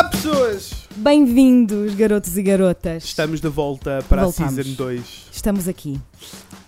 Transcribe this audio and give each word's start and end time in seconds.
Olá, 0.00 0.08
pessoas! 0.08 0.88
Bem-vindos, 0.96 1.94
garotos 1.94 2.34
e 2.38 2.42
garotas. 2.42 3.04
Estamos 3.04 3.38
de 3.38 3.48
volta 3.48 4.02
para 4.08 4.22
Voltamos. 4.22 4.58
a 4.58 4.62
Season 4.62 4.74
2. 4.74 5.28
Estamos 5.30 5.68
aqui. 5.68 6.00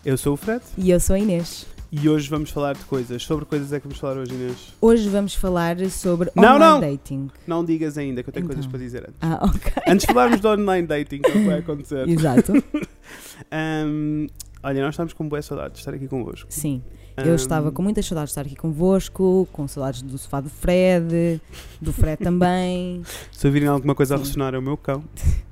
Eu 0.04 0.18
sou 0.18 0.34
o 0.34 0.36
Fred 0.36 0.62
E 0.76 0.90
eu 0.90 1.00
sou 1.00 1.16
a 1.16 1.18
Inês. 1.18 1.64
e 1.90 2.10
hoje 2.10 2.28
vamos 2.28 2.50
falar 2.50 2.74
de 2.74 2.84
coisas. 2.84 3.22
Sobre 3.22 3.46
coisas 3.46 3.72
é 3.72 3.80
que 3.80 3.86
vamos 3.88 3.98
falar 3.98 4.18
hoje, 4.18 4.34
Inês? 4.34 4.74
Hoje 4.78 5.08
vamos 5.08 5.34
falar 5.34 5.78
sobre 5.88 6.30
Não, 6.36 6.56
online 6.56 6.60
não. 6.72 6.80
dating. 6.80 7.30
Não 7.46 7.64
digas 7.64 7.96
ainda, 7.96 8.22
que 8.22 8.28
eu 8.28 8.34
tenho 8.34 8.44
Então. 8.44 8.54
coisas 8.54 8.70
para 8.70 8.78
dizer 8.78 9.00
antes. 9.08 9.16
Ah, 9.22 9.38
ok. 9.42 9.72
Antes 9.88 10.06
de 10.06 10.12
falarmos 10.12 10.38
de 10.38 10.46
online 10.46 10.86
dating, 10.86 11.20
que 11.22 11.30
é 11.30 11.30
o 11.30 11.32
que 11.32 11.46
vai 11.46 11.58
acontecer. 11.60 12.06
Exato. 12.06 12.52
Ahm, 13.50 14.26
olha, 14.62 14.82
nós 14.82 14.92
estamos 14.92 15.14
com 15.14 15.26
boa 15.26 15.40
saudade 15.40 15.72
de 15.72 15.78
estar 15.78 15.94
aqui 15.94 16.06
convosco. 16.06 16.48
Sim. 16.52 16.82
Eu 17.16 17.34
estava 17.34 17.70
com 17.70 17.82
muitas 17.82 18.06
saudades 18.06 18.30
de 18.30 18.32
estar 18.32 18.46
aqui 18.46 18.56
convosco, 18.56 19.46
com 19.52 19.68
saudades 19.68 20.02
do 20.02 20.16
sofá 20.16 20.40
do 20.40 20.48
Fred, 20.48 21.40
do 21.80 21.92
Fred 21.92 22.16
também. 22.24 23.02
Se 23.30 23.46
ouvirem 23.46 23.68
alguma 23.68 23.94
coisa 23.94 24.14
a 24.14 24.18
Sim. 24.18 24.24
ressonar, 24.24 24.54
é 24.54 24.58
o 24.58 24.62
meu 24.62 24.76
cão. 24.76 25.04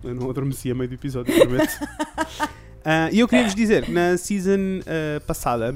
Eu 0.03 0.15
não 0.15 0.31
adormeci 0.31 0.71
a 0.71 0.75
meio 0.75 0.89
do 0.89 0.95
episódio, 0.95 1.35
prometo. 1.35 1.73
Ah, 2.83 3.11
E 3.13 3.21
eu 3.21 3.29
queria 3.29 3.45
vos 3.45 3.55
dizer 3.55 3.91
na 3.91 4.17
season 4.17 4.81
ah, 4.87 5.21
passada. 5.27 5.75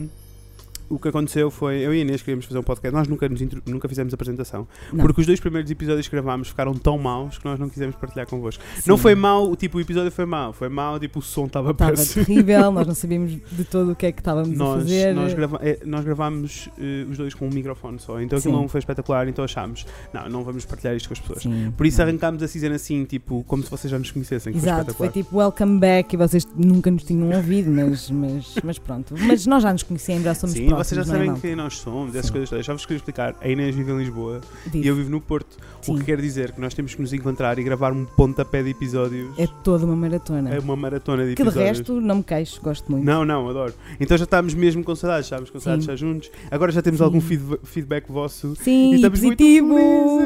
O 0.88 0.98
que 0.98 1.08
aconteceu 1.08 1.50
foi, 1.50 1.76
eu 1.78 1.94
e 1.94 1.98
a 1.98 2.00
Inês 2.02 2.20
queríamos 2.22 2.44
fazer 2.44 2.58
um 2.58 2.62
podcast, 2.62 2.94
nós 2.94 3.08
nunca, 3.08 3.28
nos 3.28 3.40
intro- 3.40 3.62
nunca 3.66 3.88
fizemos 3.88 4.12
apresentação, 4.12 4.66
Não. 4.92 5.04
porque 5.04 5.20
os 5.20 5.26
dois 5.26 5.40
primeiros 5.40 5.70
episódios 5.70 6.06
que 6.06 6.14
gravámos 6.14 6.48
ficaram 6.48 6.74
tão 6.74 6.98
maus 6.98 7.38
que 7.38 7.44
nós 7.44 7.58
não 7.58 7.68
quisemos 7.68 7.96
partilhar 7.96 8.26
convosco. 8.26 8.62
Sim. 8.76 8.82
Não 8.90 8.98
foi 8.98 9.14
mau, 9.14 9.56
tipo, 9.56 9.78
o 9.78 9.80
episódio 9.80 10.10
foi 10.12 10.26
mau, 10.26 10.52
foi 10.52 10.68
mau, 10.68 10.98
tipo, 11.00 11.18
o 11.18 11.22
som 11.22 11.46
estava 11.46 11.70
Estava 11.70 11.92
péssimo. 11.92 12.24
terrível, 12.26 12.70
nós 12.70 12.86
não 12.86 12.94
sabíamos 12.94 13.32
de 13.32 13.64
todo 13.64 13.92
o 13.92 13.96
que 13.96 14.06
é 14.06 14.12
que 14.12 14.20
estávamos 14.20 14.50
a 14.50 14.64
Nós, 14.64 14.82
fazer. 14.82 15.14
nós, 15.14 15.32
grava 15.34 15.58
eh, 15.62 15.80
nós 15.84 16.04
gravámos 16.04 16.68
eh, 16.78 17.06
os 17.10 17.16
dois 17.16 17.32
com 17.34 17.46
um 17.46 17.50
microfone 17.50 17.98
só, 17.98 18.20
então 18.20 18.38
aquilo 18.38 18.54
não 18.54 18.68
foi 18.68 18.78
espetacular, 18.80 19.26
então 19.28 19.44
achámos, 19.44 19.86
não, 20.12 20.28
não 20.28 20.44
vamos 20.44 20.64
partilhar 20.64 20.94
isto 20.94 21.08
com 21.08 21.14
as 21.14 21.20
pessoas. 21.20 21.42
Sim. 21.42 21.72
Por 21.76 21.86
isso 21.86 21.98
Não. 21.98 22.06
arrancámos 22.08 22.42
a 22.42 22.48
season 22.48 22.72
assim, 22.72 23.04
tipo, 23.04 23.42
como 23.48 23.62
se 23.62 23.70
vocês 23.70 23.90
já 23.90 23.98
nos 23.98 24.10
conhecessem, 24.10 24.54
Exato, 24.54 24.92
foi 24.94 25.06
foi 25.06 25.22
tipo 25.22 25.38
welcome 25.38 25.78
back 25.78 26.14
e 26.14 26.16
vocês 26.18 26.46
nunca 26.56 26.90
nos 26.90 27.04
tinham 27.04 27.30
ouvido, 27.34 27.70
mas, 27.70 28.10
mas, 28.10 28.54
mas 28.62 28.78
pronto. 28.78 29.14
Mas 29.18 29.46
nós 29.46 29.62
já 29.62 29.72
nos 29.72 29.82
conhecemos, 29.82 30.24
já 30.24 30.34
somos 30.34 30.54
Sim, 30.56 30.66
vocês 30.76 31.06
já 31.06 31.12
é, 31.14 31.16
sabem 31.16 31.34
quem 31.40 31.54
nós 31.56 31.78
somos, 31.78 32.14
essas 32.14 32.30
coisas 32.30 32.48
todas. 32.50 32.64
Já 32.66 32.72
vos 32.72 32.84
queria 32.84 32.96
explicar. 32.98 33.34
A 33.40 33.48
Inês 33.48 33.74
vive 33.74 33.92
em 33.92 33.98
Lisboa 33.98 34.40
e 34.72 34.86
eu 34.86 34.94
vivo 34.96 35.10
no 35.10 35.20
Porto. 35.20 35.56
O 35.82 35.84
Sim. 35.84 35.98
que 35.98 36.04
quer 36.04 36.20
dizer 36.20 36.52
que 36.52 36.60
nós 36.60 36.72
temos 36.72 36.94
que 36.94 37.00
nos 37.02 37.12
encontrar 37.12 37.58
e 37.58 37.62
gravar 37.62 37.92
um 37.92 38.04
pontapé 38.04 38.62
de 38.62 38.70
episódios. 38.70 39.38
É 39.38 39.46
toda 39.62 39.84
uma 39.84 39.94
maratona. 39.96 40.50
É 40.54 40.58
uma 40.58 40.74
maratona 40.76 41.24
de 41.26 41.34
que 41.34 41.42
de 41.42 41.48
episódios. 41.48 41.78
resto 41.78 42.00
não 42.00 42.16
me 42.16 42.22
queixo, 42.24 42.60
gosto 42.62 42.90
muito. 42.90 43.04
Não, 43.04 43.24
não, 43.24 43.48
adoro. 43.48 43.74
Então 44.00 44.16
já 44.16 44.24
estamos 44.24 44.54
mesmo 44.54 44.82
com 44.82 44.94
saudades, 44.94 45.26
estávamos 45.26 45.50
com 45.50 45.60
saudades 45.60 45.84
estar 45.84 45.96
juntos. 45.96 46.30
Agora 46.50 46.72
já 46.72 46.80
temos 46.80 46.98
Sim. 46.98 47.04
algum 47.04 47.20
feedba- 47.20 47.58
feedback 47.62 48.10
vosso. 48.10 48.54
Sim, 48.56 48.94
E 48.94 49.10
positivo, 49.10 49.76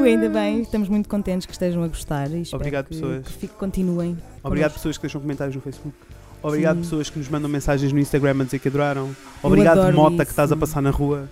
ainda 0.03 0.29
bem, 0.29 0.61
estamos 0.61 0.87
muito 0.87 1.09
contentes 1.09 1.45
que 1.45 1.51
estejam 1.53 1.83
a 1.83 1.87
gostar 1.87 2.29
e 2.31 2.43
Obrigado, 2.53 2.85
que, 2.87 2.95
pessoas. 2.95 3.27
que 3.27 3.47
continuem. 3.49 4.17
Obrigado 4.43 4.71
connosco. 4.71 4.73
pessoas 4.79 4.97
que 4.97 5.01
deixam 5.03 5.19
comentários 5.21 5.55
no 5.55 5.61
Facebook. 5.61 5.95
Obrigado 6.41 6.77
Sim. 6.77 6.83
pessoas 6.83 7.09
que 7.09 7.19
nos 7.19 7.27
mandam 7.27 7.49
mensagens 7.49 7.91
no 7.91 7.99
Instagram 7.99 8.41
a 8.41 8.43
dizer 8.45 8.59
que 8.59 8.67
adoraram. 8.67 9.15
Obrigado 9.43 9.93
Mota 9.93 10.17
que 10.17 10.21
isso. 10.23 10.31
estás 10.31 10.51
a 10.51 10.55
passar 10.55 10.81
na 10.81 10.89
rua. 10.89 11.29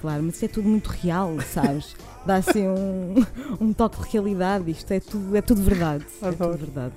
Claro, 0.00 0.22
mas 0.22 0.36
isso 0.36 0.44
é 0.44 0.48
tudo 0.48 0.68
muito 0.68 0.88
real, 0.88 1.36
sabes? 1.52 1.96
Dá 2.26 2.36
assim 2.36 2.68
um, 2.68 3.24
um 3.60 3.72
toque 3.72 4.02
de 4.02 4.08
realidade, 4.10 4.70
isto 4.70 4.90
é 4.92 5.00
tudo, 5.00 5.34
é 5.34 5.40
tudo 5.40 5.62
verdade. 5.62 6.04
É 6.20 6.32
tudo 6.32 6.58
verdade. 6.58 6.92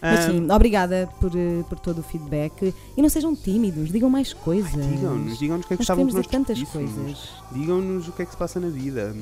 Mas 0.00 0.24
sim, 0.24 0.50
obrigada 0.50 1.08
por, 1.18 1.32
eh, 1.34 1.64
por 1.68 1.80
todo 1.80 1.98
o 1.98 2.02
feedback 2.02 2.74
e 2.96 3.02
não 3.02 3.08
sejam 3.08 3.34
tímidos, 3.34 3.90
digam 3.90 4.10
mais 4.10 4.32
coisas. 4.32 4.70
Digam-nos, 4.70 5.38
digam-nos 5.38 5.64
o 5.64 5.68
que 5.68 5.74
é 5.74 5.76
que 5.76 5.82
Nós 5.82 5.88
gostavam 5.88 6.06
que 6.06 6.14
nós 6.14 6.26
tantas 6.26 6.62
coisas. 6.64 7.28
Digam-nos 7.50 8.08
o 8.08 8.12
que 8.12 8.22
é 8.22 8.24
que 8.26 8.30
se 8.30 8.36
passa 8.36 8.60
na 8.60 8.68
vida. 8.68 9.16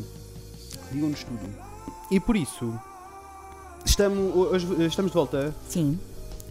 Digam-nos 0.93 1.23
tudo. 1.23 1.49
E 2.11 2.19
por 2.19 2.37
isso, 2.37 2.75
estamos, 3.85 4.35
hoje, 4.35 4.67
estamos 4.85 5.13
de 5.13 5.15
volta. 5.17 5.55
Sim. 5.69 5.99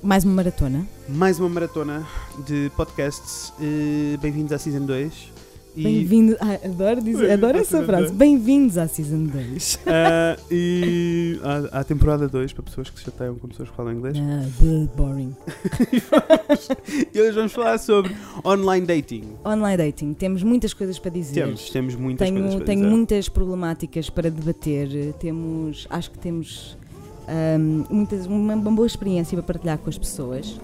Mais 0.04 0.26
uma 0.26 0.34
maratona. 0.34 0.86
Mais 1.08 1.40
uma 1.40 1.48
maratona 1.48 2.06
de 2.46 2.70
podcasts. 2.76 3.54
Eh, 3.62 4.18
Bem-vindos 4.22 4.52
à 4.52 4.58
Season 4.58 4.86
2. 4.86 5.32
E, 5.76 5.84
Bem-vindo. 5.84 6.36
Ah, 6.42 6.60
adoro, 6.66 7.02
dizer, 7.02 7.20
Bem-vindos 7.20 7.32
adoro 7.32 7.58
essa 7.58 7.84
frase. 7.84 8.14
Bem-vindos 8.14 8.78
à 8.78 8.86
Season 8.88 9.24
2. 9.24 9.80
ah, 9.88 10.38
e 10.52 11.40
à, 11.42 11.80
à 11.80 11.84
temporada 11.86 12.28
2, 12.28 12.52
para 12.52 12.64
pessoas 12.64 12.90
que 12.90 13.00
se 13.00 13.06
chateiam 13.06 13.36
com 13.36 13.48
pessoas 13.48 13.70
que 13.70 13.76
falam 13.78 13.94
inglês. 13.94 14.18
Ah, 14.20 14.46
boring. 14.96 15.34
E 17.14 17.22
hoje 17.22 17.32
vamos 17.32 17.54
falar 17.54 17.78
sobre 17.78 18.14
online 18.44 18.86
dating. 18.86 19.24
Online 19.46 19.78
dating, 19.78 20.14
temos 20.14 20.44
muitas 20.44 20.74
coisas 20.74 21.00
para 21.00 21.12
dizer. 21.12 21.46
Temos, 21.46 21.70
temos 21.70 21.96
muitas 21.96 22.30
coisas 22.30 22.46
tenho 22.46 22.58
para 22.58 22.66
tenho 22.66 22.82
dizer. 22.82 22.92
muitas 22.96 23.30
problemáticas 23.30 24.10
para 24.10 24.30
debater. 24.30 25.14
Temos, 25.14 25.88
acho 25.90 26.12
que 26.12 26.20
temos 26.20 26.78
ahm, 27.28 27.84
muitas, 27.90 28.26
uma, 28.26 28.54
uma 28.56 28.72
boa 28.72 28.86
experiência 28.88 29.36
para 29.38 29.44
partilhar 29.54 29.78
com 29.78 29.90
as 29.90 29.98
pessoas. 29.98 30.60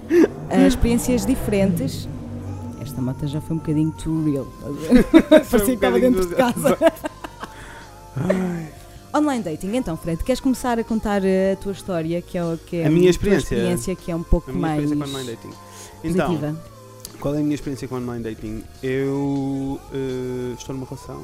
Ah, 0.50 0.68
experiências 0.68 1.26
diferentes. 1.26 2.08
Esta 2.82 3.02
moto 3.02 3.28
já 3.28 3.40
foi 3.42 3.56
um 3.56 3.60
bocadinho 3.60 3.92
too 3.92 4.24
real. 4.32 4.48
Parecia 5.30 5.60
que 5.66 5.72
estava 5.74 6.00
dentro 6.00 6.26
de 6.28 6.36
casa. 6.36 6.78
Online 9.16 9.44
dating, 9.44 9.76
então, 9.76 9.98
Fred, 9.98 10.24
queres 10.24 10.40
começar 10.40 10.78
a 10.78 10.84
contar 10.84 11.22
a 11.24 11.56
tua 11.56 11.72
história, 11.72 12.22
que 12.22 12.38
é, 12.38 12.44
o- 12.44 12.58
que 12.64 12.78
é 12.78 12.86
A 12.86 12.90
minha 12.92 13.10
experiência? 13.10 13.56
experiência 13.56 13.96
que 13.96 14.12
é 14.12 14.16
um 14.16 14.22
pouco 14.22 14.52
A 14.52 14.54
minha 14.54 14.62
mais 14.68 14.84
experiência 14.84 15.06
com 15.08 15.18
online 15.20 15.32
dating. 15.36 15.54
Então, 16.04 16.28
positiva? 16.28 16.62
Qual 17.20 17.34
é 17.36 17.40
a 17.40 17.42
minha 17.42 17.56
experiência 17.56 17.88
com 17.88 17.96
online 17.96 18.24
dating? 18.24 18.64
Eu 18.84 19.80
eh, 19.92 20.54
estou 20.58 20.76
numa 20.76 20.86
relação 20.88 21.24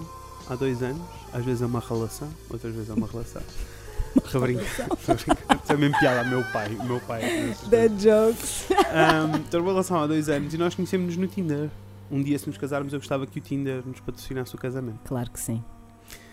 há 0.49 0.55
dois 0.55 0.81
anos, 0.81 1.01
às 1.31 1.45
vezes 1.45 1.61
é 1.61 1.65
uma 1.67 1.79
relação, 1.79 2.27
outras 2.49 2.73
vezes 2.73 2.89
é 2.89 2.93
uma 2.93 3.07
relação. 3.07 3.41
Estou 4.23 4.41
a 4.41 4.45
brincar, 4.45 4.63
estou 4.91 5.75
é 5.75 5.77
mesmo 5.77 5.97
piada 5.99 6.19
ao 6.21 6.25
meu 6.25 6.43
pai. 6.51 6.69
Meu 6.69 6.99
pai 7.01 7.23
é 7.23 7.55
Dead 7.69 7.91
jokes. 7.99 8.65
Estou 9.43 9.59
numa 9.59 9.71
relação 9.71 9.97
há 10.01 10.07
dois 10.07 10.29
anos 10.29 10.53
e 10.53 10.57
nós 10.57 10.73
conhecemos-nos 10.75 11.17
no 11.17 11.27
Tinder. 11.27 11.69
Um 12.11 12.21
dia, 12.21 12.37
se 12.37 12.47
nos 12.47 12.57
casarmos, 12.57 12.93
eu 12.93 12.99
gostava 12.99 13.25
que 13.25 13.37
o 13.39 13.41
Tinder 13.41 13.81
nos 13.85 13.99
patrocinasse 13.99 14.53
o 14.55 14.57
casamento. 14.57 14.99
Claro 15.05 15.29
que 15.31 15.39
sim. 15.39 15.63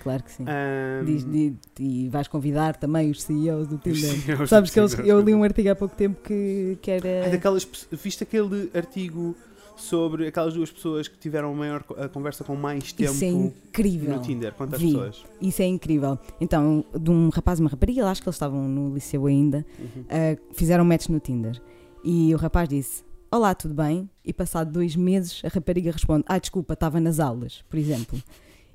Claro 0.02 0.22
que 0.22 0.30
sim. 0.32 0.44
Ahm, 0.46 1.04
Diz- 1.04 1.24
di- 1.24 1.54
e 1.78 2.08
vais 2.08 2.28
convidar 2.28 2.76
também 2.76 3.10
os 3.10 3.22
CEOs 3.22 3.68
do 3.68 3.78
Tinder. 3.78 4.00
sim, 4.10 4.46
Sabes 4.46 4.70
que 4.70 4.74
sim, 4.74 4.80
eles, 4.80 4.98
eu 5.08 5.20
li 5.20 5.34
um 5.34 5.42
artigo 5.44 5.70
há 5.70 5.74
pouco 5.76 5.94
tempo 5.96 6.20
que, 6.22 6.76
que 6.82 6.90
É 6.90 6.96
era. 6.96 7.30
daquelas, 7.30 7.64
pe- 7.64 7.78
viste 7.92 8.22
aquele 8.22 8.70
artigo 8.74 9.34
sobre 9.76 10.26
aquelas 10.26 10.54
duas 10.54 10.70
pessoas 10.70 11.08
que 11.08 11.18
tiveram 11.18 11.50
a 11.52 11.54
maior 11.54 11.84
a 11.98 12.08
conversa 12.08 12.44
com 12.44 12.54
mais 12.56 12.92
tempo 12.92 13.10
Isso 13.12 13.24
é 13.24 13.28
incrível. 13.28 14.16
no 14.16 14.22
Tinder? 14.22 14.52
Quantas 14.52 14.80
Vi. 14.80 14.86
pessoas? 14.92 15.24
Isso 15.40 15.62
é 15.62 15.66
incrível. 15.66 16.18
Então, 16.40 16.84
de 16.98 17.10
um 17.10 17.28
rapaz 17.30 17.58
e 17.58 17.62
uma 17.62 17.70
rapariga, 17.70 18.06
acho 18.08 18.22
que 18.22 18.28
eles 18.28 18.36
estavam 18.36 18.68
no 18.68 18.94
liceu 18.94 19.26
ainda, 19.26 19.64
Uhum. 19.78 20.04
ah, 20.08 20.36
fizeram 20.54 20.84
match 20.84 21.08
no 21.08 21.18
Tinder. 21.20 21.60
E 22.04 22.34
o 22.34 22.36
rapaz 22.38 22.68
disse: 22.68 23.02
Olá, 23.30 23.54
tudo 23.54 23.74
bem? 23.74 24.08
E 24.24 24.32
passado 24.32 24.70
dois 24.72 24.94
meses, 24.96 25.40
a 25.44 25.48
rapariga 25.48 25.90
responde: 25.90 26.24
Ah, 26.26 26.38
desculpa, 26.38 26.74
estava 26.74 27.00
nas 27.00 27.18
aulas, 27.20 27.62
por 27.68 27.78
exemplo. 27.78 28.20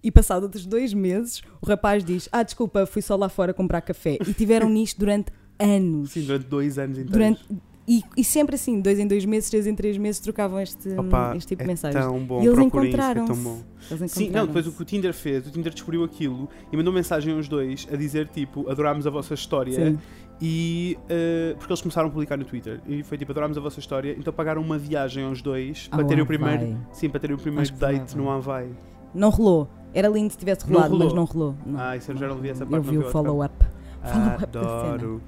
E 0.03 0.11
passado 0.11 0.43
outros 0.43 0.65
dois 0.65 0.93
meses, 0.93 1.41
o 1.61 1.65
rapaz 1.65 2.03
diz: 2.03 2.29
Ah, 2.31 2.43
desculpa, 2.43 2.85
fui 2.85 3.01
só 3.01 3.15
lá 3.15 3.29
fora 3.29 3.53
comprar 3.53 3.81
café. 3.81 4.17
E 4.27 4.33
tiveram 4.33 4.69
nisto 4.69 4.97
durante 4.99 5.31
anos. 5.59 6.11
Sim, 6.11 6.21
durante 6.21 6.45
dois 6.47 6.77
anos 6.77 6.97
inteiros. 6.99 7.11
Durante, 7.11 7.45
e, 7.87 8.03
e 8.17 8.23
sempre 8.23 8.55
assim, 8.55 8.81
dois 8.81 8.99
em 8.99 9.07
dois 9.07 9.23
meses, 9.25 9.49
três 9.49 9.65
em 9.65 9.73
três 9.73 9.97
meses, 9.97 10.19
trocavam 10.19 10.59
este, 10.59 10.89
Opa, 10.89 11.33
este 11.37 11.47
tipo 11.49 11.61
é 11.61 11.65
de 11.65 11.67
mensagens. 11.71 12.03
tão 12.05 12.19
bom, 12.25 12.41
E 12.41 12.45
eles 12.47 12.59
que 12.59 12.65
é 12.65 12.69
tão 12.69 12.83
encontraram-se. 12.83 13.41
bom. 13.41 13.61
Eles 13.89 14.11
Sim, 14.11 14.19
não, 14.19 14.23
encontraram-se. 14.25 14.47
depois 14.47 14.67
o 14.67 14.71
que 14.73 14.81
o 14.81 14.85
Tinder 14.85 15.13
fez, 15.13 15.47
o 15.47 15.51
Tinder 15.51 15.73
descobriu 15.73 16.03
aquilo 16.03 16.49
e 16.71 16.75
mandou 16.77 16.91
mensagem 16.93 17.33
aos 17.33 17.47
dois 17.47 17.87
a 17.91 17.95
dizer 17.95 18.27
tipo, 18.27 18.69
adorámos 18.69 19.07
a 19.07 19.09
vossa 19.09 19.33
história 19.33 19.73
Sim. 19.91 19.97
e 20.41 20.97
eh, 21.09 21.55
porque 21.57 21.71
eles 21.71 21.81
começaram 21.81 22.07
a 22.07 22.11
publicar 22.11 22.37
no 22.37 22.43
Twitter 22.45 22.81
e 22.87 23.03
foi 23.03 23.17
tipo, 23.17 23.31
adorámos 23.31 23.57
a 23.57 23.61
vossa 23.61 23.79
história, 23.79 24.15
então 24.19 24.33
pagaram 24.33 24.61
uma 24.61 24.77
viagem 24.77 25.23
aos 25.23 25.41
dois 25.41 25.87
para 25.87 26.01
Ao 26.01 26.07
terem 26.07 26.23
o 26.23 26.27
primeiro, 26.27 26.77
sim, 26.91 27.09
para 27.09 27.19
terem 27.19 27.35
o 27.35 27.39
primeiro 27.39 27.61
Acho 27.63 27.73
date 27.79 28.17
no 28.17 28.29
Havaí. 28.29 28.69
Não 29.13 29.29
rolou. 29.29 29.69
Era 29.93 30.09
lindo 30.09 30.29
se 30.31 30.37
tivesse 30.37 30.65
rolado, 30.65 30.89
rolou. 30.91 31.05
mas 31.07 31.13
não 31.15 31.23
rolou. 31.23 31.55
Não. 31.65 31.79
Ah, 31.79 31.95
isso 31.97 32.11
eu 32.11 32.17
já 32.17 32.27
não 32.27 32.35
vi 32.37 32.49
essa 32.49 32.63
Eu 32.63 32.67
parte, 32.67 32.83
vi 32.83 32.89
o 32.89 32.91
vi 32.91 32.97
outra. 32.97 33.11
follow-up. 33.13 33.65
Da 34.07 34.43
Adoro. 34.43 35.21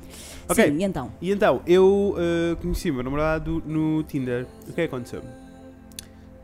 Ok, 0.48 0.66
Sim, 0.66 0.78
e 0.80 0.84
então? 0.84 1.12
e 1.22 1.32
então, 1.32 1.62
eu 1.68 2.16
eh, 2.18 2.56
conheci 2.62 2.90
o 2.90 2.94
meu 2.96 3.04
namorado 3.04 3.62
no 3.66 4.02
Tinder. 4.04 4.48
O 4.68 4.74
que 4.74 4.82
é 4.82 4.88
que 4.88 4.94
aconteceu? 4.96 5.22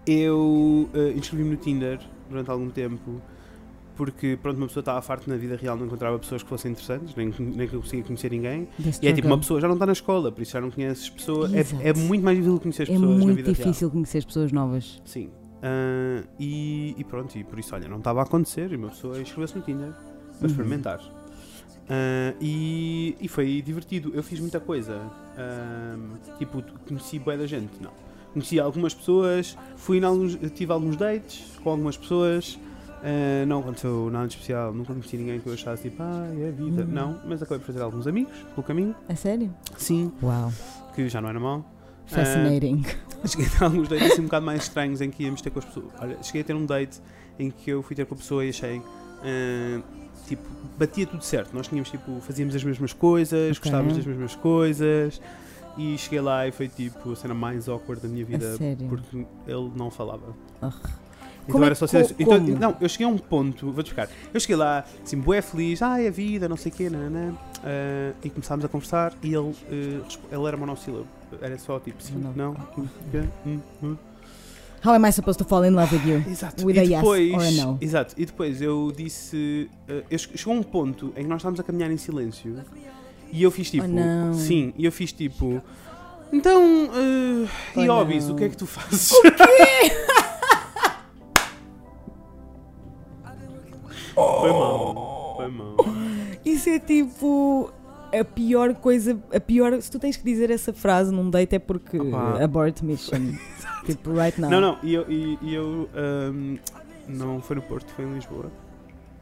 Eu 0.05 0.87
eh, 0.93 1.13
inscrevi-me 1.15 1.51
no 1.51 1.57
Tinder 1.57 1.99
durante 2.29 2.49
algum 2.51 2.69
tempo 2.69 3.21
porque, 3.95 4.37
pronto, 4.41 4.57
uma 4.57 4.67
pessoa 4.67 4.81
estava 4.81 5.01
farta 5.01 5.31
na 5.31 5.37
vida 5.37 5.55
real, 5.55 5.77
não 5.77 5.85
encontrava 5.85 6.19
pessoas 6.19 6.43
que 6.43 6.49
fossem 6.49 6.71
interessantes, 6.71 7.15
nem, 7.15 7.33
nem 7.39 7.65
que 7.67 7.73
eu 7.73 7.79
conseguia 7.79 8.03
conhecer 8.03 8.29
ninguém. 8.29 8.67
E 9.01 9.07
é 9.07 9.13
tipo, 9.13 9.25
uma 9.27 9.37
pessoa 9.37 9.61
já 9.61 9.67
não 9.67 9.75
está 9.75 9.85
na 9.85 9.93
escola, 9.93 10.31
por 10.33 10.41
isso 10.41 10.51
já 10.51 10.59
não 10.59 10.69
conheces 10.69 11.09
pessoas. 11.09 11.53
É, 11.53 11.89
é 11.89 11.93
muito 11.93 12.21
mais 12.23 12.37
difícil 12.37 12.59
conhecer 12.59 12.83
as 12.83 12.89
É 12.89 12.91
pessoas 12.93 13.17
na 13.17 13.23
muito 13.23 13.35
vida 13.37 13.51
difícil 13.53 13.89
conhecer 13.89 14.17
as 14.17 14.25
pessoas 14.25 14.51
novas. 14.51 14.95
real. 14.95 15.01
Sim. 15.05 15.29
Ah, 15.63 16.21
e, 16.37 16.93
e 16.97 17.03
pronto, 17.05 17.35
e 17.37 17.43
por 17.45 17.57
isso, 17.57 17.73
olha, 17.73 17.87
não 17.87 17.97
estava 17.99 18.19
a 18.19 18.23
acontecer 18.23 18.69
e 18.71 18.75
uma 18.75 18.89
pessoa 18.89 19.17
inscreveu-se 19.19 19.55
no 19.55 19.61
Tinder 19.63 19.91
para 19.91 20.41
Uhum. 20.41 20.47
experimentar. 20.47 20.99
Ah, 21.89 22.33
e, 22.41 23.15
e 23.19 23.27
foi 23.27 23.61
divertido. 23.61 24.11
Eu 24.13 24.23
fiz 24.23 24.39
muita 24.39 24.59
coisa. 24.59 25.01
Ah, 25.37 25.95
tipo, 26.37 26.63
conheci 26.87 27.19
boa 27.19 27.37
da 27.37 27.47
gente. 27.47 27.71
Não. 27.81 27.91
Conheci 28.33 28.59
algumas 28.59 28.93
pessoas, 28.93 29.57
fui 29.77 30.03
alguns, 30.03 30.37
tive 30.53 30.71
alguns 30.73 30.97
dates 30.97 31.57
com 31.63 31.69
algumas 31.69 31.95
pessoas. 31.95 32.59
Uh, 32.95 33.45
não 33.45 33.59
aconteceu 33.59 34.09
nada 34.09 34.25
de 34.27 34.33
especial, 34.33 34.73
nunca 34.73 34.91
conheci 34.91 35.15
ninguém 35.15 35.39
que 35.39 35.47
eu 35.47 35.53
achasse 35.53 35.83
tipo, 35.83 36.01
ah, 36.01 36.27
é 36.39 36.47
a 36.47 36.51
vida. 36.51 36.83
Hum. 36.83 36.87
Não, 36.87 37.21
mas 37.27 37.41
acabei 37.41 37.59
por 37.59 37.67
fazer 37.67 37.81
alguns 37.81 38.07
amigos 38.07 38.33
pelo 38.55 38.63
caminho. 38.63 38.95
A 39.07 39.15
sério? 39.15 39.53
Sim, 39.77 40.11
Uau. 40.23 40.51
que 40.95 41.07
já 41.07 41.21
não 41.21 41.29
era 41.29 41.39
mau. 41.39 41.63
Fascinating. 42.07 42.83
Uh, 43.23 43.27
cheguei 43.29 43.45
a 43.45 43.49
ter 43.51 43.63
alguns 43.63 43.87
dates 43.87 44.11
assim 44.11 44.21
um 44.21 44.25
bocado 44.25 44.45
mais 44.45 44.63
estranhos 44.63 45.01
em 45.01 45.11
que 45.11 45.23
íamos 45.23 45.39
ter 45.41 45.51
com 45.51 45.59
as 45.59 45.65
pessoas. 45.65 45.85
Olha, 45.99 46.17
cheguei 46.23 46.41
a 46.41 46.43
ter 46.43 46.55
um 46.55 46.65
date 46.65 46.99
em 47.37 47.51
que 47.51 47.69
eu 47.69 47.83
fui 47.83 47.95
ter 47.95 48.05
com 48.05 48.15
a 48.15 48.17
pessoa 48.17 48.43
e 48.43 48.49
achei. 48.49 48.79
uh, 48.79 49.83
tipo, 50.25 50.43
batia 50.77 51.05
tudo 51.07 51.23
certo. 51.23 51.53
Nós 51.53 51.67
tínhamos 51.67 51.89
tipo, 51.89 52.19
fazíamos 52.21 52.55
as 52.55 52.63
mesmas 52.63 52.93
coisas, 52.93 53.57
Ok. 53.57 53.69
gostávamos 53.71 53.95
das 53.97 54.05
mesmas 54.05 54.35
coisas. 54.35 55.21
E 55.77 55.97
cheguei 55.97 56.21
lá 56.21 56.47
e 56.47 56.51
foi 56.53 56.69
tipo 56.69 57.11
a 57.11 57.15
cena 57.17 57.33
mais 57.33 57.67
awkward 57.67 58.01
da 58.01 58.07
minha 58.07 58.23
vida 58.25 58.55
porque 58.87 59.17
ele 59.45 59.71
não 59.75 59.91
falava. 59.91 60.33
Ah. 60.61 60.71
Então 61.43 61.51
Como 61.53 61.63
é 61.63 61.67
era 61.67 61.75
só 61.75 61.85
co- 61.85 61.97
Então, 62.17 62.39
como? 62.39 62.57
não, 62.59 62.75
eu 62.81 62.89
cheguei 62.89 63.05
a 63.05 63.09
um 63.09 63.17
ponto, 63.19 63.71
vou-te 63.71 63.87
explicar. 63.91 64.09
Eu 64.33 64.39
cheguei 64.39 64.55
lá, 64.55 64.83
assim, 65.03 65.17
bué 65.19 65.41
feliz, 65.43 65.79
ai, 65.81 66.07
a 66.07 66.11
vida, 66.11 66.49
não 66.49 66.57
sei 66.57 66.71
o 66.71 66.75
quê, 66.75 66.89
nananã, 66.89 67.35
ah, 67.63 68.13
e 68.23 68.29
começámos 68.31 68.65
a 68.65 68.67
conversar 68.67 69.13
e 69.21 69.33
ele, 69.35 69.53
respo- 70.05 70.25
ele 70.31 70.45
era 70.47 70.57
monossílabo. 70.57 71.05
Era 71.41 71.55
só 71.59 71.79
tipo, 71.79 72.01
sim, 72.01 72.15
Não. 72.15 72.33
não, 72.33 72.51
hum, 72.77 72.87
quê, 73.11 73.23
hum, 73.45 73.59
hum. 73.83 73.97
How 74.85 74.93
am 74.93 75.03
I 75.05 75.11
supposed 75.11 75.39
to 75.39 75.45
fall 75.45 75.63
in 75.63 75.73
love 75.75 75.91
with 75.91 76.05
you? 76.05 76.23
Exato. 76.29 76.63
With 76.63 76.75
e 76.75 76.79
a 76.79 76.83
yes 76.83 76.99
depois, 77.01 77.33
or 77.33 77.41
a 77.41 77.51
no. 77.51 77.77
Exato. 77.81 78.13
E 78.17 78.25
depois 78.25 78.61
eu 78.61 78.91
disse, 78.95 79.69
che- 80.09 80.37
chegou 80.37 80.53
um 80.53 80.61
ponto 80.63 81.07
em 81.15 81.23
que 81.23 81.27
nós 81.27 81.37
estávamos 81.37 81.59
a 81.59 81.63
caminhar 81.63 81.89
em 81.91 81.97
silêncio 81.97 82.55
e 83.31 83.41
eu 83.41 83.49
fiz 83.51 83.71
tipo, 83.71 83.85
Oh, 83.87 84.33
sim, 84.33 84.73
e 84.77 84.85
eu 84.85 84.91
fiz 84.91 85.11
tipo, 85.11 85.61
então, 86.31 86.61
eh, 86.93 87.47
Oh, 87.75 87.81
e 87.81 87.87
hobbies, 87.87 88.25
não. 88.27 88.35
o 88.35 88.37
que 88.37 88.43
é 88.43 88.49
que 88.49 88.57
tu 88.57 88.65
fazes? 88.67 89.09
Foi 94.15 94.49
mal, 94.51 95.33
foi 95.35 95.47
mal. 95.49 95.75
Isso 96.45 96.69
é 96.69 96.79
tipo 96.79 97.69
a 98.19 98.25
pior 98.25 98.73
coisa, 98.75 99.17
a 99.33 99.39
pior, 99.39 99.79
se 99.81 99.89
tu 99.91 99.99
tens 99.99 100.15
que 100.17 100.23
dizer 100.23 100.49
essa 100.49 100.71
frase 100.73 101.11
num 101.13 101.29
date 101.29 101.55
é 101.55 101.59
porque 101.59 101.97
Opa. 101.99 102.43
abort 102.43 102.81
mission. 102.83 103.33
tipo, 103.85 104.13
right 104.13 104.39
now. 104.39 104.49
Não, 104.49 104.61
não, 104.61 104.77
e 104.83 104.93
eu, 104.93 105.05
e, 105.09 105.37
e 105.41 105.53
eu 105.53 105.89
ahm, 105.95 106.57
não 107.07 107.41
foi 107.41 107.55
no 107.57 107.61
Porto, 107.61 107.91
foi 107.93 108.05
em 108.05 108.13
Lisboa. 108.13 108.51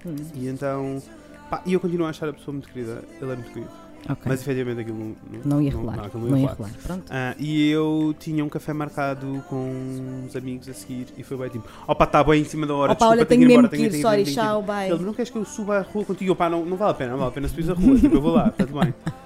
Hum, 0.06 0.16
E 0.36 0.48
então, 0.48 1.02
pá, 1.50 1.62
e 1.66 1.74
eu 1.74 1.80
continuo 1.80 2.06
a 2.08 2.10
achar 2.10 2.30
a 2.30 2.34
pessoa 2.34 2.54
muito 2.54 2.70
querida, 2.70 3.04
ele 3.22 3.32
é 3.32 3.36
muito 3.36 3.52
querido. 3.52 3.72
Ok. 4.10 4.22
Mas 4.26 4.42
efetivamente 4.42 4.82
aquilo 4.82 4.98
não, 4.98 5.16
não 5.46 5.62
ia 5.62 5.72
rolar. 5.74 5.98
Não, 5.98 6.06
aquilo 6.06 6.30
não 6.30 6.38
ia 6.38 6.48
rolar. 6.48 6.72
Pronto. 6.84 7.04
Ah, 7.10 7.36
e 7.40 7.70
eu 7.70 8.16
tinha 8.20 8.44
um 8.44 8.50
café 8.50 8.74
marcado 8.74 9.44
com 9.50 10.24
uns 10.26 10.36
amigos 10.36 10.68
a 10.70 10.74
seguir 10.74 11.08
e 11.18 11.24
foi 11.24 11.38
bem 11.38 11.50
tipo, 11.50 11.68
opa, 11.88 12.04
está 12.04 12.24
bem 12.24 12.42
em 12.42 12.46
cima 12.46 12.66
da 12.68 12.74
hora, 12.74 12.92
Opa, 12.92 13.00
desculpa, 13.00 13.12
olha, 13.14 13.26
tenho 13.26 13.40
tenho 13.42 13.48
mesmo 13.50 13.60
embora, 13.66 13.78
que 13.78 13.84
ir, 13.84 13.90
tenho, 13.92 14.02
sorry, 14.02 14.24
tenho, 14.24 14.36
tchau, 14.36 14.62
bye. 14.62 14.92
Ele, 14.92 15.04
não 15.04 15.14
queres 15.14 15.30
que 15.32 15.38
eu 15.38 15.46
suba 15.46 15.78
a 15.80 15.82
rua 15.82 16.06
contigo? 16.06 16.36
Pá, 16.36 16.50
não, 16.50 16.66
não 16.66 16.78
vale 16.78 16.92
a 16.92 16.96
pena, 16.96 17.12
não 17.12 17.18
vale 17.20 17.30
a 17.30 17.34
pena 17.34 17.48
subir 17.48 17.70
a 17.70 17.74
rua, 17.74 17.98
tipo, 17.98 18.16
eu 18.16 18.22
vou 18.22 18.34
lá, 18.34 18.48
está 18.50 18.66
tudo 18.66 18.80
bem. 18.80 18.94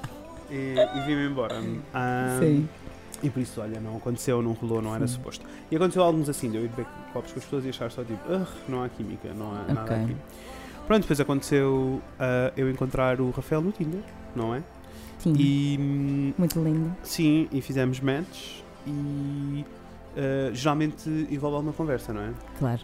E, 0.50 0.76
e 0.96 1.02
vim-me 1.06 1.26
embora. 1.28 1.62
Ah, 1.94 2.38
Sim. 2.42 2.70
E 3.22 3.30
por 3.30 3.42
isso, 3.42 3.60
olha, 3.60 3.82
não 3.82 3.98
aconteceu, 3.98 4.42
não 4.42 4.54
rolou, 4.54 4.82
não 4.82 4.96
era 4.96 5.06
Sim. 5.06 5.16
suposto. 5.16 5.46
E 5.70 5.76
aconteceu 5.76 6.02
alguns 6.02 6.30
assim, 6.30 6.50
de 6.50 6.56
eu 6.56 6.64
ir 6.64 6.70
beber 6.70 6.86
copos 7.12 7.34
com 7.34 7.40
as 7.40 7.44
pessoas 7.44 7.66
e 7.66 7.70
achar 7.70 7.92
só 7.92 8.02
tipo, 8.02 8.20
"Ugh, 8.32 8.48
não 8.70 8.82
há 8.82 8.88
química, 8.88 9.34
não 9.34 9.52
há 9.52 9.74
nada 9.74 9.82
Ok. 9.94 9.96
aqui. 10.06 10.16
Pronto, 10.86 11.02
depois 11.02 11.20
aconteceu 11.20 12.02
ah, 12.18 12.54
eu 12.56 12.70
encontrar 12.72 13.20
o 13.20 13.30
Rafael 13.32 13.60
no 13.62 13.74
Tinder, 13.74 14.00
não 14.38 14.56
é? 14.56 14.64
Sim. 15.20 15.34
E 15.38 16.34
Muito 16.38 16.64
lindo. 16.64 16.96
sim, 17.04 17.48
e 17.52 17.60
fizemos 17.62 18.00
match 18.00 18.62
e 18.86 19.66
ah, 20.18 20.50
geralmente 20.54 21.08
envolve 21.30 21.56
alguma 21.58 21.74
conversa, 21.74 22.12
não 22.14 22.22
é? 22.22 22.32
Claro. 22.58 22.82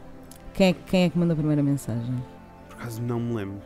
Quem 0.53 0.67
é, 0.69 0.73
quem 0.73 1.03
é 1.05 1.09
que 1.09 1.17
manda 1.17 1.33
a 1.33 1.35
primeira 1.35 1.63
mensagem? 1.63 2.23
Por 2.69 2.75
acaso 2.77 3.01
não 3.01 3.19
me 3.19 3.33
lembro. 3.33 3.57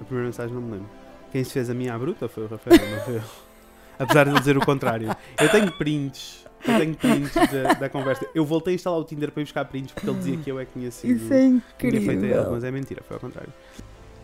A 0.00 0.04
primeira 0.04 0.26
mensagem 0.26 0.54
não 0.54 0.60
me 0.62 0.72
lembro. 0.72 0.88
Quem 1.32 1.42
se 1.42 1.50
fez 1.50 1.70
a 1.70 1.74
minha 1.74 1.94
à 1.94 1.98
bruta 1.98 2.28
foi 2.28 2.44
o 2.44 2.46
Rafael, 2.46 2.78
não 2.90 3.00
foi 3.00 3.16
eu. 3.16 3.22
Apesar 3.98 4.24
de 4.24 4.30
ele 4.30 4.38
dizer 4.40 4.56
o 4.58 4.60
contrário. 4.64 5.08
Eu 5.40 5.48
tenho 5.50 5.72
prints. 5.72 6.44
Eu 6.66 6.78
tenho 6.78 6.94
prints 6.96 7.34
da, 7.34 7.74
da 7.74 7.88
conversa. 7.88 8.26
Eu 8.34 8.44
voltei 8.44 8.74
a 8.74 8.76
instalar 8.76 8.98
o 8.98 9.04
Tinder 9.04 9.30
para 9.30 9.40
ir 9.40 9.44
buscar 9.44 9.64
prints 9.64 9.92
porque 9.92 10.08
ele 10.08 10.18
dizia 10.18 10.36
que 10.36 10.50
eu 10.50 10.58
é 10.58 10.64
que 10.64 10.72
tinha 10.72 10.90
sido. 10.90 11.12
Isso 11.14 11.32
é 11.32 11.38
tinha 11.38 11.60
feito 11.78 11.96
ele, 11.96 12.16
incrível. 12.16 12.50
mas 12.50 12.64
é 12.64 12.70
mentira, 12.70 13.02
foi 13.06 13.16
ao 13.16 13.20
contrário. 13.20 13.52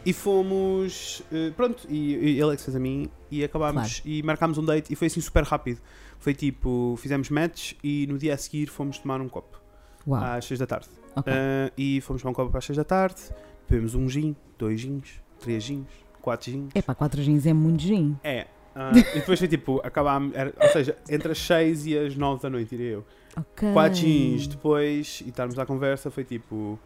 E 0.05 0.13
fomos. 0.13 1.23
eh, 1.33 1.51
pronto, 1.57 1.87
e, 1.89 2.15
e 2.15 2.41
ele 2.41 2.55
é 2.55 2.57
fez 2.57 2.75
a 2.75 2.81
mim 2.81 3.09
e 3.31 3.45
acabámos 3.45 4.03
e 4.05 4.23
marcámos 4.23 4.59
um 4.59 4.65
date 4.65 4.93
e 4.93 4.97
foi 4.97 5.07
assim 5.07 5.21
super 5.21 5.45
rápido. 5.45 5.81
Foi 6.19 6.35
tipo, 6.35 6.97
fizemos 6.99 7.31
match 7.31 7.73
e 7.83 8.07
no 8.07 8.19
dia 8.19 8.35
a 8.35 8.37
seguir 8.37 8.67
fomos 8.69 8.99
tomar 8.99 9.21
um 9.21 9.29
copo 9.29 9.61
Uau. 10.07 10.23
às 10.23 10.45
6 10.45 10.61
da 10.61 10.67
tarde. 10.67 10.89
ok. 11.17 11.33
Ah, 11.33 11.73
e 11.77 12.01
fomos 12.01 12.23
tomar 12.23 12.33
um 12.33 12.35
copo 12.35 12.57
às 12.57 12.65
6 12.65 12.77
da 12.77 12.85
tarde, 12.85 13.21
bebemos 13.69 13.95
um 13.95 14.09
gin, 14.09 14.37
dois 14.59 14.81
gins, 14.81 15.23
três 15.39 15.63
gins, 15.63 15.87
quatro 16.21 16.51
gins. 16.51 16.71
Epá, 16.75 16.95
4 16.95 17.23
jeans 17.23 17.47
é 17.47 17.53
muito 17.53 17.83
gin. 17.83 18.17
É. 18.23 18.47
ah, 18.75 18.93
e 18.95 19.21
depois 19.21 19.39
foi 19.39 19.49
tipo, 19.49 19.81
acabámos, 19.85 20.33
ou 20.61 20.69
seja, 20.69 20.97
entre 21.09 21.33
as 21.33 21.39
6 21.39 21.87
e 21.87 21.99
as 21.99 22.17
9 22.17 22.43
da 22.43 22.51
noite, 22.51 22.71
diria 22.71 22.93
eu. 22.93 23.07
Ok. 23.37 23.73
Quatro 23.73 23.99
gins 23.99 24.47
depois, 24.47 25.23
e 25.25 25.29
estarmos 25.29 25.59
à 25.59 25.65
conversa, 25.65 26.11
foi 26.11 26.25
tipo, 26.25 26.79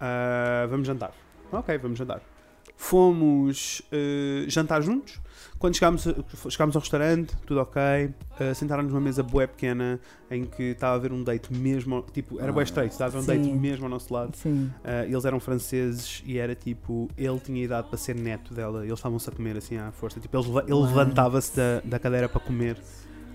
ah, 0.00 0.66
vamos 0.70 0.86
jantar. 0.86 1.12
Ok, 1.52 1.76
vamos 1.78 1.98
jantar. 1.98 2.22
Fomos 2.80 3.82
ah, 3.92 4.48
jantar 4.48 4.80
juntos. 4.82 5.20
Quando 5.58 5.74
chegámos, 5.74 6.06
chegámos 6.48 6.76
ao 6.76 6.80
restaurante, 6.80 7.36
tudo 7.44 7.60
ok. 7.60 7.82
Uh, 8.40 8.54
Sentaram-nos 8.54 8.92
numa 8.92 9.00
mesa 9.00 9.24
bué 9.24 9.44
pequena 9.46 9.98
em 10.30 10.44
que 10.44 10.62
estava 10.62 10.92
a 10.92 10.96
haver 10.96 11.12
um 11.12 11.24
date 11.24 11.52
mesmo, 11.52 12.04
tipo, 12.12 12.40
era 12.40 12.52
bué 12.52 12.62
Ah, 12.62 12.64
estreito, 12.64 12.92
estava 12.92 13.16
a 13.16 13.20
haver 13.20 13.24
um 13.24 13.26
date 13.26 13.52
mesmo 13.52 13.86
ao 13.86 13.90
nosso 13.90 14.14
lado. 14.14 14.36
Sim. 14.36 14.70
Uh, 14.84 15.04
eles 15.08 15.24
eram 15.24 15.40
franceses 15.40 16.22
e 16.24 16.38
era 16.38 16.54
tipo, 16.54 17.08
ele 17.18 17.40
tinha 17.40 17.64
idade 17.64 17.88
para 17.88 17.98
ser 17.98 18.14
neto 18.14 18.54
dela, 18.54 18.84
eles 18.84 18.96
estavam-se 18.96 19.28
a 19.28 19.32
comer 19.32 19.56
assim 19.56 19.76
à 19.76 19.90
força. 19.90 20.20
Tipo, 20.20 20.38
ele, 20.38 20.58
ele 20.58 20.86
levantava-se 20.86 21.56
da, 21.56 21.80
da 21.84 21.98
cadeira 21.98 22.28
para 22.28 22.40
comer 22.40 22.76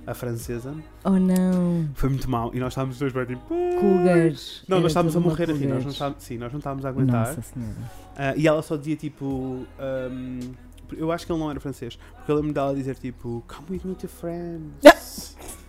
a 0.05 0.13
francesa. 0.13 0.75
Oh 1.03 1.11
não. 1.11 1.89
Foi 1.95 2.09
muito 2.09 2.29
mal 2.29 2.51
e 2.53 2.59
nós 2.59 2.73
estávamos 2.73 2.95
os 2.95 2.99
dois 2.99 3.13
bem 3.13 3.37
tipo. 3.37 3.47
Cougars. 3.47 4.63
Não, 4.67 4.77
Era 4.77 4.83
nós 4.83 4.91
estávamos 4.91 5.15
a 5.15 5.19
morrer 5.19 5.51
assim, 5.51 5.67
nós 5.67 5.83
não 5.83 5.91
estávamos, 5.91 6.23
sim, 6.23 6.37
nós 6.37 6.51
não 6.51 6.59
estávamos 6.59 6.85
a 6.85 6.89
aguentar. 6.89 7.27
Nossa 7.27 7.41
senhora. 7.41 7.73
Uh, 7.73 8.37
e 8.39 8.47
ela 8.47 8.61
só 8.61 8.75
dizia 8.75 8.95
tipo. 8.95 9.25
um, 9.25 10.39
eu 10.95 11.11
acho 11.11 11.25
que 11.25 11.31
ele 11.31 11.39
não 11.39 11.49
era 11.49 11.59
francês, 11.59 11.97
porque 12.15 12.31
eu 12.31 12.35
lembro 12.35 12.53
dela 12.53 12.75
dizer 12.75 12.95
tipo, 12.95 13.43
Come 13.47 13.77
with 13.77 13.81
me 13.85 13.95
to 13.95 14.07
friends. 14.07 15.35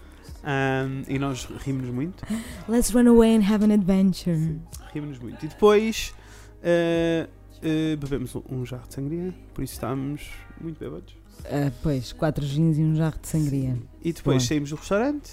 Um, 0.45 1.03
e 1.09 1.19
nós 1.19 1.47
rimos 1.47 1.89
muito. 1.89 2.23
Let's 2.69 2.91
run 2.91 3.09
away 3.09 3.35
and 3.35 3.51
have 3.51 3.65
an 3.65 3.73
adventure. 3.73 4.61
Rimos 4.93 5.19
muito. 5.19 5.43
E 5.43 5.49
depois 5.49 6.15
uh, 6.61 7.27
uh, 7.27 7.97
bebemos 7.97 8.35
um, 8.35 8.43
um 8.51 8.67
jarro 8.67 8.87
de 8.87 8.93
sangria, 8.93 9.35
por 9.55 9.65
isso 9.65 9.73
estávamos 9.73 10.31
muito 10.61 10.79
bêbados. 10.79 11.17
Ah, 11.47 11.71
pois, 11.83 12.13
4 12.13 12.45
jeans 12.47 12.79
e 12.79 12.83
um 12.83 12.95
jarro 12.97 13.17
de 13.21 13.29
sangria. 13.29 13.77
E 14.03 14.13
depois 14.13 14.39
Boa. 14.39 14.49
saímos 14.49 14.71
do 14.71 14.77
restaurante 14.77 15.31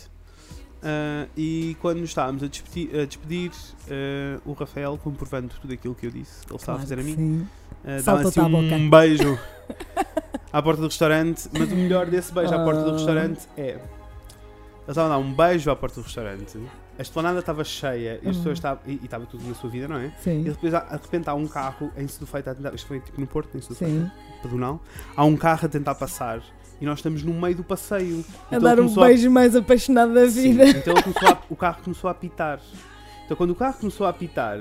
uh, 0.84 1.30
e 1.38 1.76
quando 1.82 2.00
nos 2.00 2.10
estávamos 2.10 2.44
a 2.44 2.48
despedir, 2.48 3.00
a 3.00 3.06
despedir 3.06 3.52
uh, 3.52 4.42
o 4.50 4.54
Rafael, 4.54 4.98
comprovando 4.98 5.54
tudo 5.62 5.74
aquilo 5.74 5.96
que 5.96 6.08
eu 6.08 6.12
disse, 6.12 6.46
que 6.46 6.52
ele 6.52 6.60
estava 6.60 6.78
a 6.78 6.82
fazer 6.82 7.00
a 7.00 7.04
mim, 7.04 7.16
Sim. 7.16 7.40
uh, 7.42 7.48
dá 7.86 8.00
Saltou-te 8.02 8.40
assim 8.40 8.48
à 8.48 8.50
boca. 8.50 8.76
um 8.76 8.90
beijo 8.90 9.40
à 10.52 10.62
porta 10.62 10.82
do 10.82 10.88
restaurante. 10.88 11.50
Mas 11.58 11.72
o 11.72 11.76
melhor 11.76 12.06
desse 12.08 12.34
beijo 12.34 12.54
à 12.54 12.64
porta 12.64 12.82
do 12.84 12.90
Ah. 12.90 12.94
restaurante 12.94 13.48
é. 13.58 13.70
Ele 13.72 13.80
estava 14.90 15.08
a 15.08 15.10
dar 15.12 15.18
um 15.20 15.34
beijo 15.34 15.70
à 15.72 15.76
porta 15.76 16.02
do 16.02 16.04
restaurante, 16.04 16.58
a 17.02 17.04
esplanada 17.04 17.40
estava 17.40 17.64
cheia 17.64 18.20
e 18.24 18.30
as 18.30 18.36
Hum. 18.36 18.40
pessoas 18.40 18.58
estavam. 18.58 18.82
E 18.88 18.92
e 18.94 19.06
estava 19.06 19.26
tudo 19.26 19.44
na 19.48 19.54
sua 19.56 19.70
vida, 19.70 19.88
não 19.88 19.98
é? 19.98 20.08
E 20.08 20.24
Sim. 20.24 20.44
depois, 20.44 20.74
há- 20.74 20.80
de 20.96 21.02
repente, 21.02 21.30
há 21.30 21.34
um 21.34 21.48
carro 21.48 21.92
em 21.98 22.08
Sedufeito 22.08 22.50
a 22.50 22.56
tentar. 22.56 22.74
Isto 22.74 22.88
foi 22.88 23.00
tipo 23.00 23.20
no 23.20 23.28
Porto, 23.28 23.58
em 23.58 23.62
Sedufeito, 23.62 23.94
Sim. 23.94 24.12
pedonal. 24.42 24.80
Há 25.16 25.26
um 25.26 25.36
carro 25.36 25.66
a 25.66 25.70
tentar 25.70 25.96
passar 25.96 26.42
e 26.80 26.86
nós 26.86 27.00
estamos 27.00 27.24
no 27.24 27.34
meio 27.34 27.56
do 27.56 27.64
passeio. 27.64 28.24
A 28.52 28.56
Então 28.56 28.62
dar 28.62 28.74
um 28.80 28.84
começou 28.84 29.04
a- 29.04 29.08
beijo 29.08 29.30
mais 29.32 29.56
apaixonado 29.56 30.14
da 30.14 30.30
Sim, 30.30 30.54
vida. 30.54 30.70
então 30.70 30.94
ele 30.94 31.04
começou 31.04 31.30
a- 31.30 31.42
o 31.50 31.56
carro 31.56 31.82
começou 31.84 32.08
a 32.08 32.12
apitar. 32.12 32.60
Então, 33.26 33.38
quando 33.38 33.52
o 33.52 33.56
carro 33.56 33.76
começou 33.80 34.06
a 34.06 34.10
apitar, 34.10 34.60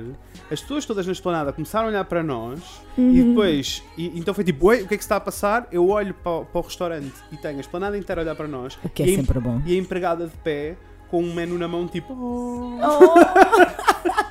as 0.51 0.61
pessoas 0.61 0.87
todas 0.87 1.05
na 1.05 1.11
esplanada 1.13 1.53
começaram 1.53 1.87
a 1.87 1.89
olhar 1.91 2.05
para 2.05 2.23
nós 2.23 2.61
e 2.97 3.01
Uhum. 3.01 3.29
depois. 3.31 3.83
E, 3.99 4.17
então 4.19 4.33
foi 4.33 4.45
tipo: 4.45 4.67
Oi, 4.69 4.83
o 4.83 4.87
que 4.89 4.95
é 4.95 4.97
que 4.97 5.03
se 5.03 5.07
está 5.07 5.17
a 5.17 5.21
passar? 5.21 5.67
Eu 5.73 5.89
olho 5.89 6.15
para, 6.15 6.31
o- 6.33 6.45
para 6.47 6.59
o 6.61 6.63
restaurante 6.63 7.13
e 7.33 7.37
tenho 7.37 7.59
a 7.59 7.61
esplanada 7.61 7.99
inteira 7.99 8.21
a 8.21 8.23
olhar 8.23 8.35
para 8.37 8.47
nós 8.47 8.79
O 8.85 8.89
que 8.89 9.03
é 9.03 9.07
e, 9.07 9.13
em- 9.13 9.17
sempre 9.17 9.41
bom. 9.41 9.61
e 9.67 9.75
a 9.75 9.79
empregada 9.79 10.27
de 10.29 10.37
pé 10.37 10.77
com 11.11 11.23
um 11.23 11.35
menu 11.35 11.59
na 11.59 11.67
mão, 11.69 11.87
tipo. 11.89 12.13
"Oh". 12.13 12.79
Oh! 12.83 14.31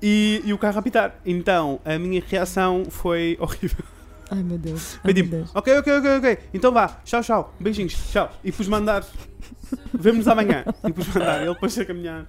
E, 0.00 0.42
e 0.44 0.52
o 0.52 0.58
carro 0.58 0.76
a 0.76 0.80
apitar. 0.80 1.16
Então 1.24 1.80
a 1.84 1.98
minha 1.98 2.22
reação 2.26 2.84
foi 2.88 3.36
horrível. 3.40 3.84
Ai 4.30 4.42
meu 4.42 4.58
Deus. 4.58 4.94
Ai, 4.96 5.12
meu 5.12 5.14
tipo: 5.14 5.30
Deus. 5.30 5.50
Ok, 5.54 5.78
ok, 5.78 5.92
ok, 5.98 6.16
ok. 6.18 6.38
Então 6.54 6.72
vá, 6.72 7.00
tchau, 7.04 7.22
tchau. 7.22 7.54
Beijinhos, 7.60 7.94
tchau. 8.10 8.30
E 8.44 8.50
pus 8.52 8.68
mandar. 8.68 9.04
Vemo-nos 9.92 10.28
amanhã. 10.28 10.64
E 10.86 10.92
pus 10.92 11.06
mandar. 11.08 11.42
Ele 11.44 11.54
pôs 11.54 11.76
a 11.78 11.84
caminhar. 11.84 12.26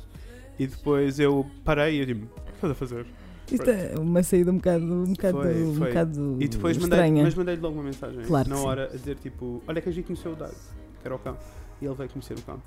E 0.58 0.68
depois 0.68 1.20
eu 1.20 1.46
parei 1.64 1.96
e 1.98 2.00
eu 2.00 2.06
digo: 2.06 2.26
O 2.26 2.42
que 2.46 2.52
estás 2.56 2.72
a 2.72 2.76
fazer? 2.76 3.06
Isto 3.52 3.70
é 3.70 3.94
uma 4.00 4.24
saída 4.24 4.52
um 4.52 4.56
bocado, 4.56 4.84
um 4.86 5.04
bocado, 5.14 5.42
Foi, 5.42 5.64
um 5.64 5.76
foi. 5.76 5.88
bocado 5.90 6.38
E 6.40 6.48
depois 6.48 6.78
mandei, 6.78 7.00
estranha. 7.00 7.24
mas 7.24 7.36
mandei-lhe 7.36 7.62
logo 7.62 7.76
uma 7.76 7.84
mensagem 7.84 8.22
Claro 8.24 8.50
na 8.50 8.56
que 8.56 8.62
sim. 8.62 8.68
hora 8.68 8.84
a 8.86 8.96
dizer 8.96 9.16
tipo, 9.18 9.62
olha 9.68 9.80
que 9.82 9.90
a 9.90 9.92
gente 9.92 10.06
conheceu 10.06 10.32
o 10.32 10.36
Dado, 10.36 10.56
que 11.02 11.08
era 11.08 11.14
o 11.16 11.20
cão. 11.20 11.38
E 11.82 11.86
ele 11.86 11.94
veio 11.94 12.10
conhecer 12.10 12.36
o 12.38 12.42
cão. 12.42 12.60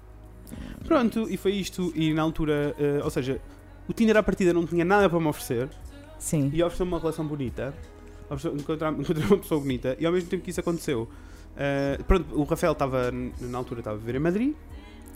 Pronto, 0.86 1.26
e 1.28 1.36
foi 1.36 1.52
isto. 1.52 1.92
E 1.94 2.12
na 2.14 2.22
altura, 2.22 2.74
eh, 2.78 3.00
ou 3.02 3.10
seja, 3.10 3.40
o 3.88 3.92
Tinder 3.92 4.16
à 4.16 4.22
partida 4.22 4.52
não 4.52 4.66
tinha 4.66 4.84
nada 4.84 5.08
para 5.08 5.18
me 5.20 5.26
oferecer. 5.26 5.68
Sim. 6.18 6.50
e 6.54 6.62
ofereceu-me 6.62 6.92
uma 6.92 6.98
relação 6.98 7.26
bonita. 7.26 7.74
Encontrei 8.30 8.88
uma 9.26 9.36
pessoa 9.38 9.60
bonita 9.60 9.96
e 10.00 10.06
ao 10.06 10.12
mesmo 10.12 10.28
tempo 10.28 10.42
que 10.42 10.50
isso 10.50 10.60
aconteceu. 10.60 11.08
eh, 11.56 11.98
pronto, 12.06 12.34
o 12.38 12.42
Rafael 12.44 12.72
estava, 12.72 13.12
na 13.40 13.58
altura, 13.58 13.80
estava 13.80 13.96
a 13.96 13.98
viver 14.00 14.14
em 14.16 14.18
Madrid. 14.20 14.54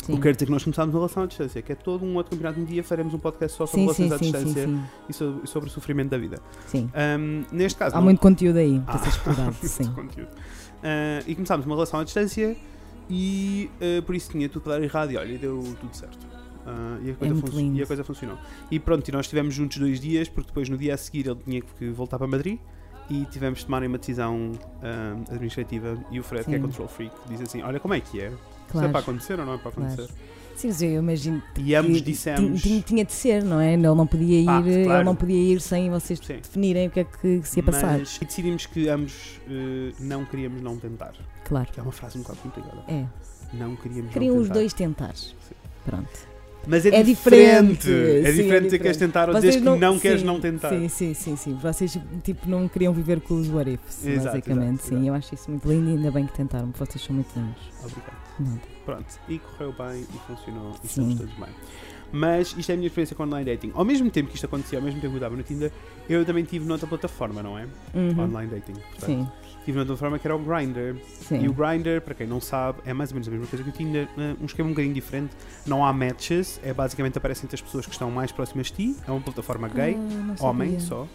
Sim. 0.04 0.14
O 0.14 0.16
que 0.16 0.22
quer 0.22 0.34
dizer 0.34 0.46
que 0.46 0.52
nós 0.52 0.62
começámos 0.64 0.94
uma 0.94 1.00
relação 1.00 1.22
à 1.22 1.26
distância, 1.26 1.60
que 1.60 1.72
é 1.72 1.74
todo 1.74 2.04
um 2.06 2.16
outro 2.16 2.30
campeonato. 2.30 2.58
Um 2.60 2.64
dia 2.64 2.82
faremos 2.82 3.12
um 3.12 3.18
podcast 3.18 3.56
só 3.56 3.66
sobre 3.66 3.92
Sim, 3.94 4.04
relações 4.04 4.08
sim, 4.08 4.28
à 4.28 4.38
distância 4.38 4.66
sim, 4.66 4.82
E, 5.08 5.12
sobre, 5.12 5.46
sobre 5.46 5.68
o 5.68 5.72
sofrimento 5.72 6.08
da 6.10 6.16
vida. 6.18 6.38
sim. 6.66 6.90
Ahm, 6.94 7.44
neste 7.52 7.78
caso, 7.78 7.94
Há 7.94 7.98
não- 7.98 8.04
muito 8.04 8.20
conteúdo 8.20 8.56
aí 8.58 8.80
para 8.84 8.94
Ah. 8.94 8.98
ser 8.98 9.08
explorado, 9.10 9.42
muito 9.60 9.66
sim. 9.68 9.92
conteúdo. 9.92 10.30
Ah, 10.82 11.22
e 11.26 11.34
começámos 11.34 11.66
uma 11.66 11.74
relação 11.74 12.00
à 12.00 12.04
distância 12.04 12.56
e 13.10 13.70
ah, 13.80 14.02
por 14.02 14.14
isso 14.14 14.30
tinha 14.30 14.48
tudo 14.48 14.62
para 14.62 14.78
dar 14.78 14.82
errado 14.84 15.10
e 15.12 15.16
olha, 15.16 15.36
deu 15.38 15.62
tudo 15.80 15.94
certo. 15.94 16.18
Ah, 16.66 16.98
e, 17.02 17.10
a 17.10 17.14
coisa 17.14 17.34
É 17.34 17.36
funci- 17.36 17.56
lindo. 17.56 17.78
e 17.78 17.82
a 17.82 17.86
coisa 17.86 18.04
funcionou. 18.04 18.38
E 18.70 18.78
pronto, 18.78 19.08
e 19.08 19.12
nós 19.12 19.26
estivemos 19.26 19.54
juntos 19.54 19.78
dois 19.78 19.98
dias, 20.00 20.28
porque 20.28 20.48
depois 20.48 20.68
no 20.68 20.76
dia 20.78 20.94
a 20.94 20.96
seguir 20.96 21.26
ele 21.26 21.36
tinha 21.44 21.60
que 21.60 21.88
voltar 21.90 22.18
para 22.18 22.26
Madrid 22.26 22.58
e 23.08 23.24
tivemos 23.24 23.58
de 23.60 23.64
tomar 23.66 23.82
uma 23.82 23.98
decisão 23.98 24.52
ah, 24.82 25.16
administrativa. 25.32 25.98
E 26.10 26.20
o 26.20 26.22
Fred, 26.22 26.44
que 26.44 26.52
é 26.52 26.56
Sim. 26.56 26.62
control 26.62 26.86
freak, 26.88 27.14
diz 27.28 27.40
assim: 27.40 27.62
Olha, 27.62 27.80
como 27.80 27.94
é 27.94 28.00
que 28.00 28.20
é? 28.20 28.28
Se 28.30 28.34
é 28.36 28.36
Claro. 28.72 28.90
para 28.90 29.00
acontecer 29.00 29.40
ou 29.40 29.44
não 29.46 29.54
é 29.54 29.58
para 29.58 29.72
Claro. 29.72 30.08
Sim, 30.60 30.86
eu 30.86 31.00
imagino 31.02 31.42
E 31.58 31.74
ambos 31.74 31.98
que 31.98 32.00
dissemos. 32.02 32.62
tinha, 32.62 33.04
de 33.04 33.12
ser, 33.12 33.42
não 33.44 33.60
é? 33.60 33.72
Ele 33.74 33.82
não 33.82 34.06
podia 34.06 34.40
ir, 34.40 34.48
Ah, 34.48 34.62
claro. 34.62 34.98
ele 34.98 35.04
não 35.04 35.16
podia 35.16 35.54
ir 35.54 35.60
sem 35.60 35.88
vocês 35.90 36.18
Sim. 36.18 36.34
definirem 36.42 36.88
o 36.88 36.90
que 36.90 37.00
é 37.00 37.04
que 37.04 37.40
se 37.44 37.58
ia 37.58 37.62
passar. 37.62 37.98
Mas 37.98 38.16
e 38.20 38.24
decidimos 38.24 38.66
que 38.66 38.88
ambos 38.88 39.40
eh, 39.48 39.92
não 40.00 40.24
queríamos 40.24 40.60
não 40.62 40.76
tentar. 40.76 41.12
Claro. 41.44 41.68
Que 41.72 41.80
é 41.80 41.82
uma 41.82 41.92
frase 41.92 42.18
um 42.18 42.22
bocado 42.22 42.38
complicada. 42.40 42.82
É. 42.88 43.04
Não 43.52 43.74
queríamos 43.76 44.12
Queriam 44.12 44.34
não 44.34 44.42
os 44.42 44.48
tentar. 44.48 44.60
dois 44.60 44.72
tentar. 44.74 45.14
Pronto. 45.84 46.30
Mas 46.66 46.84
é, 46.84 46.90
É 46.90 47.02
diferente. 47.02 47.78
diferente. 47.78 47.90
É 48.28 48.30
Sim, 48.32 48.36
diferente 48.42 48.52
é 48.54 48.60
dizer 48.60 48.76
que 48.78 48.82
queres 48.82 48.96
tentar 48.98 49.28
ou 49.30 49.34
dizer 49.34 49.52
que 49.52 49.60
não 49.60 49.98
queres 49.98 50.20
sim, 50.20 50.26
não 50.26 50.38
tentar. 50.38 50.68
Sim, 50.68 50.88
sim, 50.88 51.14
sim, 51.14 51.34
sim. 51.36 51.54
Vocês 51.54 51.98
tipo 52.22 52.46
não 52.48 52.68
queriam 52.68 52.92
viver 52.92 53.18
com 53.22 53.34
os 53.40 53.48
what 53.48 53.70
ifs, 53.70 54.06
Exato, 54.06 54.26
basicamente. 54.36 54.72
exato, 54.74 54.82
sim, 54.88 54.94
exato. 54.96 55.06
eu 55.08 55.14
acho 55.14 55.34
isso 55.34 55.50
muito 55.50 55.66
lindo 55.68 55.88
e 55.88 55.92
ainda 55.94 56.10
bem 56.10 56.26
que 56.26 56.34
tentaram, 56.34 56.70
vocês 56.78 57.02
são 57.02 57.14
muito 57.16 57.28
lindos. 57.34 57.62
Obrigado. 57.80 58.20
Nada. 58.38 58.60
Pronto. 58.94 59.20
E 59.28 59.38
correu 59.38 59.72
bem 59.72 60.02
e 60.02 60.18
funcionou 60.26 60.72
e 60.82 60.86
estamos 60.86 61.14
todos 61.16 61.34
bem. 61.34 61.48
Mas 62.12 62.54
isto 62.58 62.70
é 62.70 62.72
a 62.72 62.76
minha 62.76 62.88
experiência 62.88 63.14
com 63.14 63.22
online 63.22 63.44
dating. 63.54 63.70
Ao 63.74 63.84
mesmo 63.84 64.10
tempo 64.10 64.28
que 64.30 64.34
isto 64.34 64.44
acontecia, 64.44 64.78
ao 64.78 64.84
mesmo 64.84 65.00
tempo 65.00 65.12
que 65.12 65.16
eu 65.16 65.18
estava 65.18 65.36
no 65.36 65.42
Tinder, 65.44 65.70
eu 66.08 66.24
também 66.24 66.42
tive 66.44 66.64
noutra 66.66 66.86
plataforma, 66.86 67.40
não 67.42 67.56
é? 67.56 67.66
Uhum. 67.94 68.24
Online 68.24 68.50
dating. 68.50 68.72
Portanto, 68.72 69.06
Sim, 69.06 69.28
Tive 69.64 69.76
noutra 69.76 69.94
plataforma 69.94 70.18
que 70.18 70.26
era 70.26 70.34
o 70.34 70.38
Grindr. 70.40 70.96
sim. 71.06 71.42
E 71.44 71.48
o 71.48 71.52
Grindr, 71.52 72.00
para 72.00 72.14
quem 72.14 72.26
não 72.26 72.40
sabe, 72.40 72.80
é 72.84 72.92
mais 72.92 73.10
ou 73.10 73.14
menos 73.14 73.28
a 73.28 73.30
mesma 73.30 73.46
coisa 73.46 73.62
que 73.62 73.70
o 73.70 73.72
Tinder, 73.72 74.08
eh, 74.18 74.34
um 74.40 74.46
esquema 74.46 74.68
um 74.68 74.72
bocadinho 74.72 74.94
diferente. 74.94 75.30
Não 75.66 75.84
há 75.84 75.92
matches, 75.92 76.58
é 76.64 76.72
basicamente 76.72 77.16
aparecem 77.16 77.48
as 77.52 77.60
pessoas 77.60 77.86
que 77.86 77.92
estão 77.92 78.10
mais 78.10 78.32
próximas 78.32 78.66
de 78.68 78.72
ti. 78.72 78.96
É 79.06 79.10
uma 79.12 79.20
plataforma 79.20 79.68
gay, 79.68 79.96
Ah, 80.40 80.46
homem 80.46 80.80
só. 80.80 81.06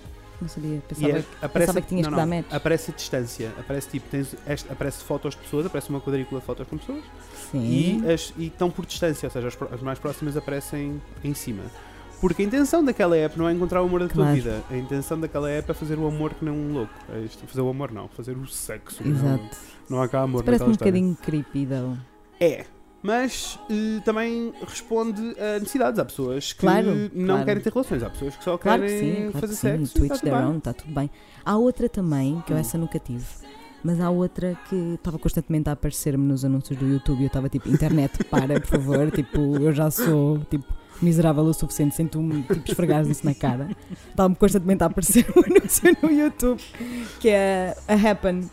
Não 0.42 0.48
sabia. 0.50 0.82
Pensava, 0.88 1.08
é- 1.12 1.20
aparece, 1.20 1.50
pensava 1.54 1.82
que 1.82 1.88
tinhas 1.88 2.06
não, 2.08 2.12
que 2.12 2.18
dar 2.18 2.26
não. 2.26 2.44
Aparece 2.52 2.92
a 2.92 2.94
distância. 2.94 3.52
Aparece 3.58 3.90
tipo, 3.90 4.10
tens 4.10 4.36
este- 4.48 4.72
aparece 4.72 5.04
fotos 5.04 5.34
de 5.36 5.42
pessoas, 5.42 5.66
aparece 5.66 5.90
uma 5.90 6.02
quadrícula 6.02 6.40
de 6.42 6.46
fotos 6.48 6.68
com 6.68 6.78
pessoas 6.78 7.04
Sim. 7.52 7.60
e, 8.06 8.12
as, 8.12 8.34
e 8.38 8.48
estão 8.48 8.70
por 8.70 8.86
distância, 8.86 9.28
ou 9.28 9.32
seja, 9.32 9.48
as, 9.48 9.58
as 9.74 9.82
mais 9.82 9.98
próximas 10.00 10.36
aparecem 10.36 11.02
em 11.24 11.34
cima. 11.34 11.64
Porque 12.22 12.42
a 12.42 12.46
intenção 12.46 12.84
daquela 12.84 13.16
app 13.18 13.38
não 13.38 13.48
é 13.48 13.54
encontrar 13.54 13.82
o 13.82 13.86
amor 13.86 14.00
da 14.00 14.08
tua 14.08 14.24
Claro. 14.24 14.36
vida. 14.36 14.64
A 14.72 14.76
intenção 14.78 15.20
daquela 15.20 15.50
app 15.50 15.70
é 15.70 15.74
fazer 15.74 15.98
o 16.00 16.08
amor 16.08 16.34
que 16.34 16.44
nem 16.46 16.54
um 16.54 16.74
louco. 16.74 16.94
É 17.14 17.20
isto, 17.20 17.46
fazer 17.46 17.62
o 17.62 17.70
amor 17.70 17.92
não, 17.92 18.08
fazer 18.08 18.38
o 18.38 18.48
sexo. 18.48 19.04
que 19.04 19.10
não- 19.10 19.36
Exato. 19.36 19.58
Não, 19.90 20.02
há 20.02 20.08
cá 20.08 20.22
amor 20.22 20.44
Parece 20.44 20.64
naquela 20.64 20.70
um 20.70 20.72
história. 20.72 20.92
bocadinho 20.94 21.18
creepy, 21.22 21.66
though. 21.68 21.98
É. 22.40 22.66
Mas 23.06 23.60
eh, 23.70 24.02
também 24.04 24.52
responde 24.68 25.22
a 25.40 25.60
necessidades. 25.60 26.00
Há 26.00 26.06
pessoas 26.06 26.54
que 26.54 26.60
Claro, 26.62 27.12
não 27.14 27.26
claro. 27.28 27.46
querem 27.46 27.62
ter 27.64 27.72
relações. 27.72 28.02
Há 28.04 28.10
pessoas 28.10 28.36
que 28.36 28.44
só 28.44 28.58
Claro 28.58 28.82
que 28.82 28.88
querem 28.88 29.16
sim, 29.16 29.32
claro 29.32 29.48
fazer 29.48 29.48
que 29.48 29.56
sim. 29.56 29.86
sexo. 29.86 29.94
Twitch 29.94 30.12
está 30.14 30.30
their 30.30 30.48
own, 30.48 30.58
está 30.58 30.74
tudo 30.74 30.94
bem. 30.94 31.10
Há 31.46 31.56
outra 31.58 31.88
também, 31.88 32.42
que 32.46 32.52
eu 32.54 32.58
essa 32.58 32.78
nunca 32.78 32.98
tive. 32.98 33.24
Mas 33.84 34.02
há 34.02 34.10
outra 34.10 34.58
que 34.68 34.76
estava 34.96 35.20
constantemente 35.20 35.70
a 35.70 35.74
aparecer-me 35.74 36.26
nos 36.28 36.44
anúncios 36.44 36.78
do 36.80 36.88
YouTube 36.88 37.20
e 37.20 37.24
eu 37.26 37.28
estava 37.28 37.48
tipo, 37.48 37.70
internet, 37.70 38.24
para, 38.26 38.60
por 38.60 38.68
favor. 38.68 39.12
tipo, 39.12 39.58
eu 39.58 39.72
já 39.72 39.92
sou 39.92 40.40
tipo, 40.50 40.66
miserável 41.00 41.44
o 41.44 41.54
suficiente 41.54 41.94
sem 41.94 42.08
tu 42.08 42.20
me 42.20 42.42
tipo, 42.42 42.64
esfregares 42.68 43.08
isso 43.08 43.24
na 43.24 43.36
cara. 43.36 43.70
Estava-me 44.10 44.36
constantemente 44.36 44.82
a 44.84 44.88
aparecer 44.88 45.28
um 45.38 45.42
anúncio 45.42 45.96
no 46.02 46.10
YouTube 46.12 46.60
que 47.20 47.30
é 47.30 47.78
a 47.88 47.94
Happen. 47.94 48.50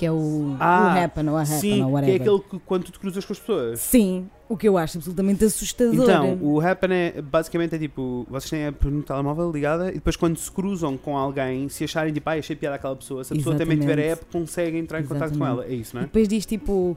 Que 0.00 0.06
é 0.06 0.12
o, 0.12 0.56
Ah, 0.58 0.94
o 0.96 1.04
Happen 1.04 1.28
ou 1.28 1.36
a 1.36 1.42
Happen 1.42 1.58
Sim, 1.58 1.82
ou 1.82 1.88
que 1.88 1.92
whatever. 1.92 2.12
é 2.14 2.22
aquele 2.22 2.38
que 2.40 2.58
quando 2.64 2.84
tu 2.84 2.92
te 2.92 2.98
cruzas 2.98 3.22
com 3.22 3.32
as 3.34 3.38
pessoas. 3.38 3.80
Sim, 3.80 4.28
o 4.48 4.56
que 4.56 4.66
eu 4.66 4.78
acho 4.78 4.96
absolutamente 4.96 5.44
assustador. 5.44 5.94
Então, 5.94 6.38
o 6.40 6.58
Happen 6.58 6.90
é 6.90 7.20
basicamente 7.22 7.74
é 7.74 7.78
tipo, 7.78 8.26
vocês 8.30 8.48
têm 8.48 8.64
a 8.64 8.68
app 8.68 8.88
no 8.88 9.02
telemóvel 9.02 9.50
ligada 9.52 9.90
e 9.90 9.94
depois 9.96 10.16
quando 10.16 10.38
se 10.38 10.50
cruzam 10.50 10.96
com 10.96 11.18
alguém, 11.18 11.68
se 11.68 11.84
acharem 11.84 12.14
tipo, 12.14 12.30
ah, 12.30 12.32
achei 12.32 12.56
piada 12.56 12.76
aquela 12.76 12.96
pessoa, 12.96 13.22
se 13.24 13.34
a 13.34 13.36
pessoa 13.36 13.56
também 13.56 13.78
tiver 13.78 13.98
a 13.98 14.02
Exatamente. 14.06 14.22
app, 14.22 14.32
consegue 14.32 14.78
entrar 14.78 15.00
em 15.00 15.04
contato 15.04 15.28
com 15.30 15.36
Exatamente. 15.36 15.64
ela. 15.64 15.70
É 15.70 15.74
isso, 15.76 15.92
E 15.92 15.94
não 15.96 16.00
é? 16.00 16.04
depois 16.06 16.26
diz 16.28 16.46
tipo. 16.46 16.96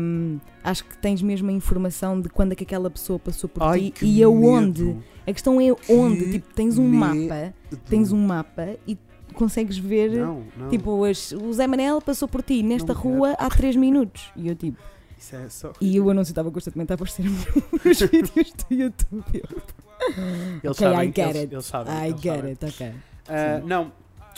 hum, 0.00 0.38
acho 0.64 0.84
que 0.84 0.96
tens 0.98 1.20
mesmo 1.20 1.50
a 1.50 1.52
informação 1.52 2.20
de 2.20 2.28
quando 2.30 2.52
é 2.52 2.54
que 2.54 2.64
aquela 2.64 2.88
pessoa 2.90 3.18
passou 3.18 3.48
por 3.50 3.62
Ai, 3.62 3.80
ti 3.80 3.90
que 3.90 4.06
e 4.06 4.22
aonde. 4.22 4.82
medo. 4.82 5.04
A 5.26 5.32
questão 5.34 5.60
é 5.60 5.66
onde. 5.90 6.24
Que 6.24 6.32
Tipo, 6.32 6.54
tens 6.54 6.78
um 6.78 6.88
medo. 6.88 7.28
mapa, 7.28 7.54
tens 7.88 8.10
um 8.12 8.18
mapa 8.26 8.68
e 8.86 8.96
consegues 9.34 9.76
ver. 9.78 10.10
Não, 10.10 10.44
não. 10.56 10.68
Tipo, 10.68 11.04
as- 11.04 11.32
o 11.32 11.52
Zé 11.52 11.66
Manel 11.66 12.00
passou 12.00 12.26
por 12.28 12.42
ti 12.42 12.62
nesta 12.62 12.92
Não 12.94 13.00
rua 13.00 13.32
há 13.38 13.48
3 13.48 13.76
minutos. 13.76 14.30
E 14.36 14.48
eu 14.48 14.54
tipo. 14.54 14.78
Isso 15.18 15.36
é 15.36 15.48
só. 15.50 15.72
E 15.80 16.00
o 16.00 16.08
anúncio 16.10 16.32
estava 16.32 16.50
constantemente 16.50 16.92
a 16.92 16.94
aparecer 16.94 17.24
nos 17.84 18.00
vídeos 18.00 18.52
do 18.68 18.74
YouTube. 18.74 19.24
Eles 19.34 20.64
Ok, 20.64 20.74
sabem, 20.74 21.08
I 21.10 21.12
get 21.14 21.18
eles, 21.18 21.36
it. 21.36 21.54
eles 21.54 21.64
sabem. 21.66 21.92
I 21.94 22.08
eles 22.08 22.20
get 22.20 22.34
sabem. 22.36 22.50
it, 22.52 22.64
ok. 22.64 22.92
Sim. 22.92 23.66
não, 23.66 23.92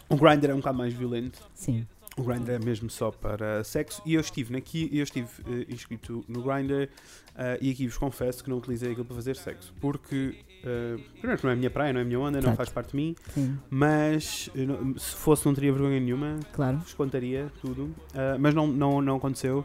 o 0.09 0.17
Grindr 0.17 0.51
é 0.51 0.55
um 0.55 0.59
bocado 0.59 0.79
mais 0.79 0.93
violento. 0.93 1.39
Sim. 1.55 1.87
O 2.17 2.23
Grindr 2.25 2.51
é 2.51 2.59
mesmo 2.59 2.91
só 2.91 3.11
para 3.11 3.65
sexo 3.65 4.03
e 4.05 4.15
eu 4.15 4.21
estive 4.21 4.55
aqui, 4.57 4.91
eu 4.93 5.03
estive 5.03 5.29
eh, 5.49 5.73
inscrito 5.73 6.23
no 6.29 6.43
Grindr 6.43 6.91
eh, 7.37 7.59
e 7.63 7.71
aqui 7.71 7.87
vos 7.87 7.97
confesso 7.97 8.45
que 8.45 8.51
não 8.51 8.59
utilizei 8.59 8.91
aquilo 8.91 9.07
para 9.07 9.17
fazer 9.17 9.35
sexo 9.35 9.73
porque 9.81 10.35
eh, 10.65 10.97
primeiro 11.19 11.39
que 11.39 11.45
não 11.45 11.51
é 11.51 11.55
a 11.55 11.57
minha 11.57 11.71
praia, 11.71 11.93
não 11.93 12.01
é 12.01 12.03
a 12.03 12.07
minha 12.07 12.19
onda, 12.21 12.33
não 12.33 12.39
Exato. 12.41 12.57
faz 12.57 12.69
parte 12.69 12.91
de 12.91 12.97
mim, 12.97 13.15
Sim, 13.35 13.59
mas 13.71 14.51
não- 14.55 14.97
se 14.99 15.15
fosse 15.17 15.45
não 15.47 15.55
teria 15.55 15.73
vergonha 15.73 15.99
nenhuma, 16.01 16.39
claro. 16.53 16.79
vos 16.79 16.95
contaria 16.95 17.51
tudo, 17.61 17.95
eh, 18.15 18.37
mas 18.39 18.55
não, 18.55 18.67
não, 18.67 19.01
não 19.01 19.17
aconteceu. 19.17 19.65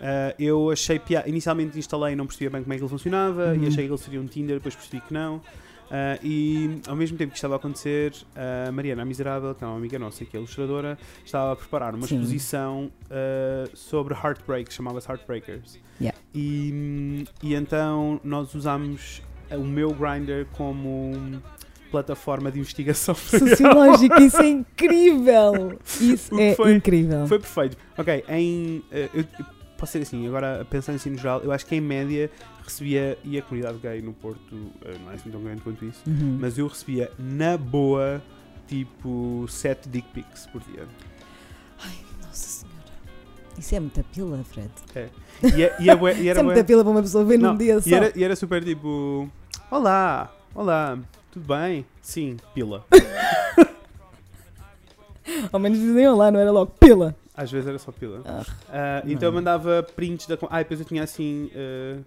Eh, 0.00 0.36
eu 0.38 0.70
achei 0.70 0.98
piada, 0.98 1.28
inicialmente 1.28 1.76
instalei 1.78 2.12
e 2.12 2.16
não 2.16 2.26
percebia 2.26 2.50
bem 2.50 2.62
como 2.62 2.72
é 2.72 2.76
que 2.76 2.82
ele 2.82 2.88
funcionava 2.90 3.46
Uhum. 3.54 3.64
e 3.64 3.66
achei 3.66 3.84
que 3.86 3.90
ele 3.90 3.98
seria 3.98 4.20
um 4.20 4.26
Tinder, 4.26 4.56
depois 4.56 4.74
percebi 4.76 5.00
que 5.00 5.12
não. 5.12 5.40
Ah, 5.90 6.18
e 6.22 6.82
ao 6.86 6.94
mesmo 6.94 7.16
tempo 7.16 7.30
que 7.32 7.38
estava 7.38 7.54
a 7.54 7.56
acontecer, 7.56 8.12
a 8.36 8.70
Mariana 8.70 9.00
a 9.00 9.04
Miserável, 9.06 9.54
que 9.54 9.64
é 9.64 9.66
uma 9.66 9.76
amiga 9.78 9.98
nossa 9.98 10.22
que 10.22 10.36
é 10.36 10.38
ilustradora, 10.38 10.98
estava 11.24 11.52
a 11.52 11.56
preparar 11.56 11.94
uma 11.94 12.06
Sim. 12.06 12.16
exposição 12.16 12.90
ah, 13.10 13.64
sobre 13.72 14.12
heartbreaks, 14.14 14.74
chamava-se 14.76 15.08
Heartbreakers. 15.10 15.78
Yeah. 15.98 16.16
E, 16.34 17.24
e 17.42 17.54
então 17.54 18.20
nós 18.22 18.54
usámos 18.54 19.22
o 19.56 19.64
meu 19.64 19.90
Grindr 19.94 20.46
como 20.52 21.40
plataforma 21.90 22.50
de 22.52 22.58
investigação. 22.58 23.14
Sociológico, 23.16 24.20
isso 24.20 24.40
é 24.42 24.48
incrível! 24.48 25.78
Isso 26.00 26.38
é 26.38 26.54
foi- 26.54 26.74
incrível. 26.74 27.26
Foi 27.26 27.38
perfeito. 27.38 27.76
Ok, 27.96 28.24
em. 28.28 28.82
eh, 28.92 29.08
eu, 29.14 29.24
eu 29.38 29.46
posso 29.78 29.92
ser 29.92 30.02
assim, 30.02 30.26
agora 30.26 30.66
pensando 30.68 30.96
assim 30.96 31.10
no 31.10 31.16
geral, 31.16 31.40
eu 31.42 31.50
acho 31.52 31.64
que 31.64 31.74
em 31.74 31.80
média 31.80 32.30
recebia, 32.62 33.16
e 33.24 33.38
a 33.38 33.42
comunidade 33.42 33.78
gay 33.78 34.02
no 34.02 34.12
Porto 34.12 34.54
eh, 34.84 34.94
não 35.02 35.12
é 35.12 35.14
assim 35.14 35.30
tão 35.30 35.40
grande 35.42 35.62
quanto 35.62 35.84
isso, 35.84 36.00
Uhum. 36.06 36.36
mas 36.40 36.58
eu 36.58 36.66
recebia 36.66 37.10
na 37.18 37.56
boa 37.56 38.20
tipo 38.66 39.46
7 39.48 39.88
dick 39.88 40.06
pics 40.12 40.46
por 40.46 40.60
dia. 40.62 40.86
Isso 43.58 43.74
é 43.74 43.80
muita 43.80 44.04
pila, 44.04 44.42
Fred. 44.44 44.70
E, 45.42 45.62
é- 45.62 45.76
e, 45.80 45.90
é 45.90 45.94
e 45.94 46.20
Isso 46.20 46.28
era 46.28 46.40
é 46.40 46.42
muita 46.42 46.64
pila 46.64 46.82
para 46.84 46.90
uma 46.90 47.02
pessoa 47.02 47.24
ver 47.24 47.38
num 47.38 47.56
dia 47.56 47.80
só. 47.80 47.88
e 47.88 47.94
era, 47.94 48.12
e 48.16 48.24
era 48.24 48.36
super 48.36 48.62
tipo: 48.64 49.28
Olá, 49.70 50.32
olá, 50.54 50.98
tudo 51.32 51.46
bem? 51.46 51.84
Sim, 52.02 52.36
pila. 52.54 52.84
Ao 55.52 55.58
menos 55.60 55.78
dizem 55.78 56.08
olá, 56.08 56.30
não 56.30 56.40
era 56.40 56.50
logo 56.50 56.72
pila. 56.80 57.14
Às 57.36 57.50
vezes 57.52 57.68
era 57.68 57.78
só 57.78 57.92
pila. 57.92 58.22
Ah, 58.24 59.02
Não. 59.04 59.12
então 59.12 59.28
eu 59.28 59.32
mandava 59.32 59.82
prints 59.94 60.26
da. 60.26 60.36
Ah, 60.50 60.58
depois 60.58 60.80
eu 60.80 60.86
tinha 60.86 61.02
assim. 61.04 61.50
ah, 61.54 61.98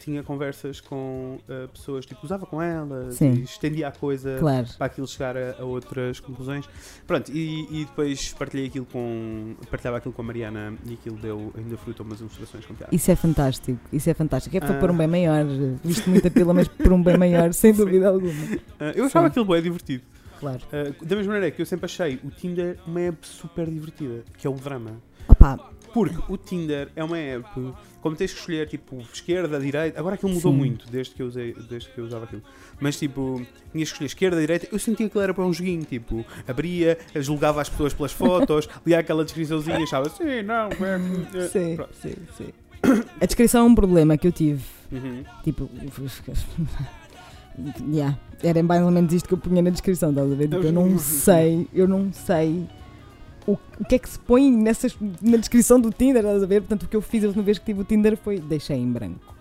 tinha 0.00 0.22
conversas 0.22 0.80
com 0.80 1.38
ah, 1.48 1.68
pessoas, 1.72 2.06
tipo, 2.06 2.20
usava 2.24 2.46
com 2.46 2.60
elas, 2.60 3.14
Sim. 3.16 3.32
e 3.32 3.42
estendia 3.42 3.88
a 3.88 3.92
coisa 3.92 4.36
claro. 4.38 4.66
para 4.76 4.86
aquilo 4.86 5.06
chegar 5.06 5.36
a, 5.36 5.56
a 5.58 5.64
outras 5.64 6.18
conclusões. 6.20 6.68
Pronto, 7.06 7.30
e, 7.30 7.66
e 7.70 7.84
depois 7.84 8.32
partilhei 8.32 8.66
aquilo 8.66 8.86
com. 8.86 9.54
partilhava 9.70 9.98
aquilo 9.98 10.12
com 10.14 10.22
a 10.22 10.24
Mariana 10.24 10.74
e 10.86 10.94
aquilo 10.94 11.16
deu 11.16 11.52
ainda 11.56 11.76
fruto 11.76 12.02
a 12.02 12.06
umas 12.06 12.20
ilustrações 12.20 12.64
com. 12.66 12.74
Isso 12.90 13.10
é 13.10 13.16
fantástico. 13.16 13.78
Isso 13.92 14.08
é 14.10 14.14
fantástico. 14.14 14.56
É 14.56 14.60
para 14.60 14.76
Ah. 14.76 14.78
pôr 14.78 14.90
um 14.90 14.96
bem 14.96 15.06
maior. 15.06 15.44
Visto 15.84 16.08
muita 16.08 16.30
pila, 16.30 16.54
mas 16.54 16.68
por 16.68 16.92
um 16.92 17.02
bem 17.02 17.16
maior, 17.16 17.52
sem 17.52 17.72
dúvida 17.74 18.08
alguma. 18.08 18.32
Ah, 18.78 18.92
eu 18.94 19.04
achava 19.04 19.26
Sim. 19.26 19.30
aquilo 19.30 19.44
bem 19.44 19.62
divertido. 19.62 20.02
Claro. 20.38 20.60
Ah, 20.72 20.92
da 21.04 21.16
mesma 21.16 21.34
maneira 21.34 21.54
que 21.54 21.60
eu 21.60 21.66
sempre 21.66 21.84
achei 21.86 22.18
o 22.24 22.30
Tinder 22.30 22.78
uma 22.86 23.00
app 23.00 23.26
super 23.26 23.66
divertida, 23.68 24.24
que 24.38 24.46
é 24.46 24.50
o 24.50 24.54
drama. 24.54 24.92
Opa, 25.28 25.58
Porque 25.92 26.32
o 26.32 26.36
Tinder 26.36 26.88
é 26.94 27.02
uma 27.02 27.18
app, 27.18 27.48
como 28.00 28.16
tens 28.16 28.32
que 28.32 28.38
escolher 28.38 28.68
tipo 28.68 28.98
esquerda, 29.12 29.58
direita, 29.58 29.98
agora 29.98 30.14
aquilo 30.14 30.32
mudou 30.32 30.52
Sim. 30.52 30.58
muito 30.58 30.90
desde 30.90 31.14
que, 31.14 31.22
eu 31.22 31.26
usei, 31.26 31.54
desde 31.68 31.90
que 31.90 31.98
eu 31.98 32.04
usava 32.04 32.24
aquilo. 32.24 32.42
Mas 32.80 32.98
tipo, 32.98 33.44
tinhas 33.72 33.88
que 33.88 33.94
escolher 33.94 34.06
esquerda, 34.06 34.40
direita, 34.40 34.68
eu 34.70 34.78
sentia 34.78 34.96
que 34.96 35.04
aquilo 35.04 35.22
era 35.22 35.34
para 35.34 35.44
um 35.44 35.52
joguinho, 35.52 35.84
tipo, 35.84 36.24
abria, 36.46 36.98
julgava 37.16 37.60
as 37.60 37.68
pessoas 37.68 37.92
pelas 37.92 38.12
fotos, 38.12 38.68
lia 38.86 38.98
aquela 38.98 39.24
descriçãozinha, 39.24 39.78
achava 39.78 40.08
sim, 40.08 40.42
não, 40.42 40.68
é, 40.68 41.38
é. 41.38 41.48
Sim, 41.48 41.76
Pronto. 41.76 41.94
sim, 42.00 42.14
sim. 42.36 42.48
A 43.20 43.26
descrição 43.26 43.66
é 43.66 43.68
um 43.68 43.74
problema 43.74 44.16
que 44.16 44.26
eu 44.26 44.32
tive. 44.32 44.62
Uhum. 44.90 45.22
Tipo. 45.44 45.68
yeah. 47.92 48.18
Era 48.42 48.62
mais 48.62 48.82
ou 48.82 48.90
menos 48.90 49.12
isto 49.12 49.28
que 49.28 49.34
eu 49.34 49.38
punha 49.38 49.60
na 49.60 49.70
descrição, 49.70 50.10
estás 50.10 50.32
a 50.32 50.34
ver? 50.34 50.48
Tipo, 50.48 50.64
eu 50.64 50.72
não 50.72 50.98
sei, 50.98 51.68
eu 51.74 51.86
não 51.86 52.10
sei 52.12 52.66
o, 53.52 53.58
o 53.80 53.84
que 53.84 53.94
é 53.94 53.98
que 53.98 54.08
se 54.08 54.18
põe 54.18 54.50
nessas, 54.50 54.96
na 55.20 55.36
descrição 55.36 55.80
do 55.80 55.90
Tinder, 55.90 56.22
estás 56.24 56.42
a 56.42 56.46
ver? 56.46 56.60
Portanto, 56.60 56.84
o 56.84 56.88
que 56.88 56.96
eu 56.96 57.02
fiz 57.02 57.24
a 57.24 57.26
última 57.28 57.42
vez 57.42 57.58
que 57.58 57.64
tive 57.64 57.80
o 57.80 57.84
Tinder 57.84 58.16
foi 58.16 58.38
deixei 58.38 58.76
em 58.76 58.90
branco. 58.90 59.34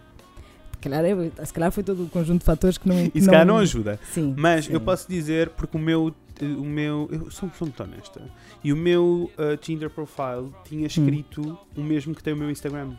Se 0.74 0.78
calhar, 0.90 1.04
se 1.46 1.54
calhar 1.54 1.72
foi 1.72 1.84
todo 1.84 2.04
o 2.04 2.10
conjunto 2.10 2.40
de 2.40 2.46
fatores 2.46 2.78
que 2.78 2.88
não. 2.88 2.96
E 3.14 3.22
se 3.22 3.26
calhar 3.28 3.46
não 3.46 3.58
ajuda. 3.58 4.00
Sim. 4.14 4.34
Mas 4.38 4.66
sim. 4.66 4.74
eu 4.74 4.80
posso 4.82 5.08
dizer, 5.10 5.50
porque 5.50 5.78
o 5.78 5.80
meu. 5.80 6.14
O 6.42 6.64
meu 6.64 7.10
eu 7.12 7.30
sou, 7.30 7.52
sou 7.58 7.68
muito 7.68 7.84
honesta. 7.84 8.22
E 8.64 8.72
o 8.72 8.78
meu 8.78 9.30
uh, 9.38 9.58
Tinder 9.58 9.90
profile 9.90 10.50
tinha 10.64 10.88
escrito 10.88 11.60
o 11.76 11.82
mesmo 11.82 12.16
que 12.16 12.24
tem 12.24 12.32
o 12.32 12.38
meu 12.38 12.50
Instagram. 12.50 12.94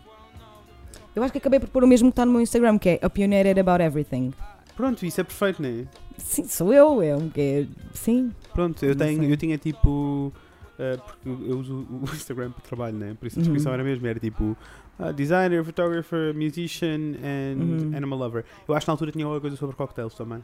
Eu 1.16 1.22
acho 1.22 1.32
que 1.32 1.38
acabei 1.38 1.58
por 1.58 1.70
pôr 1.70 1.82
o 1.82 1.86
mesmo 1.86 2.10
que 2.10 2.12
está 2.12 2.26
no 2.26 2.32
meu 2.32 2.42
Instagram, 2.42 2.78
que 2.78 2.90
é 2.90 3.00
Opinionated 3.02 3.58
About 3.58 3.82
Everything. 3.82 4.34
Pronto, 4.76 5.06
isso 5.06 5.20
é 5.20 5.24
perfeito, 5.24 5.62
não 5.62 5.70
é? 5.70 5.84
Sim, 6.18 6.44
sou 6.44 6.72
eu, 6.72 7.00
é, 7.02 7.16
um- 7.16 7.30
é 7.34 7.66
sim. 7.94 8.30
Pronto, 8.52 8.84
eu, 8.84 8.90
Não 8.90 9.06
tenho, 9.06 9.24
eu 9.24 9.36
tinha 9.36 9.56
tipo. 9.56 10.32
Uh, 10.80 11.00
porque 11.02 11.28
eu 11.50 11.58
uso 11.58 11.86
o 11.90 12.04
Instagram 12.14 12.50
para 12.52 12.62
trabalho, 12.62 12.96
né? 12.96 13.16
Por 13.18 13.26
isso 13.26 13.36
a 13.36 13.38
Uhum. 13.38 13.42
descrição 13.44 13.72
era 13.72 13.84
mesmo, 13.84 14.06
era 14.06 14.18
tipo 14.18 14.56
uh, 14.98 15.12
designer, 15.12 15.64
photographer, 15.64 16.34
musician 16.34 17.14
and 17.22 17.56
Uhum. 17.60 17.96
animal 17.96 18.18
lover. 18.18 18.44
Eu 18.66 18.74
acho 18.74 18.84
que 18.86 18.88
na 18.88 18.94
altura 18.94 19.12
tinha 19.12 19.24
alguma 19.24 19.40
coisa 19.40 19.56
sobre 19.56 19.76
cocktails 19.76 20.14
também. 20.14 20.42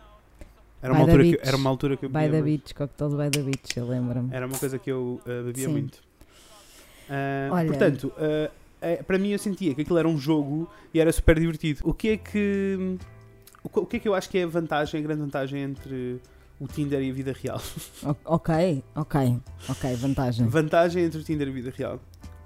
Era 0.83 0.93
By 0.93 1.01
uma, 1.01 1.07
the 1.07 1.13
altura 1.13 1.25
que, 1.37 1.49
era 1.49 1.57
uma 1.57 1.71
altura 1.71 1.97
que 1.97 2.05
eu 2.05 2.09
By 2.11 2.15
bebia 2.15 2.31
the 2.31 2.37
muito. 2.43 2.45
Beach, 2.63 2.75
Cocktails 2.75 3.15
by 3.15 3.31
the 3.31 3.43
Beach, 3.43 3.77
eu 3.79 3.89
lembro-me. 3.89 4.29
Era 4.33 4.47
uma 4.47 4.59
coisa 4.59 4.79
que 4.79 4.91
eu 4.93 5.21
uh, 5.27 5.45
bebia 5.47 5.65
Sim. 5.67 5.73
muito. 5.73 5.95
Uh, 7.09 7.53
Olha. 7.53 7.67
Portanto, 7.69 8.13
para 9.07 9.19
mim 9.19 9.31
eu 9.31 9.39
sentia 9.39 9.75
que 9.75 9.83
aquilo 9.83 9.99
era 9.99 10.07
um 10.07 10.19
jogo 10.19 10.69
e 10.93 11.01
era 11.01 11.11
super 11.13 11.39
divertido. 11.39 11.81
O 11.85 11.95
que 11.95 12.09
é 12.11 12.17
que- 12.17 12.99
o 13.65 13.87
que 13.87 13.97
é 13.97 14.01
que 14.01 14.09
eu 14.09 14.15
acho 14.15 14.29
que 14.29 14.39
é 14.39 14.45
a 14.45 14.47
vantagem, 14.47 15.01
a 15.01 15.03
grande 15.03 15.23
vantagem 15.23 15.63
entre 15.63 16.21
o 16.59 16.67
Tinder 16.67 17.03
e 17.03 17.11
a 17.11 17.13
vida 17.13 17.33
real? 17.33 17.61
Ok, 18.25 18.83
ok, 18.95 19.41
ok, 19.69 19.95
vantagem. 19.97 20.47
Vantagem 20.47 21.05
entre 21.05 21.21
o 21.21 21.23
Tinder 21.23 21.49
e 21.49 21.51
a 21.51 21.55
vida 21.55 21.73
real. 21.77 22.01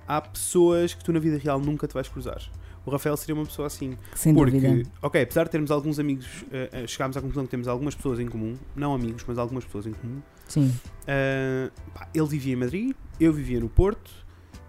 Há 0.07 0.21
pessoas 0.21 0.95
que 0.95 1.05
tu 1.05 1.13
na 1.13 1.21
vida 1.21 1.39
real 1.39 1.61
nunca 1.61 1.87
te 1.87 1.95
vais 1.95 2.09
cruzar. 2.09 2.43
O 2.85 2.91
Rafael 2.91 3.17
seria 3.17 3.35
uma 3.35 3.45
pessoa 3.45 3.67
assim. 3.67 3.97
Sem 4.15 4.35
porque, 4.35 4.59
dúvida. 4.59 4.91
ok, 5.03 5.23
apesar 5.23 5.45
de 5.45 5.51
termos 5.51 5.71
alguns 5.71 5.99
amigos, 5.99 6.27
eh, 6.51 6.87
chegámos 6.87 7.17
à 7.17 7.21
conclusão 7.21 7.45
que 7.45 7.51
temos 7.51 7.69
algumas 7.69 7.95
pessoas 7.95 8.19
em 8.19 8.27
comum, 8.27 8.57
não 8.75 8.95
amigos, 8.95 9.23
mas 9.29 9.39
algumas 9.39 9.65
pessoas 9.65 9.87
em 9.87 9.93
comum. 9.93 10.21
Sim, 10.49 10.73
eh, 11.07 11.71
pá, 11.95 12.09
ele 12.13 12.27
vivia 12.27 12.55
em 12.55 12.57
Madrid, 12.57 12.93
eu 13.21 13.33
vivia 13.33 13.61
no 13.61 13.69
Porto. 13.69 14.11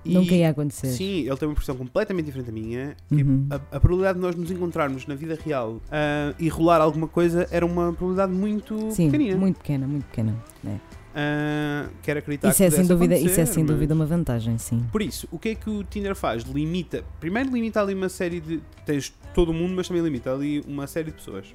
Nunca 0.03 0.34
ia 0.34 0.50
acontecer. 0.50 0.88
Sim, 0.88 1.22
ele 1.27 1.38
tem 1.38 1.48
uma 1.48 1.53
profissão 1.53 1.75
completamente 1.75 2.25
diferente 2.25 2.48
da 2.48 2.51
minha. 2.51 2.96
Uhum. 3.12 3.48
a, 3.50 3.55
a 3.55 3.79
probabilidade 3.79 4.17
de 4.17 4.25
nós 4.25 4.36
nos 4.36 4.50
encontrarmos 4.51 5.05
na 5.08 5.15
vida 5.15 5.38
real 5.43 5.81
ah, 5.91 6.34
e 6.39 6.48
rolar 6.50 6.81
alguma 6.81 7.08
coisa 7.08 7.48
era 7.51 7.65
uma 7.65 7.93
probabilidade 7.93 8.31
muito 8.34 8.91
Sim, 8.91 9.12
pequenina. 9.12 9.38
muito 9.38 9.58
pequena, 9.58 9.88
muito 9.88 10.05
pequena. 10.05 10.36
É. 10.65 10.75
Ah, 11.13 11.89
quero 12.01 12.20
acreditar 12.20 12.50
Isso 12.50 12.58
que 12.58 12.63
é 12.63 12.70
sem 12.72 12.86
dúvida, 12.88 13.17
isso 13.17 13.39
é 13.39 13.46
sem 13.46 13.63
mas- 13.63 13.72
dúvida 13.74 13.93
uma 13.93 14.05
vantagem, 14.05 14.58
sim. 14.58 14.84
Por 14.91 15.01
isso, 15.01 15.27
o 15.31 15.38
que 15.38 15.50
é 15.50 15.55
que 15.55 15.70
o 15.70 15.84
Tinder 15.84 16.15
faz? 16.15 16.43
Limita, 16.43 17.03
primeiro 17.20 17.51
limita 17.53 17.81
ali 17.81 17.93
uma 17.93 18.10
série 18.10 18.39
de. 18.39 18.62
Tens 18.86 19.13
todo 19.34 19.50
o 19.50 19.53
mundo, 19.53 19.74
mas 19.75 19.88
também 19.88 20.01
limita 20.03 20.34
ali 20.34 20.63
uma 20.67 20.88
série 20.88 21.12
de 21.12 21.17
pessoas. 21.17 21.48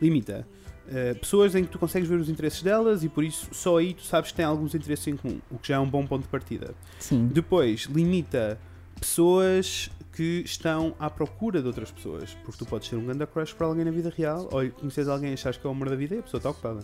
Limita 0.00 0.46
eh, 0.88 1.14
pessoas 1.14 1.54
em 1.54 1.64
que 1.64 1.70
tu 1.70 1.78
consegues 1.78 2.08
ver 2.08 2.18
os 2.18 2.28
interesses 2.28 2.62
delas 2.62 3.02
e 3.04 3.08
por 3.08 3.24
isso 3.24 3.48
só 3.52 3.78
aí 3.78 3.94
tu 3.94 4.02
sabes 4.02 4.30
que 4.30 4.36
têm 4.36 4.44
alguns 4.44 4.74
interesses 4.74 5.06
em 5.06 5.16
comum, 5.16 5.38
o 5.50 5.58
que 5.58 5.68
já 5.68 5.76
é 5.76 5.78
um 5.78 5.88
bom 5.88 6.06
ponto 6.06 6.22
de 6.22 6.28
partida. 6.28 6.74
Sim. 6.98 7.26
Depois, 7.32 7.82
limita 7.82 8.58
pessoas 9.00 9.90
que 10.12 10.42
estão 10.44 10.94
à 10.98 11.10
procura 11.10 11.60
de 11.60 11.66
outras 11.66 11.90
pessoas, 11.90 12.34
porque 12.44 12.58
tu 12.58 12.66
podes 12.66 12.88
ser 12.88 12.96
um 12.96 13.04
grande 13.04 13.26
crush 13.26 13.52
para 13.52 13.66
alguém 13.66 13.84
na 13.84 13.90
vida 13.90 14.12
real 14.16 14.48
ou 14.52 14.70
conheces 14.70 15.08
alguém 15.08 15.30
e 15.30 15.34
achas 15.34 15.56
que 15.56 15.66
é 15.66 15.68
o 15.68 15.72
amor 15.72 15.90
da 15.90 15.96
vida 15.96 16.14
e 16.14 16.18
a 16.18 16.22
pessoa 16.22 16.38
está 16.38 16.50
ocupada. 16.50 16.80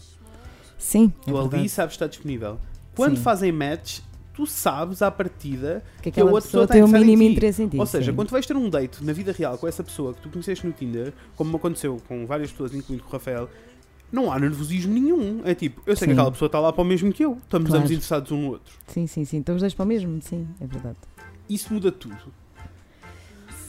Sim, 0.77 1.13
é 1.23 1.31
tu 1.31 1.37
ali 1.39 1.49
verdade. 1.49 1.69
sabes 1.69 1.93
que 1.93 1.97
está 1.97 2.07
disponível. 2.07 2.59
Quando 2.97 3.17
Sim. 3.17 3.23
fazem 3.23 3.53
match, 3.53 4.01
tu 4.33 4.47
sabes 4.47 5.03
à 5.03 5.11
partida 5.11 5.83
que 6.03 6.11
que 6.11 6.21
a 6.21 6.25
outra 6.25 6.41
pessoa 6.41 6.67
pessoa 6.67 6.67
tem 6.67 6.83
o 6.83 6.89
em 6.89 7.05
mínimo 7.05 7.23
ti. 7.23 7.33
interesse 7.33 7.63
em 7.63 7.69
ti. 7.69 7.79
Ou 7.79 7.87
seja, 7.87 8.11
sim. 8.11 8.17
quando 8.17 8.31
vais 8.31 8.47
ter 8.47 8.57
um 8.57 8.69
date 8.69 9.05
na 9.05 9.13
vida 9.13 9.33
real 9.33 9.59
com 9.59 9.69
essa 9.69 9.85
pessoa 9.85 10.15
que 10.15 10.23
tu 10.23 10.29
conheceste 10.31 10.67
no 10.67 10.73
Tinder, 10.73 11.13
como 11.37 11.57
aconteceu 11.57 12.01
com 12.09 12.27
várias 12.27 12.51
pessoas, 12.51 12.75
incluindo 12.75 13.03
com 13.05 13.11
o 13.11 13.13
Rafael, 13.13 13.49
não 14.13 14.31
há 14.33 14.39
nervosismo 14.39 14.93
nenhum. 14.93 15.41
É 15.45 15.55
tipo, 15.55 15.81
eu 15.87 15.97
sei 15.97 16.07
que 16.09 16.15
Sim. 16.15 16.19
aquela 16.19 16.33
pessoa 16.33 16.47
está 16.47 16.59
lá 16.61 16.73
para 16.73 16.83
o 16.83 16.85
mesmo 16.85 17.13
que 17.13 17.25
eu. 17.25 17.39
Estamos 17.43 17.69
Claro. 17.69 17.81
ambos 17.81 17.91
interessados 17.91 18.33
um 18.33 18.43
no 18.43 18.49
outro. 18.51 18.73
Sim, 18.89 19.07
sim, 19.07 19.25
sim. 19.25 19.39
Estamos 19.39 19.63
dois 19.63 19.75
para 19.75 19.85
o 19.85 19.89
mesmo, 19.89 20.21
sim, 20.23 20.47
é 20.61 20.67
verdade. 20.67 20.97
Isso 21.49 21.73
muda 21.73 21.91
tudo. 21.91 22.17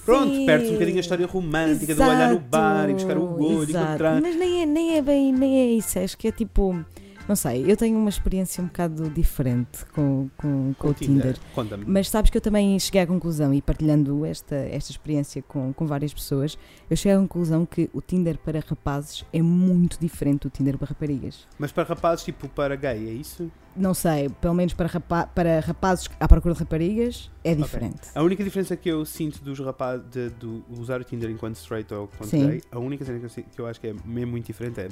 Pronto, 0.05 0.33
Sim. 0.33 0.45
perde-se 0.47 0.71
um 0.71 0.73
bocadinho 0.73 0.97
a 0.97 0.99
história 1.01 1.27
romântica 1.27 1.93
do 1.93 2.01
olhar 2.01 2.33
no 2.33 2.39
bar 2.39 2.89
e 2.89 2.93
buscar 2.93 3.17
o 3.17 3.39
e 3.39 3.69
Exato. 3.69 3.85
encontrar. 3.85 4.19
Mas 4.21 4.35
nem 4.35 4.63
é, 4.63 4.65
nem 4.65 4.97
é 4.97 5.01
bem, 5.01 5.31
nem 5.31 5.59
é 5.59 5.65
isso. 5.73 5.99
Acho 5.99 6.17
que 6.17 6.27
é 6.27 6.31
tipo. 6.31 6.83
Não 7.31 7.35
sei, 7.37 7.63
eu 7.65 7.77
tenho 7.77 7.97
uma 7.97 8.09
experiência 8.09 8.61
um 8.61 8.67
bocado 8.67 9.09
diferente 9.09 9.85
com, 9.93 10.29
com, 10.35 10.73
com 10.77 10.89
o 10.89 10.93
Tinder. 10.93 11.37
Conta-me. 11.55 11.85
Mas 11.87 12.09
sabes 12.09 12.29
que 12.29 12.35
eu 12.35 12.41
também 12.41 12.77
cheguei 12.77 12.99
à 12.99 13.07
conclusão, 13.07 13.53
e 13.53 13.61
partilhando 13.61 14.25
esta, 14.25 14.53
esta 14.53 14.91
experiência 14.91 15.41
com, 15.41 15.71
com 15.71 15.87
várias 15.87 16.13
pessoas, 16.13 16.57
eu 16.89 16.97
cheguei 16.97 17.17
à 17.17 17.21
conclusão 17.21 17.65
que 17.65 17.89
o 17.93 18.01
Tinder 18.01 18.37
para 18.37 18.59
rapazes 18.59 19.23
é 19.31 19.41
muito 19.41 19.97
diferente 19.97 20.41
do 20.41 20.49
Tinder 20.49 20.77
para 20.77 20.89
raparigas. 20.89 21.47
Mas 21.57 21.71
para 21.71 21.87
rapazes, 21.87 22.25
tipo 22.25 22.49
para 22.49 22.75
gay, 22.75 23.07
é 23.07 23.13
isso? 23.13 23.49
Não 23.77 23.93
sei, 23.93 24.27
pelo 24.27 24.53
menos 24.53 24.73
para, 24.73 24.87
rapa 24.87 25.25
para 25.27 25.61
rapazes 25.61 26.09
à 26.19 26.27
procura 26.27 26.53
de 26.53 26.59
raparigas 26.59 27.31
é 27.45 27.55
diferente. 27.55 28.09
A 28.13 28.21
única 28.21 28.43
diferença 28.43 28.75
que 28.75 28.89
eu 28.89 29.05
sinto 29.05 29.41
dos 29.41 29.57
rapazes 29.59 30.05
de, 30.11 30.29
do 30.31 30.65
usar 30.69 30.99
o 30.99 31.05
Tinder 31.05 31.29
enquanto 31.29 31.55
straight 31.55 31.93
ou 31.93 32.09
enquanto 32.13 32.29
Sim. 32.29 32.49
gay, 32.49 32.61
a 32.69 32.77
única 32.77 33.05
cena 33.05 33.19
que 33.19 33.25
eu, 33.25 33.43
que 33.55 33.61
eu 33.61 33.67
acho 33.67 33.79
que 33.79 33.87
é 33.87 33.95
mesmo 34.03 34.31
muito 34.31 34.47
diferente 34.47 34.81
é 34.81 34.89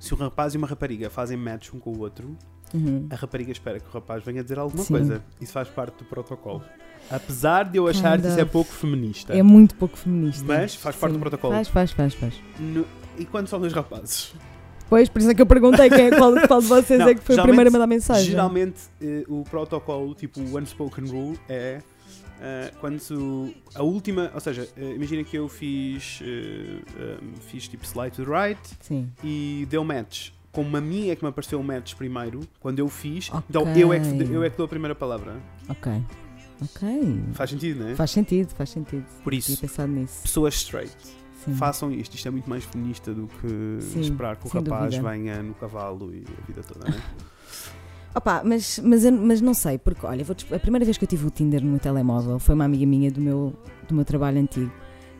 se 0.00 0.12
um 0.12 0.16
rapaz 0.16 0.52
e 0.54 0.56
uma 0.58 0.66
rapariga 0.66 1.08
fazem 1.08 1.36
match 1.36 1.72
um 1.72 1.78
com 1.78 1.90
o 1.92 2.00
outro, 2.00 2.36
Uhum. 2.74 3.06
a 3.10 3.14
rapariga 3.16 3.52
espera 3.52 3.78
que 3.80 3.86
o 3.88 3.92
rapaz 3.92 4.24
venha 4.24 4.42
dizer 4.42 4.58
alguma 4.58 4.82
Sim. 4.82 4.94
coisa. 4.94 5.22
Isso 5.40 5.52
faz 5.52 5.68
parte 5.68 5.98
do 5.98 6.04
protocolo. 6.04 6.62
Apesar 7.10 7.64
de 7.64 7.76
eu 7.78 7.86
achar 7.88 8.20
que 8.20 8.26
isso 8.28 8.38
é 8.38 8.44
pouco 8.44 8.72
feminista. 8.72 9.32
É 9.36 9.42
muito 9.42 9.74
pouco 9.74 9.96
feminista. 9.96 10.44
Mas 10.44 10.74
faz 10.74 10.96
parte 10.96 11.12
Sim. 11.12 11.18
do 11.18 11.20
protocolo. 11.20 11.52
Faz, 11.54 11.68
faz, 11.68 11.90
faz, 11.92 12.14
faz. 12.14 12.34
No- 12.58 12.86
e 13.18 13.24
quando 13.24 13.48
são 13.48 13.58
dois 13.60 13.72
rapazes? 13.72 14.32
Pois, 14.88 15.08
por 15.08 15.20
isso 15.20 15.30
é 15.30 15.34
que 15.34 15.42
eu 15.42 15.46
perguntei 15.46 15.88
quem 15.88 16.06
é, 16.06 16.10
qual, 16.16 16.32
qual 16.48 16.60
de 16.60 16.66
vocês 16.66 16.98
Não, 16.98 17.08
é 17.08 17.14
que 17.14 17.20
foi 17.22 17.36
o 17.38 17.42
primeiro 17.42 17.68
a 17.70 17.72
mandar 17.72 17.86
mensagem. 17.86 18.30
Geralmente 18.30 18.82
eh, 19.00 19.24
o 19.28 19.44
protocolo, 19.44 20.14
tipo 20.14 20.40
o 20.40 20.58
unspoken 20.58 21.04
rule, 21.06 21.38
é 21.48 21.80
eh, 22.40 22.72
quando 22.80 23.52
a 23.74 23.82
última, 23.82 24.30
ou 24.34 24.40
seja, 24.40 24.68
eh, 24.76 24.94
imagina 24.94 25.22
que 25.24 25.36
eu 25.36 25.48
fiz, 25.48 26.20
eh, 26.22 26.80
eh, 26.98 27.18
fiz 27.48 27.68
tipo 27.68 27.84
slide 27.84 28.16
to 28.16 28.24
the 28.24 28.30
right 28.30 28.60
Sim. 28.80 29.10
e 29.22 29.66
deu 29.68 29.84
match. 29.84 30.30
Como 30.52 30.76
a 30.76 30.80
mim 30.80 31.10
é 31.10 31.16
que 31.16 31.22
me 31.22 31.28
apareceu 31.28 31.60
o 31.60 31.64
match 31.64 31.94
primeiro, 31.94 32.40
quando 32.58 32.78
eu 32.80 32.88
fiz, 32.88 33.28
Ok. 33.30 33.44
então 33.50 33.62
eu 33.76 33.92
é, 33.92 34.00
que, 34.00 34.08
eu 34.32 34.42
é 34.42 34.50
que 34.50 34.56
dou 34.56 34.64
a 34.66 34.68
primeira 34.68 34.94
palavra. 34.94 35.36
Ok. 35.68 35.92
Ok. 36.62 36.88
Faz 37.34 37.50
sentido, 37.50 37.80
não 37.84 37.88
é? 37.90 37.94
Faz 37.94 38.10
sentido, 38.10 38.50
faz 38.54 38.70
sentido. 38.70 39.04
Por 39.22 39.32
isso, 39.32 39.56
pessoas 40.22 40.54
straight, 40.54 40.94
Sim. 41.44 41.54
façam 41.54 41.90
isto. 41.92 42.14
Isto 42.16 42.28
é 42.28 42.30
muito 42.30 42.50
mais 42.50 42.64
feminista 42.64 43.14
do 43.14 43.28
que 43.28 43.78
Sim, 43.80 44.00
esperar 44.00 44.36
que 44.36 44.46
o 44.46 44.50
rapaz 44.50 44.94
dúvida. 44.94 45.10
venha 45.10 45.42
no 45.42 45.54
cavalo 45.54 46.12
e 46.12 46.24
a 46.42 46.46
vida 46.46 46.62
toda, 46.62 46.90
não 46.90 46.96
é? 46.96 47.00
Opa, 48.14 48.42
mas, 48.44 48.80
mas, 48.82 49.04
mas 49.10 49.40
não 49.40 49.54
sei, 49.54 49.78
porque 49.78 50.04
olha, 50.04 50.24
vou 50.24 50.34
a 50.52 50.58
primeira 50.58 50.84
vez 50.84 50.98
que 50.98 51.04
eu 51.04 51.08
tive 51.08 51.26
o 51.26 51.30
Tinder 51.30 51.62
no 51.62 51.70
meu 51.70 51.78
telemóvel 51.80 52.38
foi 52.40 52.54
uma 52.56 52.64
amiga 52.64 52.84
minha 52.84 53.10
do 53.10 53.20
meu, 53.20 53.52
do 53.88 53.94
meu 53.94 54.04
trabalho 54.04 54.40
antigo 54.40 54.72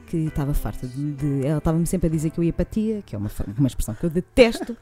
que 0.08 0.16
estava 0.16 0.52
farta 0.52 0.88
de, 0.88 1.12
de- 1.12 1.46
Ela 1.46 1.58
estava-me 1.58 1.86
sempre 1.86 2.08
a 2.08 2.10
dizer 2.10 2.30
que 2.30 2.38
eu 2.40 2.44
ia 2.44 2.52
para 2.52 2.64
tia, 2.64 3.00
que 3.06 3.14
é 3.14 3.18
uma, 3.18 3.30
uma 3.56 3.68
expressão 3.68 3.94
que 3.94 4.02
eu 4.04 4.10
detesto 4.10 4.76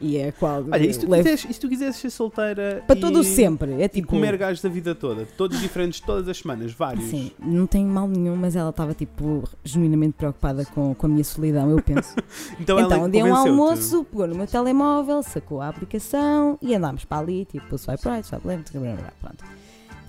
e 0.00 0.16
é 0.16 0.32
qual. 0.32 0.64
Olha, 0.70 0.86
e 0.86 0.92
se 0.92 1.00
tu, 1.00 1.10
levo 1.10 1.22
quiseres, 1.22 1.46
e 1.48 1.52
se 1.52 1.60
tu 1.60 1.68
quiseres 1.68 1.96
ser 1.96 2.10
solteira 2.10 2.82
para 2.86 2.96
e, 2.96 3.00
todo 3.00 3.20
o 3.20 3.24
sempre. 3.24 3.72
É 3.74 3.84
e 3.84 3.88
tipo. 3.88 4.08
comer 4.08 4.36
gajos 4.36 4.62
da 4.62 4.68
vida 4.68 4.94
toda, 4.94 5.26
todos 5.36 5.60
diferentes, 5.60 6.00
todas 6.00 6.28
as 6.28 6.38
semanas, 6.38 6.72
vários. 6.72 7.04
Sim, 7.04 7.30
não 7.38 7.66
tem 7.66 7.84
mal 7.84 8.06
nenhum, 8.06 8.36
mas 8.36 8.56
ela 8.56 8.70
estava 8.70 8.94
tipo 8.94 9.44
genuinamente 9.64 10.14
preocupada 10.14 10.64
com, 10.64 10.94
com 10.94 11.06
a 11.06 11.08
minha 11.08 11.24
solidão, 11.24 11.70
eu 11.70 11.82
penso. 11.82 12.14
Então, 12.60 12.78
então, 12.80 13.04
um 13.04 13.10
dia 13.10 13.24
um 13.24 13.34
almoço, 13.34 14.04
pegou 14.04 14.26
no 14.26 14.34
meu 14.34 14.46
telemóvel, 14.46 15.22
sacou 15.22 15.60
a 15.60 15.68
aplicação 15.68 16.58
e 16.60 16.74
andámos 16.74 17.04
para 17.04 17.18
ali, 17.18 17.44
tipo, 17.44 17.78
swipe 17.78 18.08
right, 18.08 18.26
swipe 18.26 18.46
left, 18.46 18.72
blá, 18.72 18.80
blá, 18.80 18.96
blá, 18.96 19.12
pronto. 19.20 19.44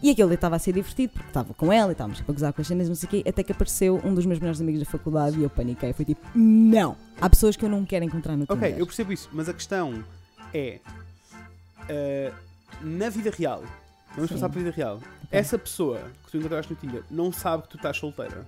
E 0.01 0.09
aquele 0.11 0.33
estava 0.33 0.55
a 0.55 0.59
ser 0.59 0.73
divertido 0.73 1.13
porque 1.13 1.27
estava 1.27 1.53
com 1.53 1.71
ela 1.73 1.89
e 1.89 1.91
estávamos 1.91 2.21
a 2.21 2.31
gozar 2.31 2.53
com 2.53 2.61
as 2.61 2.67
cenas, 2.67 2.87
não 2.87 2.95
sei 2.95 3.07
o 3.07 3.09
quê, 3.09 3.23
até 3.27 3.43
que 3.43 3.51
apareceu 3.51 3.99
um 4.03 4.13
dos 4.13 4.25
meus 4.25 4.39
melhores 4.39 4.61
amigos 4.61 4.79
da 4.79 4.85
faculdade 4.85 5.37
e 5.39 5.43
eu 5.43 5.49
paniquei. 5.49 5.91
Foi 5.93 6.05
tipo, 6.05 6.25
não! 6.35 6.95
Há 7.19 7.29
pessoas 7.29 7.55
que 7.55 7.65
eu 7.65 7.69
não 7.69 7.85
quero 7.85 8.05
encontrar 8.05 8.37
no 8.37 8.45
Tinder. 8.45 8.69
Ok, 8.69 8.81
eu 8.81 8.85
percebo 8.85 9.11
isso, 9.11 9.29
mas 9.33 9.49
a 9.49 9.53
questão 9.53 10.03
é. 10.53 10.79
eh, 11.89 12.31
na 12.81 13.09
vida 13.09 13.29
real, 13.29 13.63
Vamos 14.15 14.29
Sim. 14.29 14.35
passar 14.35 14.49
para 14.49 14.59
a 14.59 14.63
vida 14.63 14.75
real. 14.75 14.99
Essa 15.31 15.57
pessoa 15.57 15.99
que 16.25 16.31
tu 16.31 16.37
encontraste 16.37 16.73
no 16.73 16.79
Tinder 16.79 17.03
não 17.11 17.31
sabe 17.31 17.63
que 17.63 17.69
tu 17.69 17.77
estás 17.77 17.97
solteira 17.97 18.45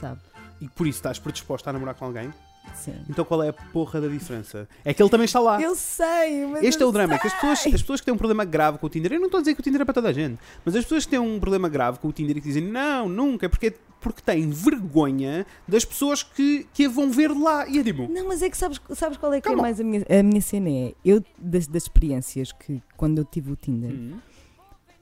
Sabe? 0.00 0.20
e 0.60 0.68
por 0.68 0.86
isso 0.86 0.98
estás 0.98 1.18
predisposta 1.18 1.70
a 1.70 1.72
namorar 1.72 1.94
com 1.94 2.04
alguém. 2.04 2.32
Sim. 2.74 2.94
Então 3.08 3.24
qual 3.24 3.42
é 3.42 3.48
a 3.48 3.52
porra 3.52 4.00
da 4.00 4.08
diferença? 4.08 4.68
É 4.84 4.92
que 4.92 5.02
ele 5.02 5.10
também 5.10 5.24
está 5.24 5.38
lá. 5.40 5.60
Eu 5.60 5.74
sei, 5.74 6.46
mas 6.46 6.64
Este 6.64 6.82
é 6.82 6.86
o 6.86 6.92
drama, 6.92 7.14
é 7.14 7.18
que 7.18 7.26
as 7.26 7.32
sei. 7.32 7.40
pessoas, 7.40 7.74
as 7.74 7.80
pessoas 7.82 8.00
que 8.00 8.06
têm 8.06 8.14
um 8.14 8.18
problema 8.18 8.44
grave 8.44 8.78
com 8.78 8.86
o 8.86 8.90
Tinder, 8.90 9.12
eu 9.12 9.18
não 9.18 9.26
estou 9.26 9.38
a 9.38 9.40
dizer 9.40 9.54
que 9.54 9.60
o 9.60 9.62
Tinder 9.62 9.80
é 9.82 9.84
para 9.84 9.94
toda 9.94 10.08
a 10.08 10.12
gente, 10.12 10.38
mas 10.64 10.74
as 10.74 10.84
pessoas 10.84 11.04
que 11.04 11.10
têm 11.10 11.18
um 11.18 11.38
problema 11.38 11.68
grave 11.68 11.98
com 11.98 12.08
o 12.08 12.12
Tinder 12.12 12.36
e 12.36 12.40
que 12.40 12.48
dizem 12.48 12.62
não, 12.62 13.08
nunca, 13.08 13.46
é 13.46 13.48
porque, 13.48 13.74
porque 14.00 14.22
têm 14.22 14.48
vergonha 14.50 15.46
das 15.66 15.84
pessoas 15.84 16.22
que, 16.22 16.66
que 16.72 16.86
a 16.86 16.88
vão 16.88 17.10
ver 17.10 17.30
lá. 17.30 17.68
E 17.68 17.78
é 17.78 17.84
tipo, 17.84 18.08
Não, 18.08 18.28
mas 18.28 18.42
é 18.42 18.50
que 18.50 18.56
sabes, 18.56 18.80
sabes 18.94 19.18
qual 19.18 19.32
é 19.32 19.40
que 19.40 19.48
é 19.48 19.54
mais 19.56 19.80
a 19.80 19.84
minha, 19.84 20.04
a 20.08 20.22
minha 20.22 20.40
cena? 20.40 20.68
É, 20.70 20.94
eu, 21.04 21.22
das, 21.38 21.66
das 21.66 21.84
experiências 21.84 22.52
que, 22.52 22.82
quando 22.96 23.18
eu 23.18 23.24
tive 23.24 23.52
o 23.52 23.56
Tinder, 23.56 23.90
hum, 23.90 24.18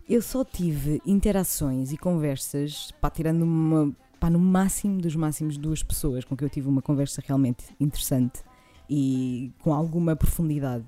eu 0.08 0.20
só 0.20 0.44
tive 0.44 1.00
interações 1.06 1.92
e 1.92 1.96
conversas, 1.96 2.92
pá, 3.00 3.08
tirando 3.08 3.42
uma, 3.42 3.94
pá, 4.20 4.28
no 4.28 4.38
máximo 4.38 5.00
dos 5.00 5.16
máximos 5.16 5.56
duas 5.56 5.82
pessoas 5.82 6.24
com 6.24 6.36
que 6.36 6.44
eu 6.44 6.50
tive 6.50 6.68
uma 6.68 6.82
conversa 6.82 7.22
realmente 7.26 7.64
interessante 7.80 8.42
e 8.88 9.50
com 9.60 9.72
alguma 9.72 10.14
profundidade. 10.14 10.84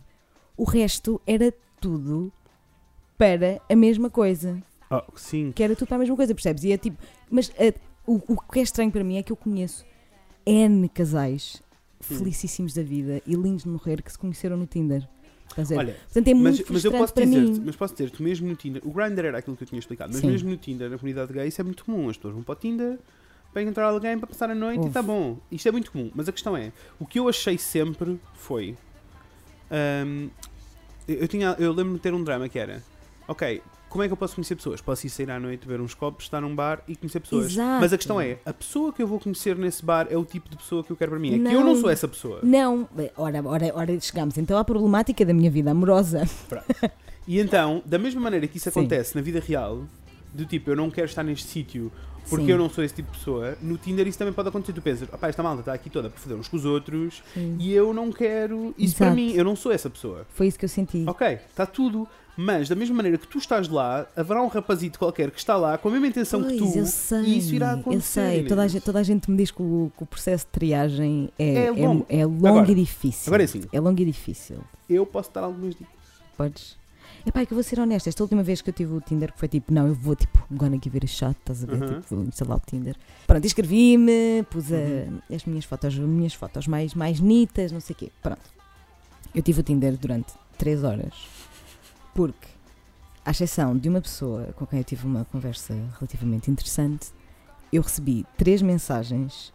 O 0.56 0.64
resto 0.64 1.20
era 1.26 1.52
tudo 1.80 2.30
para 3.16 3.60
a 3.70 3.74
mesma 3.74 4.10
coisa. 4.10 4.62
oh, 4.90 5.02
sim, 5.16 5.50
Que 5.52 5.62
era 5.62 5.74
tudo 5.74 5.88
para 5.88 5.96
a 5.96 6.00
mesma 6.00 6.14
coisa, 6.14 6.34
percebes? 6.34 6.62
E 6.64 6.72
é 6.72 6.76
tipo, 6.76 6.98
mas 7.30 7.50
eh, 7.56 7.72
o, 8.06 8.20
o 8.28 8.36
que 8.40 8.58
é 8.58 8.62
estranho 8.62 8.92
para 8.92 9.02
mim 9.02 9.16
é 9.16 9.22
que 9.22 9.32
eu 9.32 9.36
conheço 9.36 9.84
N 10.44 10.88
casais 10.88 11.62
felicíssimos 12.00 12.74
da 12.74 12.82
vida 12.82 13.22
e 13.26 13.34
lindos 13.34 13.62
de 13.62 13.68
morrer 13.68 14.02
que 14.02 14.10
se 14.12 14.18
conheceram 14.18 14.56
no 14.56 14.66
Tinder. 14.66 15.08
Ver? 15.56 15.76
olha, 15.76 15.96
Portanto, 16.04 16.28
é 16.28 16.34
mas, 16.34 16.42
muito 16.42 16.72
mas 16.72 16.84
eu 16.84 16.90
frustrante 16.90 17.12
posso 17.12 17.46
dizer, 17.46 17.62
mas 17.66 17.76
posso 17.76 17.94
dizer, 17.94 18.10
tu 18.10 18.22
mesmo 18.22 18.48
no 18.48 18.56
Tinder, 18.56 18.82
o 18.86 18.90
Grindr 18.90 19.26
era 19.26 19.38
aquilo 19.38 19.54
que 19.54 19.62
eu 19.64 19.68
tinha 19.68 19.78
explicado, 19.78 20.10
mas 20.10 20.22
Sim. 20.22 20.28
mesmo 20.30 20.50
no 20.50 20.56
Tinder, 20.56 20.88
na 20.88 20.96
comunidade 20.96 21.32
gay, 21.32 21.46
isso 21.46 21.60
é 21.60 21.64
muito 21.64 21.84
comum. 21.84 22.08
As 22.08 22.16
pessoas 22.16 22.34
vão 22.34 22.42
para 22.42 22.52
o 22.52 22.56
Tinder 22.56 22.98
para 23.52 23.62
encontrar 23.62 23.86
alguém 23.86 24.18
para 24.18 24.26
passar 24.26 24.50
a 24.50 24.54
noite 24.54 24.76
e 24.76 24.78
Ouve. 24.78 24.88
está 24.88 25.02
bom. 25.02 25.38
Isto 25.50 25.68
é 25.68 25.72
muito 25.72 25.92
comum. 25.92 26.10
Mas 26.14 26.28
a 26.28 26.32
questão 26.32 26.56
é, 26.56 26.72
o 26.98 27.06
que 27.06 27.18
eu 27.18 27.28
achei 27.28 27.58
sempre 27.58 28.18
foi. 28.34 28.76
hum, 30.06 30.28
eu, 31.06 31.28
tinha, 31.28 31.54
eu 31.58 31.70
lembro-me 31.72 31.96
de 31.96 32.00
ter 32.02 32.14
um 32.14 32.22
drama 32.22 32.48
que 32.48 32.58
era, 32.58 32.82
ok, 33.26 33.60
como 33.88 34.02
é 34.02 34.06
que 34.06 34.12
eu 34.12 34.16
posso 34.16 34.34
conhecer 34.36 34.56
pessoas? 34.56 34.80
Posso 34.80 35.06
ir 35.06 35.10
sair 35.10 35.30
à 35.30 35.38
noite, 35.38 35.66
beber 35.66 35.80
uns 35.82 35.92
copos, 35.92 36.24
estar 36.24 36.40
num 36.40 36.54
bar 36.56 36.82
e 36.88 36.96
conhecer 36.96 37.20
pessoas. 37.20 37.52
Exato. 37.52 37.80
Mas 37.80 37.92
a 37.92 37.96
questão 37.98 38.18
é, 38.18 38.38
a 38.46 38.52
pessoa 38.54 38.90
que 38.90 39.02
eu 39.02 39.06
vou 39.06 39.20
conhecer 39.20 39.54
nesse 39.56 39.84
bar 39.84 40.06
é 40.08 40.16
o 40.16 40.24
tipo 40.24 40.48
de 40.48 40.56
pessoa 40.56 40.82
que 40.82 40.90
eu 40.90 40.96
quero 40.96 41.10
para 41.10 41.20
mim. 41.20 41.34
É 41.34 41.50
que 41.50 41.54
eu 41.54 41.60
não 41.60 41.74
Não. 41.74 41.80
sou 41.80 41.90
essa 41.90 42.08
pessoa. 42.08 42.40
Não, 42.42 42.88
ora, 43.16 43.42
ora, 43.46 43.70
ora 43.74 44.00
chegamos 44.00 44.38
então 44.38 44.56
à 44.56 44.64
problemática 44.64 45.26
da 45.26 45.34
minha 45.34 45.50
vida 45.50 45.70
amorosa. 45.72 46.22
E 47.28 47.38
então, 47.38 47.82
da 47.84 47.98
mesma 47.98 48.20
maneira 48.20 48.46
que 48.48 48.56
isso 48.56 48.70
Sim. 48.70 48.80
acontece 48.80 49.14
na 49.14 49.20
vida 49.20 49.40
real, 49.40 49.84
do 50.32 50.46
tipo, 50.46 50.70
eu 50.70 50.76
não 50.76 50.90
quero 50.90 51.06
estar 51.06 51.22
neste 51.22 51.46
sítio 51.46 51.92
porque 52.28 52.46
Sim. 52.46 52.50
eu 52.52 52.58
não 52.58 52.68
sou 52.70 52.82
esse 52.84 52.94
tipo 52.94 53.10
de 53.12 53.18
pessoa, 53.18 53.56
no 53.60 53.76
Tinder 53.76 54.06
isso 54.06 54.18
também 54.18 54.32
pode 54.32 54.48
acontecer. 54.48 54.72
Tu 54.72 54.80
pensas, 54.82 55.08
opá, 55.12 55.28
esta 55.28 55.42
malta 55.42 55.60
está 55.60 55.72
aqui 55.72 55.90
toda 55.90 56.08
para 56.10 56.18
foder 56.18 56.36
uns 56.38 56.48
com 56.48 56.56
os 56.56 56.64
outros 56.64 57.22
Sim. 57.34 57.56
e 57.58 57.72
eu 57.72 57.92
não 57.92 58.10
quero 58.12 58.74
isso 58.78 58.96
para 58.96 59.06
Exato. 59.08 59.16
mim, 59.20 59.32
eu 59.34 59.44
não 59.44 59.54
sou 59.56 59.72
essa 59.72 59.90
pessoa. 59.90 60.26
Foi 60.30 60.46
isso 60.46 60.58
que 60.58 60.64
eu 60.64 60.68
senti. 60.68 61.04
Ok, 61.06 61.26
está 61.50 61.66
tudo. 61.66 62.06
Mas 62.34 62.66
da 62.66 62.74
mesma 62.74 62.96
maneira 62.96 63.18
que 63.18 63.26
tu 63.28 63.36
estás 63.36 63.68
lá, 63.68 64.06
haverá 64.16 64.42
um 64.42 64.46
rapazito 64.46 64.98
qualquer 64.98 65.30
que 65.30 65.38
está 65.38 65.54
lá 65.54 65.76
com 65.76 65.88
a 65.88 65.92
mesma 65.92 66.06
intenção 66.06 66.42
que 66.42 66.56
Pois, 66.58 66.72
tu 66.72 66.78
eu 66.78 66.86
sei, 66.86 67.20
e 67.24 67.38
isso 67.38 67.54
irá 67.54 67.72
eu 67.74 67.80
acontecer. 67.80 68.20
sei. 68.30 68.44
Toda 68.46 68.62
a, 68.62 68.68
gente, 68.68 68.82
toda 68.82 68.98
a 69.00 69.02
gente 69.02 69.30
me 69.30 69.36
diz 69.36 69.50
que 69.50 69.60
o, 69.62 69.92
que 69.94 70.02
o 70.02 70.06
processo 70.06 70.46
de 70.46 70.50
triagem 70.52 71.28
é, 71.38 71.44
É 71.54 71.64
é, 71.66 71.70
longo. 71.70 72.06
é 72.08 72.24
longo 72.24 72.46
Agora- 72.48 72.72
e 72.72 72.74
difícil. 72.74 73.28
agora 73.28 73.42
é 73.42 73.44
assim. 73.44 73.60
É 73.70 73.78
longo 73.78 74.00
e 74.00 74.04
difícil. 74.06 74.60
Eu 74.88 75.04
posso 75.04 75.30
dar 75.30 75.42
algumas 75.42 75.74
dicas. 75.74 75.92
Podes? 76.34 76.78
Epá, 77.24 77.40
é 77.40 77.46
que 77.46 77.52
eu 77.52 77.56
vou 77.56 77.62
ser 77.62 77.78
honesta. 77.78 78.08
Esta 78.08 78.22
última 78.22 78.42
vez 78.42 78.60
que 78.60 78.70
eu 78.70 78.74
tive 78.74 78.92
o 78.94 79.00
Tinder, 79.00 79.32
que 79.32 79.38
foi 79.38 79.48
tipo, 79.48 79.72
não, 79.72 79.86
eu 79.86 79.94
vou 79.94 80.16
tipo, 80.16 80.44
gonna 80.50 80.76
give 80.82 80.96
it 80.96 81.04
a 81.04 81.08
shot, 81.08 81.36
estás 81.38 81.62
a 81.62 81.66
ver? 81.66 81.80
Uhum. 81.82 82.00
Tipo, 82.00 82.16
vou 82.16 82.24
instalar 82.24 82.56
o 82.56 82.60
Tinder. 82.66 82.96
Pronto, 83.26 83.44
inscrevi-me, 83.46 84.42
pus 84.50 84.72
a- 84.72 84.76
Uhum. 84.76 85.20
as 85.32 85.44
minhas 85.44 85.64
fotos, 85.64 85.94
as 85.94 86.00
minhas 86.00 86.34
fotos 86.34 86.66
mais, 86.66 86.94
mais 86.94 87.20
nitas, 87.20 87.70
não 87.70 87.80
sei 87.80 87.94
o 87.94 87.96
quê. 87.96 88.12
Pronto. 88.20 88.40
Eu 89.34 89.42
tive 89.42 89.60
o 89.60 89.62
Tinder 89.62 89.96
durante 89.96 90.32
3 90.58 90.82
horas. 90.82 91.14
Porque, 92.14 92.48
à 93.24 93.30
exceção 93.30 93.76
de 93.78 93.88
uma 93.88 94.00
pessoa 94.00 94.52
com 94.56 94.66
quem 94.66 94.80
eu 94.80 94.84
tive 94.84 95.06
uma 95.06 95.24
conversa 95.24 95.74
relativamente 95.98 96.50
interessante, 96.50 97.08
eu 97.72 97.82
recebi 97.82 98.26
três 98.36 98.60
mensagens 98.60 99.52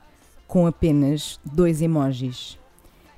com 0.47 0.65
apenas 0.65 1.37
dois 1.45 1.81
emojis, 1.81 2.57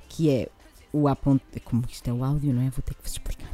que 0.08 0.28
é 0.28 0.48
o 0.92 1.06
apontar. 1.06 1.60
Como 1.64 1.84
isto 1.88 2.08
é 2.10 2.12
o 2.12 2.24
áudio, 2.24 2.52
não 2.52 2.62
é? 2.62 2.70
Vou 2.70 2.82
ter 2.82 2.94
que 2.94 3.02
vos 3.02 3.12
explicar. 3.12 3.48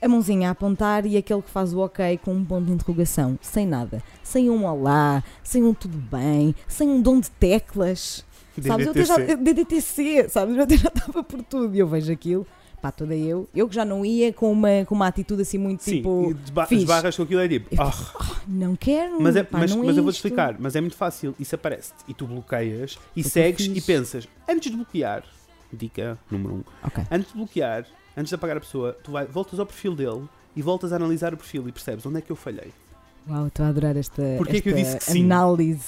A 0.00 0.06
mãozinha 0.08 0.48
a 0.48 0.52
apontar 0.52 1.04
e 1.06 1.16
aquele 1.16 1.42
que 1.42 1.50
faz 1.50 1.74
o 1.74 1.78
ok 1.80 2.18
com 2.24 2.32
um 2.32 2.44
ponto 2.44 2.66
de 2.66 2.72
interrogação, 2.72 3.36
sem 3.42 3.66
nada. 3.66 4.02
Sem 4.22 4.48
um 4.48 4.64
olá, 4.64 5.24
sem 5.42 5.64
um 5.64 5.74
tudo 5.74 5.98
bem, 5.98 6.54
sem 6.68 6.88
um 6.88 7.02
dom 7.02 7.18
de 7.18 7.30
teclas. 7.32 8.24
Sabes, 8.64 8.86
eu 8.86 8.92
até 8.92 9.04
já, 9.04 9.16
DDTC. 9.16 9.36
DDTC, 9.42 10.28
sabes? 10.28 10.56
Eu 10.56 10.62
até 10.62 10.76
já 10.76 10.88
estava 10.88 11.22
por 11.24 11.42
tudo 11.42 11.74
e 11.74 11.78
eu 11.80 11.86
vejo 11.88 12.12
aquilo, 12.12 12.46
pá, 12.82 12.90
toda 12.92 13.14
eu. 13.16 13.48
Eu 13.54 13.68
que 13.68 13.74
já 13.74 13.84
não 13.84 14.04
ia 14.04 14.32
com 14.32 14.50
uma, 14.52 14.84
com 14.86 14.94
uma 14.94 15.06
atitude 15.08 15.42
assim 15.42 15.58
muito 15.58 15.82
Sim, 15.82 15.96
tipo, 15.96 16.30
e 16.30 16.34
desba- 16.34 16.66
fixe. 16.66 16.82
esbarras 16.82 17.16
com 17.16 17.22
aquilo 17.24 17.40
é 17.40 17.48
tipo, 17.48 17.74
Eu- 17.74 17.82
"Ah, 17.82 18.40
não 18.46 18.76
quero, 18.76 19.20
Mas, 19.20 19.34
é, 19.36 19.42
pá, 19.42 19.58
mas, 19.58 19.70
não 19.74 19.82
é 19.82 19.86
mas 19.86 19.96
eu 19.96 20.02
vou-te 20.04 20.16
isto." 20.16 20.26
explicar, 20.26 20.56
mas 20.60 20.74
é 20.76 20.80
muito 20.80 20.96
fácil. 20.96 21.34
Isso 21.40 21.54
aparece-te 21.56 21.98
e 22.08 22.14
tu 22.14 22.26
bloqueias 22.26 22.98
e 23.16 23.22
segues 23.24 23.66
e 23.66 23.80
pensas, 23.80 24.28
antes 24.48 24.70
de 24.70 24.76
bloquear, 24.76 25.22
dica 25.72 26.18
número 26.30 26.54
1, 26.54 26.56
um, 26.58 26.64
Ok. 26.84 27.04
antes 27.10 27.30
de 27.32 27.36
bloquear, 27.36 27.84
antes 28.18 28.28
de 28.30 28.34
apagar 28.34 28.56
a 28.56 28.60
pessoa, 28.60 28.96
tu 29.02 29.12
vai, 29.12 29.24
voltas 29.26 29.58
ao 29.60 29.66
perfil 29.66 29.94
dele 29.94 30.24
e 30.56 30.62
voltas 30.62 30.92
a 30.92 30.96
analisar 30.96 31.32
o 31.32 31.36
perfil 31.36 31.68
e 31.68 31.72
percebes 31.72 32.04
onde 32.04 32.18
é 32.18 32.20
que 32.20 32.30
eu 32.30 32.36
falhei. 32.36 32.72
Uau, 33.28 33.46
estou 33.46 33.64
a 33.64 33.68
adorar 33.68 33.96
esta, 33.96 34.22
Porquê 34.36 34.56
esta 34.56 34.62
que 34.62 34.68
eu 34.70 34.74
disse 34.74 34.96
que 34.98 35.04
sim? 35.04 35.24
análise. 35.24 35.84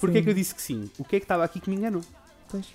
Porquê 0.00 0.18
Sim, 0.18 0.24
que 0.24 0.30
eu 0.30 0.34
disse 0.34 0.54
que 0.54 0.62
sim? 0.62 0.90
O 0.98 1.04
que 1.04 1.16
é 1.16 1.20
que 1.20 1.24
estava 1.24 1.44
aqui 1.44 1.60
que 1.60 1.70
me 1.70 1.76
enganou? 1.76 2.02
pois. 2.50 2.66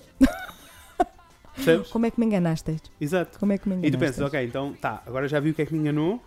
Percebes? 1.55 1.87
Como 1.91 2.05
é 2.05 2.11
que 2.11 2.19
me 2.19 2.25
enganaste? 2.25 2.77
Exato. 3.01 3.37
Como 3.39 3.51
é 3.51 3.57
que 3.57 3.67
me 3.67 3.75
E 3.75 3.77
enganaste? 3.79 3.97
tu 3.97 3.99
pensas, 3.99 4.25
ok, 4.25 4.45
então 4.45 4.73
tá, 4.79 5.01
agora 5.05 5.27
já 5.27 5.39
vi 5.39 5.49
o 5.49 5.53
que 5.53 5.61
é 5.61 5.65
que 5.65 5.73
me 5.73 5.79
enganou, 5.79 6.21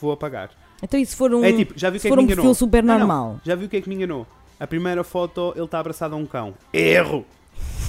vou 0.00 0.10
apagar. 0.12 0.50
Então 0.82 0.98
e 0.98 1.06
se 1.06 1.14
for 1.14 1.32
um, 1.32 1.44
É 1.44 1.52
tipo, 1.52 1.74
já 1.78 1.88
vi 1.90 1.98
o 1.98 2.00
que 2.00 2.08
é 2.08 2.10
que 2.10 2.14
um 2.14 2.22
me 2.22 2.26
perfil 2.26 2.42
enganou. 2.42 2.54
super 2.54 2.82
Não, 2.82 2.94
não. 2.98 3.06
normal? 3.06 3.40
Já 3.44 3.54
vi 3.54 3.66
o 3.66 3.68
que 3.68 3.76
é 3.76 3.80
que 3.80 3.88
me 3.88 3.94
enganou. 3.94 4.26
A 4.58 4.66
primeira 4.66 5.04
foto, 5.04 5.52
ele 5.54 5.64
está 5.66 5.78
abraçado 5.78 6.14
a 6.14 6.18
um 6.18 6.26
cão. 6.26 6.54
Erro! 6.72 7.24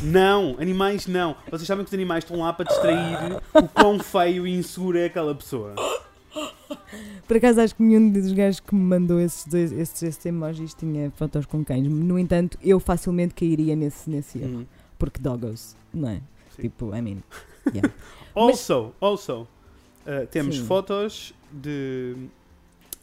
Não, 0.02 0.56
animais 0.60 1.06
não. 1.08 1.36
Vocês 1.50 1.68
sabem 1.68 1.84
que 1.84 1.90
os 1.90 1.94
animais 1.94 2.24
estão 2.24 2.40
lá 2.40 2.52
para 2.52 2.66
distrair 2.66 3.42
o 3.54 3.68
quão 3.68 4.00
feio 4.00 4.48
e 4.48 4.52
inseguro 4.52 4.98
é 4.98 5.06
aquela 5.06 5.36
pessoa. 5.36 5.76
Por 7.28 7.38
acaso 7.38 7.62
acho 7.62 7.76
que 7.76 7.84
nenhum 7.84 8.10
dos 8.10 8.32
gajos 8.34 8.60
que 8.60 8.74
me 8.74 8.82
mandou 8.82 9.20
esses, 9.20 9.46
dois, 9.46 9.72
esses, 9.72 10.02
esses 10.04 10.26
emojis 10.26 10.74
tinha 10.74 11.12
fotos 11.12 11.46
com 11.46 11.64
cães. 11.64 11.88
No 11.88 12.18
entanto, 12.18 12.58
eu 12.64 12.80
facilmente 12.80 13.34
cairia 13.34 13.76
nesse, 13.76 14.10
nesse 14.10 14.40
erro. 14.40 14.60
Hum. 14.60 14.66
Porque 14.98 15.20
doggos, 15.20 15.76
não 15.94 16.10
é? 16.10 16.22
Sim. 16.56 16.64
Tipo, 16.64 16.96
I 16.96 17.02
mean. 17.02 17.18
Yeah. 17.74 17.92
Also, 18.34 18.94
also, 19.02 19.42
uh, 20.06 20.26
temos 20.32 20.56
Sim. 20.56 20.66
fotos 20.66 21.34
de. 21.52 22.16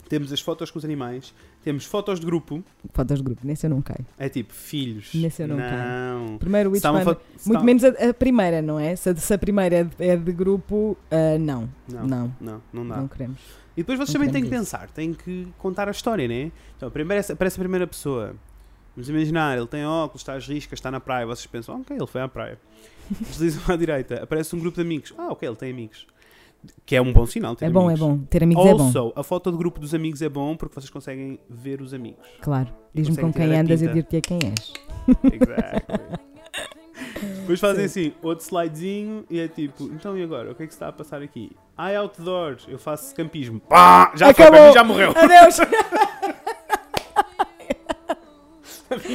Temos 0.08 0.32
as 0.32 0.40
fotos 0.40 0.70
com 0.70 0.78
os 0.78 0.84
animais, 0.87 1.34
temos 1.68 1.85
fotos 1.85 2.18
de 2.18 2.24
grupo, 2.24 2.64
Fotos 2.94 3.18
de 3.18 3.22
grupo, 3.22 3.46
nesse 3.46 3.66
eu 3.66 3.70
não 3.70 3.83
caio. 3.83 4.07
é 4.18 4.28
tipo 4.28 4.54
filhos. 4.54 5.12
Nesse 5.14 5.42
eu 5.42 5.48
não 5.48 5.57
não. 5.59 6.38
Primeiro, 6.38 6.70
uma 6.70 6.96
one? 6.96 7.04
foto- 7.04 7.20
Muito 7.46 7.52
está- 7.52 7.62
menos 7.62 7.85
a, 7.85 7.88
a 8.11 8.14
primeira, 8.14 8.62
não 8.62 8.78
é? 8.81 8.96
Se, 8.96 9.11
a- 9.11 9.16
se 9.16 9.35
a 9.35 9.38
primeira 9.38 9.76
é 9.76 9.85
de, 9.85 9.92
é 9.98 10.16
grupo, 10.16 10.96
ah, 11.11 11.38
não. 11.38 11.68
Não, 11.87 12.07
Não, 12.07 12.35
não, 12.40 12.62
não 12.72 12.85
não, 12.85 13.02
dá. 13.02 13.09
queremos. 13.09 13.38
E 13.76 13.83
depois 13.83 13.98
vocês 13.98 14.14
Não 14.14 14.20
também 14.20 14.33
têm 14.33 14.42
que 14.42 14.48
pensar, 14.57 14.88
têm 14.90 15.12
que 15.12 15.46
contar 15.59 15.88
a 15.88 15.90
história, 15.90 16.26
né? 16.26 16.50
Então, 16.76 16.90
primeiro 16.90 17.22
aparece 17.33 17.57
a 17.57 17.62
primeira 17.62 17.87
pessoa. 17.87 18.35
Vamos 18.96 19.09
imaginar, 19.11 19.57
ele 19.59 19.66
tem 19.66 19.85
óculos, 19.85 20.22
está 20.22 20.35
às 20.35 20.48
riscas, 20.48 20.78
está 20.78 20.90
na 20.90 20.98
praia. 21.00 21.24
Vocês 21.26 21.46
pensam, 21.46 21.81
ok, 21.83 21.96
ele 21.96 22.07
foi 22.07 22.20
à 22.22 22.28
praia. 22.28 22.59
Deslizam 23.20 23.62
à 23.68 23.76
direita, 23.76 24.22
aparece 24.22 24.57
um 24.57 24.59
grupo 24.59 24.76
de 24.76 24.81
amigos. 24.83 25.12
Ah, 25.18 25.28
ok, 25.31 25.48
ele 25.48 25.57
tem 25.57 25.70
amigos. 25.70 26.07
Que 26.85 26.97
é 26.97 27.03
um 27.03 27.12
bom 27.12 27.25
sinal. 27.27 27.57
É 27.61 27.71
bom, 27.71 27.83
é 27.90 27.94
amigos. 27.94 28.01
bom. 28.01 28.18
Ter 28.29 28.42
amigos 28.42 28.66
é 28.66 28.75
bom. 28.75 28.85
Also, 28.85 29.12
a 29.14 29.23
foto 29.23 29.51
do 29.51 29.57
grupo 29.59 29.79
dos 29.81 29.94
amigos 29.94 30.21
é 30.23 30.29
bom 30.29 30.57
porque 30.57 30.75
vocês 30.75 30.90
conseguem 30.90 31.38
ver 31.49 31.81
os 31.81 31.94
amigos. 31.94 32.27
Claro. 32.40 32.68
Diz-me 32.92 33.16
com 33.16 33.33
quem 33.33 33.55
andas 33.57 33.81
e 33.81 33.87
tinta. 33.87 33.94
dir-te 33.94 34.16
a 34.16 34.21
quem 34.21 34.38
és. 34.51 34.73
Exactly. 35.33 36.18
Depois 37.40 37.61
fazem 37.61 37.85
assim, 37.85 38.12
outro 38.23 38.44
slidezinho 38.44 39.25
e 39.31 39.40
é 39.40 39.49
tipo, 39.49 39.85
então 39.85 40.16
e 40.18 40.23
agora? 40.23 40.53
O 40.53 40.55
que 40.55 40.62
é 40.64 40.66
que 40.66 40.73
se 40.73 40.77
está 40.77 40.88
a 40.88 40.92
passar 40.92 41.23
aqui? 41.23 41.51
Ah, 41.77 41.90
é 41.90 41.97
outdoor, 41.97 42.57
eu 42.68 42.79
faço 42.79 43.14
campismo. 43.14 43.61
Pá, 43.61 44.12
já 44.14 44.33
foi, 44.35 44.44
Acabou. 44.44 44.59
para 44.61 44.68
mim 44.68 44.75
já 44.75 44.85
morreu. 44.85 45.12
Adeus! 45.16 45.57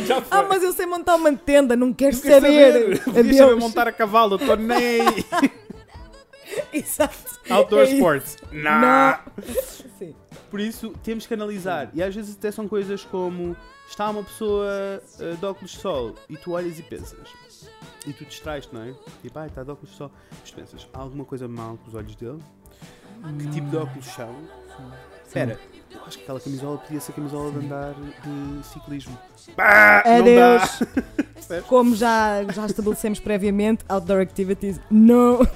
Já 0.06 0.22
foi. 0.22 0.38
ah, 0.38 0.46
mas 0.48 0.62
eu 0.62 0.72
sei 0.72 0.86
montar 0.86 1.16
uma 1.16 1.34
tenda, 1.36 1.76
não 1.76 1.92
quero 1.92 2.16
quer 2.22 2.34
saber. 2.42 3.02
Podias 3.04 3.38
saber 3.38 3.56
montar 3.56 3.88
a 3.88 3.92
cavalo, 3.92 4.36
eu 4.36 4.38
estou 4.38 4.56
nem. 4.56 5.00
Exato. 6.74 7.40
Outdoor 7.50 7.82
É 7.82 7.94
sports. 7.94 8.38
Não. 8.52 9.20
Sim. 9.98 10.16
Por 10.50 10.60
isso 10.60 10.92
temos 11.04 11.26
que 11.26 11.34
analisar. 11.34 11.90
E 11.94 12.02
às 12.04 12.14
vezes 12.14 12.36
até 12.36 12.52
são 12.52 12.68
coisas 12.68 13.04
como 13.06 13.56
está 13.90 14.10
uma 14.10 14.24
pessoa 14.24 15.02
eh, 15.20 15.36
de 15.36 15.46
óculos 15.46 15.72
de 15.72 15.78
sol 15.78 16.16
e 16.30 16.38
tu 16.38 16.52
olhas 16.52 16.80
e 16.80 16.84
pensas. 16.84 17.28
E 18.06 18.14
tu 18.14 18.26
distrais-te, 18.26 18.74
não 18.74 18.84
é? 18.84 18.94
Tipo, 19.22 19.40
ai, 19.40 19.48
está 19.48 19.64
de 19.64 19.72
óculos 19.72 19.92
de 19.92 19.98
sol. 19.98 20.12
Mas 20.32 20.52
tu 20.52 20.56
pensas, 20.56 20.88
há 20.94 21.00
alguma 21.00 21.26
coisa 21.26 21.48
mal 21.48 21.78
com 21.78 21.88
os 21.88 21.96
olhos 21.96 22.16
dele? 22.16 22.40
Que 23.40 23.48
tipo 23.50 23.70
de 23.70 23.78
óculos 23.78 24.06
são? 24.06 24.36
Espera, 25.26 25.60
eu 25.94 26.02
acho 26.06 26.18
que 26.18 26.24
aquela 26.24 26.40
camisola 26.40 26.78
podia 26.78 27.00
ser 27.00 27.12
camisola 27.14 27.52
de 27.52 27.66
andar 27.66 27.94
de 27.94 28.66
ciclismo. 28.68 29.18
Bah, 29.56 30.04
não 30.06 30.20
Adeus. 30.20 30.80
Como 31.68 31.96
já, 31.96 32.44
já 32.52 32.66
estabelecemos 32.66 33.20
previamente, 33.20 33.84
outdoor 33.90 34.22
activities, 34.22 34.80
não. 34.90 35.40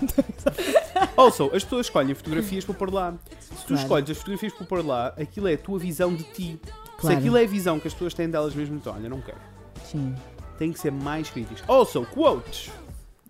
Also, 1.15 1.45
as 1.53 1.63
pessoas 1.63 1.87
escolhem 1.87 2.13
fotografias 2.13 2.63
para 2.65 2.73
pôr 2.75 2.93
lá. 2.93 3.13
Se 3.39 3.49
tu 3.49 3.67
Claro. 3.67 3.81
escolhes 3.81 4.09
as 4.11 4.17
fotografias 4.17 4.53
para 4.53 4.65
pôr 4.65 4.85
lá, 4.85 5.07
aquilo 5.19 5.47
é 5.47 5.53
a 5.53 5.57
tua 5.57 5.79
visão 5.79 6.13
de 6.13 6.23
ti. 6.23 6.59
Se 6.63 7.01
Claro. 7.01 7.17
aquilo 7.17 7.37
é 7.37 7.43
a 7.43 7.47
visão 7.47 7.79
que 7.79 7.87
as 7.87 7.93
pessoas 7.93 8.13
têm 8.13 8.29
delas 8.29 8.53
mesmas, 8.53 8.79
então, 8.79 8.93
olha, 8.93 9.09
não 9.09 9.21
quero. 9.21 9.37
Sim. 9.83 10.15
Tem 10.57 10.71
que 10.71 10.79
ser 10.79 10.91
mais 10.91 11.29
críticos. 11.29 11.63
Also, 11.67 12.05
quotes. 12.13 12.71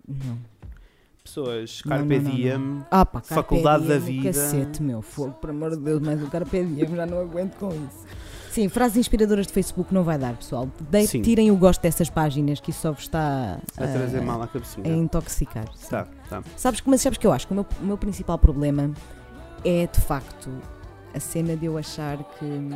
Não. 0.07 0.37
Pessoas, 1.27 1.81
Não, 1.85 1.97
Carpe 1.97 2.15
não, 2.15 2.21
não, 2.23 2.29
não. 2.29 2.35
Diem. 2.37 2.85
Ah, 2.89 3.05
pá, 3.05 3.19
carpe 3.21 3.35
Faculdade 3.35 3.85
da 3.87 3.97
diem, 3.97 4.19
o 4.19 4.23
vida. 4.23 4.39
Cacete, 4.39 4.81
meu 4.81 5.01
fogo, 5.01 5.33
por 5.33 5.49
amor 5.49 5.71
de 5.71 5.81
Deus, 5.83 6.01
mas 6.01 6.21
o 6.23 6.27
carpe 6.27 6.63
diem, 6.63 6.95
já 6.95 7.05
não 7.05 7.19
aguento 7.19 7.55
com 7.57 7.67
isso. 7.69 8.05
Sim, 8.51 8.69
frases 8.69 8.97
inspiradoras 8.97 9.45
de 9.45 9.53
Facebook 9.53 9.93
não 9.93 10.03
vai 10.03 10.17
dar, 10.17 10.35
pessoal. 10.35 10.67
De 10.89 11.05
Sim. 11.05 11.21
tirem 11.21 11.51
o 11.51 11.55
gosto 11.57 11.81
dessas 11.81 12.09
páginas 12.09 12.59
que 12.59 12.71
isso 12.71 12.79
só 12.81 12.91
vos 12.91 13.03
está 13.03 13.59
A 13.75 13.87
trazer 13.87 14.19
ah, 14.19 14.21
mal 14.23 14.41
à 14.41 14.45
a 14.45 14.47
cabecinha. 14.47 14.87
intoxicar. 14.95 15.65
Tá, 15.89 16.07
tá. 16.29 16.41
Sabes, 16.55 16.81
mas 16.85 17.01
sabes 17.01 17.19
que 17.19 17.27
eu 17.27 17.31
acho 17.33 17.45
que 17.45 17.53
o 17.53 17.55
meu, 17.55 17.65
o 17.81 17.85
meu 17.85 17.97
principal 17.97 18.39
problema 18.39 18.89
é 19.63 19.85
de 19.85 19.99
facto 20.01 20.49
a 21.13 21.19
cena 21.19 21.55
de 21.55 21.65
eu 21.67 21.77
achar 21.77 22.17
que 22.17 22.45
hum, 22.45 22.69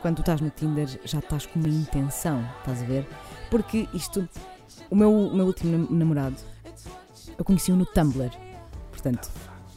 quando 0.00 0.16
tu 0.16 0.20
estás 0.22 0.40
no 0.40 0.50
Tinder 0.50 0.88
já 1.04 1.18
estás 1.20 1.46
com 1.46 1.60
uma 1.60 1.68
intenção, 1.68 2.44
estás 2.58 2.82
a 2.82 2.84
ver? 2.84 3.06
Porque 3.50 3.88
isto, 3.94 4.28
o 4.90 4.96
meu, 4.96 5.12
o 5.12 5.34
meu 5.36 5.46
último 5.46 5.78
nam- 5.78 5.86
namorado, 5.98 6.36
eu 7.38 7.44
conheci-o 7.44 7.76
no 7.76 7.86
Tumblr, 7.86 8.30
portanto, 8.90 9.30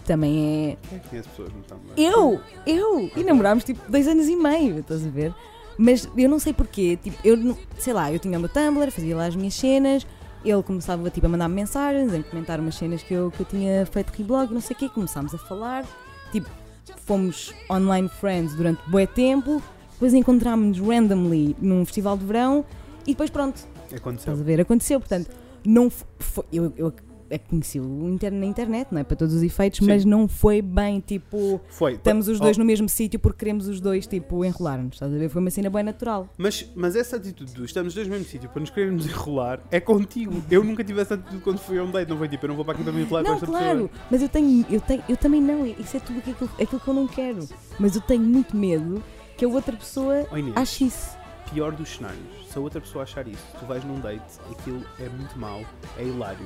também 0.05 0.37
é. 0.81 0.87
Quem 0.87 0.97
é 0.97 1.01
que 1.01 1.09
conhece 1.09 1.29
pessoas 1.29 1.53
no 1.53 1.61
Tumblr? 1.63 1.93
Eu! 1.97 2.39
Eu! 2.65 3.11
E 3.15 3.23
namorámos 3.23 3.63
tipo 3.63 3.79
dois 3.91 4.07
anos 4.07 4.27
e 4.27 4.35
meio, 4.35 4.79
estás 4.79 5.05
a 5.05 5.09
ver? 5.09 5.33
Mas 5.77 6.07
eu 6.15 6.29
não 6.29 6.39
sei 6.39 6.53
porquê, 6.53 6.97
tipo, 7.01 7.17
eu 7.23 7.35
não- 7.35 7.57
sei 7.77 7.91
lá, 7.93 8.11
eu 8.11 8.19
tinha 8.19 8.37
o 8.37 8.39
meu 8.41 8.49
Tumblr, 8.49 8.91
fazia 8.91 9.15
lá 9.15 9.25
as 9.25 9.35
minhas 9.35 9.53
cenas, 9.55 10.05
ele 10.43 10.61
começava 10.63 11.09
tipo, 11.09 11.25
a 11.25 11.29
mandar-me 11.29 11.55
mensagens, 11.55 12.13
a 12.13 12.23
comentar 12.23 12.59
umas 12.59 12.75
cenas 12.75 13.01
que 13.03 13.13
eu, 13.13 13.31
que 13.31 13.41
eu 13.41 13.45
tinha 13.45 13.85
feito 13.87 14.09
reblog, 14.11 14.53
não 14.53 14.61
sei 14.61 14.75
o 14.75 14.79
quê, 14.79 14.87
começámos 14.89 15.33
a 15.33 15.37
falar, 15.37 15.83
tipo, 16.31 16.49
fomos 16.97 17.53
online 17.69 18.07
friends 18.07 18.53
durante 18.55 18.79
bué 18.89 19.05
tempo, 19.07 19.61
depois 19.93 20.13
encontrámos-nos 20.13 20.79
randomly 20.87 21.55
num 21.59 21.83
festival 21.85 22.15
de 22.17 22.25
verão 22.25 22.63
e 23.07 23.11
depois 23.11 23.29
pronto, 23.29 23.59
Aconteceu. 23.87 24.33
estás 24.33 24.39
a 24.39 24.43
ver, 24.43 24.61
aconteceu, 24.61 24.99
portanto, 24.99 25.29
não 25.65 25.89
foi, 25.89 26.45
eu, 26.53 26.71
eu 26.77 26.93
é 27.35 27.37
que 27.37 27.49
conheci 27.49 27.79
o 27.79 28.09
inter- 28.09 28.31
na 28.31 28.45
internet, 28.45 28.87
não 28.91 28.99
é? 28.99 29.03
Para 29.03 29.15
todos 29.15 29.33
os 29.35 29.43
efeitos, 29.43 29.79
Sim. 29.79 29.87
mas 29.87 30.03
não 30.05 30.27
foi 30.27 30.61
bem 30.61 30.99
tipo 30.99 31.59
Foi. 31.69 31.93
estamos 31.93 32.27
os 32.27 32.39
dois 32.39 32.57
Oh, 32.57 32.59
no 32.59 32.65
mesmo 32.65 32.87
sítio 32.89 33.19
porque 33.19 33.39
queremos 33.39 33.67
os 33.67 33.79
dois, 33.79 34.07
tipo, 34.07 34.43
enrolar-nos. 34.45 34.95
Estás 34.95 35.13
a 35.13 35.17
ver? 35.17 35.29
Foi 35.29 35.41
uma 35.41 35.51
cena 35.51 35.69
bem 35.69 35.83
natural. 35.83 36.27
Mas, 36.37 36.69
mas 36.75 36.95
essa 36.95 37.17
atitude 37.17 37.53
do 37.53 37.65
estamos 37.65 37.89
os 37.89 37.95
dois 37.95 38.07
no 38.07 38.13
mesmo 38.13 38.27
sítio 38.29 38.49
para 38.49 38.59
nos 38.61 38.69
querermos 38.69 39.05
enrolar 39.05 39.59
é 39.71 39.79
contigo. 39.79 40.43
Eu 40.49 40.63
nunca 40.63 40.83
tive 40.83 41.01
essa 41.01 41.15
atitude 41.15 41.41
quando 41.41 41.59
fui 41.59 41.77
a 41.77 41.83
um 41.83 41.91
date. 41.91 42.09
Não 42.09 42.17
foi 42.17 42.27
tipo, 42.29 42.45
eu 42.45 42.49
não 42.49 42.55
vou 42.55 42.63
para 42.65 42.73
aqui 42.75 42.83
para 42.83 42.93
me 42.93 43.01
enrolar 43.01 43.23
com 43.23 43.29
não, 43.29 43.35
esta 43.35 43.45
claro, 43.47 43.89
pessoa. 43.89 44.07
mas 44.09 44.21
eu 44.21 44.29
tenho, 44.29 44.65
eu 44.69 44.81
tenho, 44.81 45.03
eu 45.09 45.17
também 45.17 45.41
não. 45.41 45.65
Isso 45.65 45.97
é 45.97 45.99
tudo 45.99 46.19
aquilo, 46.19 46.49
aquilo 46.61 46.79
que 46.81 46.87
eu 46.87 46.93
não 46.93 47.07
quero. 47.07 47.47
Mas 47.79 47.95
eu 47.95 48.01
tenho 48.01 48.23
muito 48.23 48.55
medo 48.55 49.03
que 49.37 49.43
a 49.43 49.47
outra 49.47 49.75
pessoa 49.75 50.25
Oh, 50.31 50.37
Inês, 50.37 50.55
ache 50.55 50.85
isso. 50.85 51.09
pior 51.53 51.73
dos 51.73 51.89
cenários. 51.89 52.21
Se 52.49 52.57
a 52.57 52.61
outra 52.61 52.79
pessoa 52.79 53.03
achar 53.03 53.27
isso, 53.27 53.43
tu 53.59 53.65
vais 53.65 53.83
num 53.83 53.99
date, 53.99 54.39
aquilo 54.49 54.81
é 54.99 55.09
muito 55.09 55.37
mau, 55.37 55.61
é 55.97 56.03
hilário. 56.05 56.45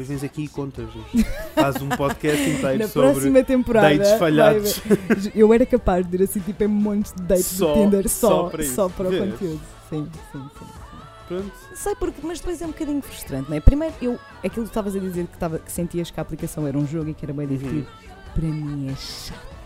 Depois 0.00 0.08
vens 0.08 0.24
aqui 0.24 0.44
e 0.44 0.48
contas-nos. 0.48 1.04
Faz 1.54 1.76
um 1.82 1.88
podcast 1.90 2.42
inteiro 2.48 2.78
Na 2.78 2.88
sobre 2.88 3.10
próxima 3.12 3.44
temporada, 3.44 3.94
dates 3.98 4.12
falhados. 4.18 4.78
vai 4.78 5.32
eu 5.34 5.52
era 5.52 5.66
capaz 5.66 6.06
de 6.06 6.16
ir 6.16 6.22
assim, 6.22 6.40
tipo, 6.40 6.64
em 6.64 6.68
montes 6.68 7.12
de 7.12 7.22
dates 7.22 7.44
Só- 7.44 7.74
do 7.74 7.82
Tinder 7.84 8.08
só 8.08 8.28
só, 8.28 8.48
para 8.48 8.64
só 8.64 8.88
para, 8.88 9.08
o 9.08 9.10
Vês? 9.10 9.30
conteúdo. 9.32 9.60
Sim, 9.90 10.08
sim, 10.32 10.42
sim. 10.58 10.64
Pronto. 11.28 11.52
Sei 11.74 11.94
porque, 11.96 12.20
mas 12.24 12.38
depois 12.40 12.62
é 12.62 12.64
um 12.64 12.70
bocadinho 12.70 13.02
frustrante, 13.02 13.50
não 13.50 13.56
é? 13.56 13.60
Primeiro, 13.60 13.94
eu, 14.00 14.18
aquilo 14.42 14.64
que 14.64 14.70
estavas 14.70 14.96
a 14.96 14.98
dizer 14.98 15.26
que, 15.26 15.36
tava, 15.36 15.58
que 15.58 15.70
sentias 15.70 16.10
que 16.10 16.18
a 16.18 16.22
aplicação 16.22 16.66
era 16.66 16.78
um 16.78 16.86
jogo 16.86 17.10
e 17.10 17.14
que 17.14 17.24
era 17.24 17.34
bem 17.34 17.46
divertido, 17.46 17.86
para 18.34 18.42
mim 18.44 18.90
é 18.90 18.94
chato. 18.96 19.59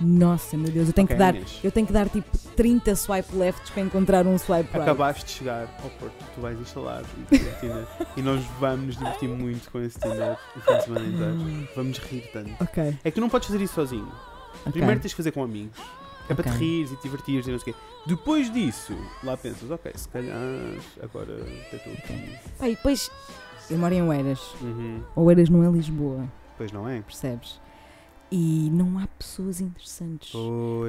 Nossa, 0.00 0.56
meu 0.56 0.70
Deus, 0.70 0.88
eu 0.88 0.94
tenho 0.94 1.04
Ok, 1.04 1.14
que 1.14 1.18
dar, 1.18 1.34
Inês, 1.34 1.60
eu 1.62 1.70
tenho 1.70 1.86
que 1.86 1.92
dar 1.92 2.08
tipo 2.08 2.38
30 2.56 2.96
swipe 2.96 3.36
lefts 3.36 3.68
para 3.70 3.82
encontrar 3.82 4.26
um 4.26 4.38
swipe 4.38 4.64
right. 4.68 4.80
Acabaste 4.80 5.24
de 5.26 5.30
chegar 5.32 5.68
ao 5.82 5.90
Porto, 5.90 6.14
tu 6.34 6.40
vais 6.40 6.58
instalar 6.58 7.02
Tinder 7.28 7.86
e 8.16 8.22
nós 8.22 8.42
vamos 8.58 8.86
nos 8.86 8.96
divertir 8.96 9.28
muito 9.28 9.70
com 9.70 9.78
esse 9.80 9.98
Tinder 9.98 10.38
o 10.56 10.60
fim 10.60 10.74
de 10.78 10.84
semana 10.84 11.06
inteiro. 11.06 11.68
Vamos 11.76 11.98
rir 11.98 12.30
tanto. 12.32 12.50
Ok. 12.62 12.82
É 13.04 13.10
que 13.10 13.12
tu 13.12 13.20
não 13.20 13.28
podes 13.28 13.46
fazer 13.48 13.62
isso 13.62 13.74
sozinho. 13.74 14.10
ok. 14.60 14.72
Primeiro 14.72 15.00
tens 15.00 15.10
de 15.10 15.16
fazer 15.16 15.32
com 15.32 15.42
amigos. 15.44 15.78
É 16.28 16.34
para 16.34 16.50
te 16.50 16.56
rires 16.58 16.92
e 16.92 16.96
te 16.96 17.02
divertires 17.02 17.46
e 17.46 17.50
não 17.50 17.58
sei 17.58 17.72
o 17.72 17.74
quê. 17.76 17.80
Depois 18.06 18.50
disso, 18.52 18.96
lá 19.24 19.36
pensas, 19.36 19.70
ok, 19.70 19.92
se 19.96 20.08
calhar 20.08 20.38
agora 21.02 21.32
estou 21.72 21.92
aqui. 21.92 22.32
Pá, 22.58 22.68
e 22.68 22.76
depois, 22.76 23.10
eu 23.68 23.76
moro 23.76 23.92
em 23.92 24.00
Oeiras. 24.02 24.40
Uhum. 24.62 25.02
Oeiras 25.16 25.48
não 25.50 25.62
é 25.64 25.70
Lisboa, 25.70 26.24
Pois 26.56 26.70
não 26.72 26.88
é? 26.88 27.00
percebes? 27.02 27.60
E 28.32 28.70
não 28.72 28.98
há 28.98 29.06
pessoas 29.08 29.60
interessantes. 29.60 30.32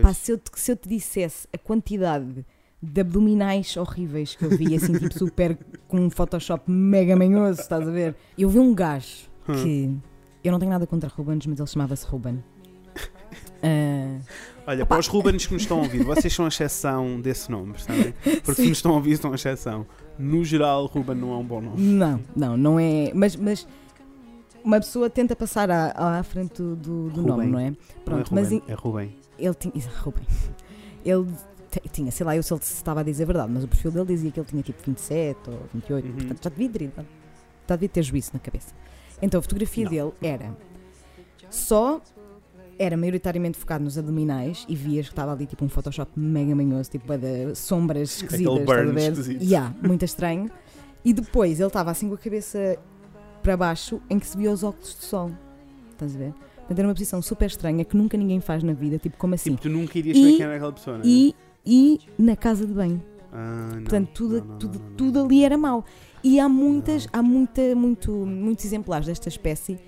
Pá, 0.02 0.14
se 0.14 0.32
eu, 0.32 0.38
te, 0.38 0.52
se 0.56 0.72
eu 0.72 0.76
te 0.76 0.88
dissesse 0.88 1.48
a 1.52 1.58
quantidade 1.58 2.46
de 2.84 3.02
abdominais 3.02 3.76
horríveis 3.78 4.36
que 4.36 4.44
eu 4.46 4.50
vi, 4.50 4.76
assim, 4.76 4.94
tipo 4.94 5.18
super 5.18 5.58
com 5.88 5.98
um 6.00 6.10
Photoshop 6.10 6.70
mega 6.70 7.16
manhoso, 7.16 7.62
estás 7.62 7.88
a 7.88 7.92
ver? 7.92 8.16
Eu 8.38 8.50
vi 8.50 8.60
um 8.60 8.74
gajo 8.74 9.30
Hum. 9.50 9.54
que. 9.64 9.98
Eu 10.44 10.52
não 10.52 10.60
tenho 10.60 10.72
nada 10.72 10.86
contra 10.88 11.10
Rubens, 11.10 11.46
mas 11.48 11.60
ele 11.60 11.68
chamava-se 11.68 12.06
Ruben. 12.06 12.44
Ah, 13.64 14.18
Olha, 14.66 14.86
para 14.88 15.00
os 15.00 15.08
Rubens 15.08 15.46
que 15.46 15.54
nos 15.54 15.62
estão 15.64 15.80
a 15.80 15.84
ouvir, 15.84 16.04
vocês 16.04 16.34
são 16.34 16.46
a 16.46 16.48
exceção 16.48 17.22
desse 17.22 17.52
nome, 17.52 17.74
percebem? 17.74 18.14
Porque 18.24 18.54
se 18.56 18.62
Sim. 18.64 18.70
nos 18.70 18.78
estão 18.80 18.92
a 18.92 18.96
ouvir, 18.96 19.18
são 19.18 19.32
a 19.32 19.36
exceção. 19.36 19.86
No 20.18 20.44
geral, 20.44 20.86
Ruben 20.88 21.16
não 21.16 21.32
é 21.34 21.38
um 21.38 21.44
bom 21.46 21.62
nome. 21.62 21.80
não, 21.80 22.20
não, 22.36 22.58
não 22.58 22.80
é. 22.80 23.12
Mas, 23.14 23.36
mas 23.36 23.68
uma 24.64 24.80
pessoa 24.80 25.10
tenta 25.10 25.36
passar 25.36 25.70
à, 25.72 26.20
à 26.20 26.24
frente 26.24 26.62
do, 26.62 26.76
do- 26.76 27.10
do 27.10 27.22
nome, 27.22 27.32
Rubem. 27.46 27.50
não 27.50 27.60
é? 27.60 27.70
não 27.72 27.78
Pronto, 28.06 28.32
é 28.32 28.36
mas 28.36 28.50
Ruben, 28.52 28.64
i- 28.68 28.72
é 28.72 28.76
Rubem. 28.76 29.16
ele 29.40 29.54
tinha. 29.56 29.74
Ruben. 30.02 30.24
Ele 31.04 31.28
tinha, 31.92 32.12
sei 32.12 32.26
lá, 32.26 32.36
eu 32.36 32.44
se 32.44 32.54
ele 32.54 32.62
estava 32.62 33.00
a 33.00 33.04
dizer 33.04 33.24
a 33.24 33.26
verdade, 33.28 33.52
mas 33.52 33.64
o 33.64 33.68
perfil 33.68 33.92
dele 33.92 34.06
dizia 34.08 34.30
que 34.32 34.40
ele 34.40 34.48
tinha 34.48 34.62
tipo 34.64 34.82
27 34.86 35.50
ou 35.50 35.60
28, 35.74 36.06
Uhum. 36.08 36.14
portanto 36.16 36.44
já 36.44 36.50
devia 36.50 36.70
ter, 36.70 36.92
já 37.68 37.76
devia 37.76 37.90
ter 37.90 38.04
juízo 38.04 38.32
na 38.34 38.40
cabeça. 38.40 38.74
Então 39.22 39.40
a 39.40 39.42
fotografia 39.42 39.86
Não. 39.86 39.92
dele 39.92 40.12
era 40.22 40.56
só. 41.50 42.02
Era 42.80 42.98
maioritariamente 42.98 43.60
focado 43.60 43.84
nos 43.84 43.96
abdominais 43.96 44.66
e 44.68 44.76
vias 44.76 45.06
que 45.06 45.12
estava 45.12 45.32
ali 45.34 45.46
tipo 45.46 45.64
um 45.64 45.70
Photoshop 45.70 46.12
mega 46.20 46.56
manhoso, 46.56 46.90
tipo 46.90 47.16
de 47.16 47.54
sombras 47.54 48.16
esquisitas. 48.24 48.54
Aquele 48.54 48.66
burn 48.66 49.00
esquisito. 49.00 49.44
Yeah, 49.44 49.76
muito 49.84 50.04
estranho. 50.04 50.50
E 51.06 51.14
depois 51.14 51.60
ele 51.60 51.68
estava 51.68 51.92
assim 51.92 52.08
com 52.10 52.16
a 52.16 52.18
cabeça 52.18 52.78
para 53.42 53.58
baixo 53.58 54.02
em 54.10 54.20
que 54.20 54.28
se 54.28 54.38
via 54.38 54.52
os 54.52 54.64
óculos 54.64 54.96
de 54.98 55.06
sol. 55.06 55.32
Estás 55.92 56.16
a 56.16 56.20
ver? 56.20 56.34
Portanto, 56.58 56.80
era 56.80 56.88
uma 56.88 56.94
posição 56.94 57.22
super 57.22 57.48
estranha 57.48 57.84
que 57.84 57.98
nunca 57.98 58.18
ninguém 58.18 58.40
faz 58.40 58.64
na 58.64 58.74
vida, 58.74 58.98
tipo 58.98 59.18
como 59.18 59.36
assim? 59.36 59.52
Tipo, 59.52 59.64
tu 59.64 59.70
nunca 59.70 59.98
irias 60.00 60.18
E- 60.18 60.22
saber 60.22 60.34
quem 60.38 60.46
era 60.46 60.56
aquela 60.56 60.72
pessoa, 60.72 60.98
não 60.98 61.04
é? 61.06 61.08
e, 61.08 61.36
e 61.66 62.00
na 62.18 62.36
casa 62.36 62.66
de 62.66 62.74
banho. 62.74 63.02
Ah, 63.34 63.70
não. 63.74 63.82
Portanto, 63.84 64.10
tudo, 64.14 64.40
Não, 64.40 64.46
não, 64.46 64.58
tudo, 64.58 64.80
tudo 64.98 65.22
ali 65.24 65.44
era 65.44 65.58
mau. 65.58 65.86
E 66.24 66.40
há 66.40 66.48
muitas, 66.48 67.08
há 67.12 67.22
muita, 67.24 67.76
muito, 67.76 68.12
muitos 68.12 68.64
exemplares 68.66 69.08
desta 69.08 69.28
espécie 69.30 69.80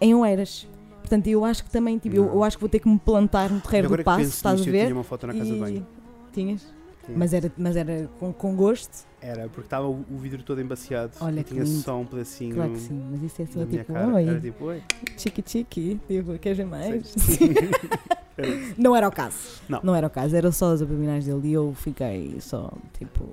em 0.00 0.14
Oeiras. 0.14 0.66
Portanto, 1.00 1.26
eu 1.28 1.44
acho 1.44 1.62
que 1.64 1.70
também, 1.70 1.98
tipo, 1.98 2.16
eu, 2.16 2.24
eu 2.26 2.42
acho 2.42 2.56
que 2.56 2.60
vou 2.60 2.68
ter 2.68 2.80
que 2.80 2.88
me 2.88 2.98
plantar 2.98 3.48
no 3.50 3.58
E 3.58 3.60
terreiro 3.60 3.88
do 3.96 4.02
passo, 4.02 4.22
estás 4.22 4.54
a 4.54 4.58
nisso, 4.58 4.68
eu 4.68 4.72
ver? 4.72 4.82
tinha 4.84 4.94
uma 4.96 5.04
foto 5.04 5.26
na 5.26 5.34
casa 5.34 5.52
de 5.54 5.60
banho. 5.60 5.86
Tinhas? 6.32 6.62
Tinha. 7.04 7.16
Mas 7.18 7.32
era, 7.32 7.52
mas 7.56 7.76
era 7.76 8.10
com, 8.18 8.32
com 8.32 8.56
gosto? 8.56 9.06
Era, 9.26 9.48
porque 9.48 9.62
estava 9.66 9.88
o, 9.88 10.04
o 10.08 10.18
vidro 10.18 10.40
todo 10.44 10.60
embaciado 10.60 11.12
Olha 11.20 11.40
e 11.40 11.42
tinha 11.44 11.64
lindo. 11.64 11.80
só 11.80 11.98
um 11.98 12.06
pedacinho 12.06 12.54
Claro 12.54 12.70
que 12.72 12.78
sim, 12.78 13.04
mas 13.10 13.22
isso 13.24 13.42
é 13.42 13.44
minha 13.66 13.66
tipo, 13.66 13.92
cara. 13.92 14.14
oi, 14.14 14.28
Era 14.28 14.40
tipo, 14.40 14.64
oi. 14.66 14.82
chiqui 15.18 15.42
chiqui, 15.44 16.00
tipo, 16.06 16.38
queres 16.38 16.58
ver 16.58 16.66
mais? 16.66 17.08
Sim. 17.08 17.50
Era. 18.38 18.48
Não 18.78 18.94
era 18.94 19.08
o 19.08 19.10
caso. 19.10 19.62
Não. 19.68 19.94
era 19.96 20.06
o 20.06 20.10
caso, 20.10 20.36
era 20.36 20.52
só 20.52 20.72
os 20.74 20.82
abdominais 20.82 21.24
dele 21.24 21.48
e 21.48 21.52
eu 21.54 21.74
fiquei 21.74 22.38
só, 22.40 22.70
tipo... 22.98 23.24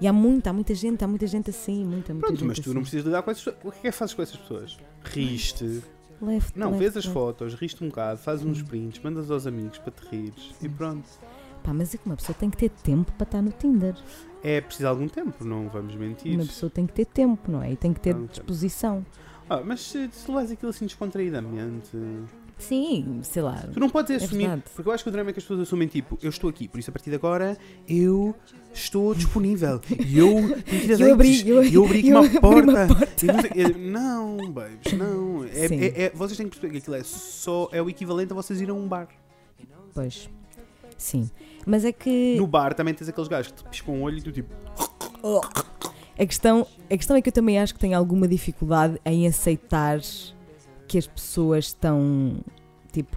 E 0.00 0.06
há 0.06 0.12
muita, 0.12 0.50
há 0.50 0.52
muita 0.52 0.74
gente, 0.74 1.02
há 1.02 1.08
muita 1.08 1.26
gente 1.26 1.50
assim, 1.50 1.84
muita, 1.84 2.12
muita 2.12 2.28
Pronto, 2.28 2.38
gente 2.38 2.46
mas 2.48 2.58
tu 2.58 2.60
assim. 2.60 2.74
não 2.74 2.82
precisas 2.82 3.04
lidar 3.06 3.22
com 3.22 3.30
essas 3.32 3.42
pessoas. 3.42 3.64
O 3.64 3.72
que 3.72 3.88
é 3.88 3.90
que 3.90 3.96
fazes 3.96 4.14
com 4.14 4.22
essas 4.22 4.36
pessoas? 4.36 4.78
Riste. 5.02 5.82
Left, 6.22 6.56
Não, 6.58 6.68
left, 6.68 6.78
vês 6.78 6.96
as 6.96 7.04
left. 7.04 7.12
fotos, 7.12 7.54
riste 7.54 7.82
um 7.82 7.88
bocado, 7.88 8.20
fazes 8.20 8.44
uns 8.44 8.62
prints, 8.62 9.00
mandas 9.02 9.28
aos 9.30 9.46
amigos 9.46 9.78
para 9.78 9.90
te 9.92 10.02
rires 10.08 10.54
e 10.62 10.68
pronto. 10.68 11.08
Pá, 11.68 11.74
mas 11.74 11.94
é 11.94 11.98
que 11.98 12.06
uma 12.06 12.16
pessoa 12.16 12.34
tem 12.38 12.48
que 12.48 12.56
ter 12.56 12.70
tempo 12.70 13.12
para 13.12 13.24
estar 13.26 13.42
no 13.42 13.50
Tinder. 13.52 13.94
É 14.42 14.58
preciso 14.62 14.88
algum 14.88 15.06
tempo, 15.06 15.44
não 15.44 15.68
vamos 15.68 15.94
mentir. 15.96 16.34
Uma 16.34 16.46
pessoa 16.46 16.70
tem 16.70 16.86
que 16.86 16.94
ter 16.94 17.04
tempo, 17.04 17.50
não 17.52 17.62
é? 17.62 17.72
E 17.72 17.76
tem 17.76 17.92
que 17.92 18.00
ter 18.00 18.14
disposição. 18.14 19.04
Ah, 19.50 19.60
mas 19.62 19.80
se, 19.82 20.08
se 20.10 20.30
levas 20.30 20.50
aquilo 20.50 20.70
assim 20.70 20.86
descontraídamente. 20.86 21.90
Sim, 22.56 23.20
sei 23.22 23.42
lá. 23.42 23.62
Tu 23.70 23.78
não 23.78 23.90
podes 23.90 24.10
É 24.10 24.24
assumir. 24.24 24.46
verdade. 24.46 24.62
porque 24.74 24.88
eu 24.88 24.92
acho 24.94 25.04
que 25.04 25.10
o 25.10 25.12
drama 25.12 25.28
é 25.28 25.32
que 25.34 25.38
as 25.40 25.44
pessoas 25.44 25.60
assumem 25.60 25.86
tipo, 25.88 26.18
eu 26.22 26.30
estou 26.30 26.48
aqui, 26.48 26.66
por 26.66 26.80
isso 26.80 26.88
a 26.88 26.92
partir 26.92 27.10
de 27.10 27.16
agora 27.16 27.56
eu 27.86 28.34
estou 28.72 29.14
disponível. 29.14 29.78
E 30.06 30.18
eu 30.18 30.32
tenho 30.64 30.64
que 30.64 30.86
ir 30.86 31.00
Eu 31.00 31.12
abri- 31.12 31.48
eu- 31.48 31.62
eu 31.64 31.84
abri 31.84 32.10
uma 32.10 32.40
porta. 32.40 32.86
porta. 32.88 33.26
Não, 33.26 33.38
é- 33.62 33.78
não, 34.40 34.50
babes, 34.52 34.92
não. 34.94 35.44
É, 35.44 35.66
é- 35.66 36.02
é- 36.04 36.12
vocês 36.14 36.36
têm 36.38 36.48
que 36.48 36.52
perceber 36.58 36.72
que 36.72 36.78
aquilo 36.78 36.96
é 36.96 37.02
só 37.04 37.68
é 37.72 37.82
o 37.82 37.90
equivalente 37.90 38.32
a 38.32 38.34
vocês 38.36 38.58
irem 38.60 38.74
a 38.74 38.78
um 38.78 38.88
bar. 38.88 39.08
Pois. 39.94 40.30
Sim. 40.98 41.30
Mas 41.64 41.84
é 41.84 41.92
que. 41.92 42.34
No 42.36 42.46
bar 42.46 42.74
também 42.74 42.92
tens 42.92 43.08
aqueles 43.08 43.28
gajos 43.28 43.52
que 43.52 43.62
te 43.62 43.68
piscam 43.70 43.92
o 43.94 44.02
olho 44.02 44.18
e 44.18 44.22
tu 44.22 44.30
tipo. 44.32 44.54
A 46.18 46.26
questão, 46.26 46.66
a 46.90 46.96
questão 46.96 47.16
é 47.16 47.22
que 47.22 47.28
eu 47.28 47.32
também 47.32 47.58
acho 47.58 47.72
que 47.74 47.80
tenho 47.80 47.96
alguma 47.96 48.26
dificuldade 48.26 49.00
em 49.04 49.26
aceitar 49.26 50.00
que 50.88 50.98
as 50.98 51.06
pessoas 51.06 51.66
estão 51.66 52.38
tipo 52.92 53.16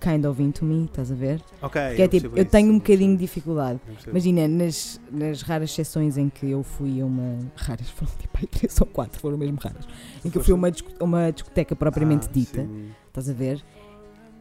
kind 0.00 0.24
of 0.26 0.42
into 0.42 0.64
me, 0.64 0.84
estás 0.84 1.10
a 1.10 1.14
ver? 1.14 1.40
Ok. 1.62 1.80
Que 1.94 2.02
é 2.02 2.08
tipo, 2.08 2.10
percebo 2.10 2.36
eu 2.38 2.42
isso, 2.42 2.50
tenho 2.50 2.66
um 2.72 2.78
percebo, 2.78 2.78
bocadinho 2.80 3.16
de 3.16 3.22
dificuldade. 3.22 3.80
eu. 4.06 4.10
Imagina, 4.10 4.48
nas, 4.48 5.00
nas 5.10 5.42
raras 5.42 5.70
exceções 5.70 6.18
em 6.18 6.28
que 6.28 6.50
eu 6.50 6.62
fui 6.62 7.00
a 7.00 7.06
uma. 7.06 7.38
Raras 7.56 7.88
foram 7.90 8.12
tipo 8.18 8.36
aí 8.38 8.46
três 8.46 8.78
ou 8.80 8.86
quatro, 8.86 9.20
foram 9.20 9.38
mesmo 9.38 9.58
raras. 9.62 9.86
Em 10.24 10.28
que 10.30 10.36
eu 10.36 10.42
fui 10.44 10.52
a 10.52 10.56
uma, 10.56 10.70
uma 11.00 11.30
discoteca 11.32 11.74
propriamente 11.76 12.26
Ah, 12.28 12.32
dita, 12.32 12.62
sim. 12.62 12.90
estás 13.08 13.30
a 13.30 13.32
ver? 13.32 13.62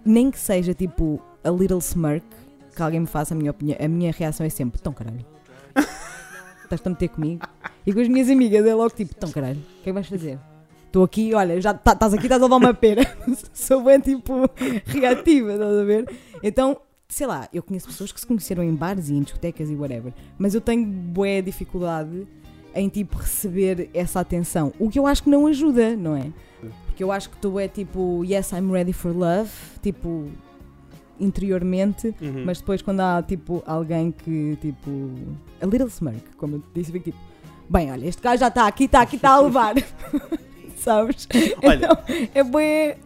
Nem 0.04 0.30
que 0.32 0.40
seja 0.40 0.74
tipo 0.74 1.22
a 1.44 1.50
little 1.50 1.78
smirk 1.80 2.26
que 2.76 2.82
alguém 2.82 3.00
me 3.00 3.08
faça 3.08 3.34
a 3.34 3.38
minha 3.38 3.52
opinião, 3.52 3.78
a 3.80 3.88
minha 3.88 4.12
reação 4.12 4.46
é 4.46 4.50
sempre: 4.50 4.82
tão 4.82 4.94
caralho. 4.94 5.26
Estás-te 6.64 6.88
a 6.88 6.90
meter 6.90 7.10
comigo? 7.10 7.46
E 7.86 7.94
com 7.94 8.00
as 8.00 8.08
minhas 8.08 8.30
amigas 8.30 8.66
é 8.66 8.74
logo 8.74 8.90
tipo: 8.92 9.14
tão 9.16 9.32
caralho, 9.32 9.60
o 9.60 9.64
que 9.64 9.82
é 9.82 9.84
que 9.86 9.92
vais 9.92 10.08
fazer? 10.08 10.40
Estou 10.88 11.04
aqui, 11.04 11.34
olha, 11.34 11.60
já 11.60 11.74
tá- 11.74 11.94
estás 11.94 12.14
aqui, 12.14 12.26
estás 12.26 12.42
a 12.42 12.46
levar 12.46 12.58
uma 12.58 12.74
pera. 12.74 13.02
Sou 13.54 13.84
bem 13.84 14.00
tipo 14.00 14.50
reativa, 14.86 15.54
estás 15.54 15.78
a 15.80 15.84
ver? 15.84 16.08
Então, 16.44 16.78
sei 17.08 17.26
lá, 17.26 17.50
eu 17.52 17.64
conheço 17.64 17.88
pessoas 17.88 18.12
que 18.12 18.20
se 18.20 18.28
conheceram 18.28 18.64
em 18.64 18.74
bares 18.76 19.10
e 19.10 19.14
em 19.16 19.22
discotecas 19.22 19.70
e 19.70 19.76
whatever, 19.76 20.14
mas 20.38 20.54
eu 20.54 20.62
tenho 20.62 20.86
bué 20.86 21.42
dificuldade 21.42 22.28
em 22.76 22.90
tipo 22.90 23.18
receber 23.18 23.90
essa 23.94 24.20
atenção. 24.20 24.72
O 24.80 24.90
que 24.90 25.00
eu 25.00 25.08
acho 25.08 25.24
que 25.24 25.30
não 25.30 25.48
ajuda, 25.48 25.96
não 25.96 26.16
é? 26.16 26.32
Porque 26.86 27.04
eu 27.04 27.12
acho 27.12 27.30
que 27.30 27.38
tu 27.38 27.60
é 27.60 27.68
tipo, 27.68 28.24
yes, 28.24 28.52
I'm 28.52 28.72
ready 28.72 28.94
for 28.94 29.16
love, 29.16 29.50
tipo, 29.82 30.28
interiormente, 31.20 32.14
Uhum. 32.22 32.44
mas 32.46 32.60
depois 32.60 32.82
quando 32.82 33.00
há 33.02 33.22
tipo 33.24 33.64
alguém 33.66 34.12
que 34.12 34.58
tipo. 34.62 35.10
A 35.62 35.66
little 35.66 35.88
smirk, 35.88 36.24
como 36.38 36.56
eu 36.58 36.64
disse, 36.74 36.92
fico 36.92 37.06
tipo, 37.06 37.18
bem, 37.70 37.92
olha, 37.92 38.06
este 38.08 38.22
gajo 38.22 38.40
já 38.40 38.48
está 38.48 38.68
aqui, 38.68 38.86
está 38.86 39.02
aqui, 39.02 39.16
está 39.16 39.32
a 39.32 39.42
levar. 39.42 39.76
Sabes? 40.78 41.28
Olha. 41.64 41.76
Então, 41.86 41.98
é 42.34 42.44
bué. 42.44 42.98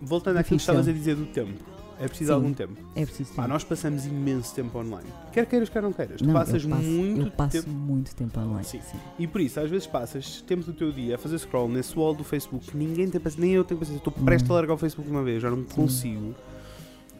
Voltando 0.00 0.38
àquilo 0.38 0.56
que 0.58 0.62
estavas 0.62 0.88
a 0.88 0.92
dizer 0.92 1.14
do 1.16 1.26
tempo. 1.26 1.52
É 2.00 2.08
preciso 2.08 2.30
Sim. 2.30 2.34
algum 2.34 2.52
tempo. 2.52 2.72
É 2.96 3.04
preciso. 3.04 3.32
Pá, 3.32 3.42
tempo. 3.42 3.52
nós 3.52 3.62
passamos 3.62 4.04
imenso 4.06 4.52
tempo 4.54 4.76
online. 4.76 5.06
Quer 5.32 5.46
queiras, 5.46 5.68
quer 5.68 5.82
não 5.82 5.92
queiras. 5.92 6.18
Tu 6.18 6.26
Não, 6.26 6.32
passas 6.32 6.64
eu 6.64 6.70
passo, 6.70 6.82
muito 6.82 7.20
eu 7.26 7.30
passo 7.30 7.50
tempo. 7.62 7.70
muito 7.70 8.14
tempo 8.16 8.40
online. 8.40 8.64
Sim. 8.64 8.80
E 9.20 9.26
por 9.28 9.40
isso, 9.40 9.60
às 9.60 9.70
vezes 9.70 9.86
passas 9.86 10.42
tempo 10.42 10.64
do 10.64 10.72
teu 10.72 10.90
dia 10.90 11.14
a 11.14 11.18
fazer 11.18 11.38
scroll 11.38 11.68
nesse 11.68 11.96
wall 11.96 12.12
do 12.14 12.24
Facebook 12.24 12.76
ninguém 12.76 13.08
tem 13.08 13.20
paciência, 13.20 13.44
nem 13.46 13.54
eu 13.54 13.62
tenho 13.62 13.78
paciência. 13.78 13.98
Estou 14.00 14.12
prestes 14.12 14.50
a 14.50 14.54
largar 14.54 14.74
o 14.74 14.78
Facebook 14.78 15.08
uma 15.08 15.22
vez, 15.22 15.42
já 15.42 15.50
não 15.50 15.62
consigo. 15.62 16.34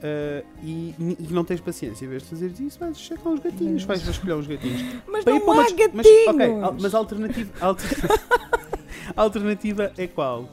Uh, 0.03 0.45
e, 0.65 0.95
e 0.99 1.27
não 1.31 1.45
tens 1.45 1.61
paciência, 1.61 2.05
em 2.05 2.09
vez 2.09 2.25
de 2.25 2.29
fazer 2.31 2.53
isso, 2.59 2.77
vais 2.81 2.99
checar 2.99 3.29
uns 3.33 3.39
gatinhos, 3.41 3.85
vais 3.85 4.07
escolher 4.09 4.35
uns 4.35 4.49
gatinhos. 4.49 4.83
Mas 5.07 5.23
Para 5.23 5.35
não 5.35 5.43
uma 5.45 5.61
há 5.61 5.65
dis- 5.67 5.73
gatinhos! 5.75 5.95
Mas, 5.95 6.35
ok, 6.35 6.47
al- 6.63 6.77
mas 6.81 6.95
a 6.95 6.99
alternativa, 6.99 7.51
a 7.61 7.67
alter- 7.67 7.99
a 9.17 9.23
alternativa 9.23 9.93
é 9.97 10.07
qual? 10.09 10.49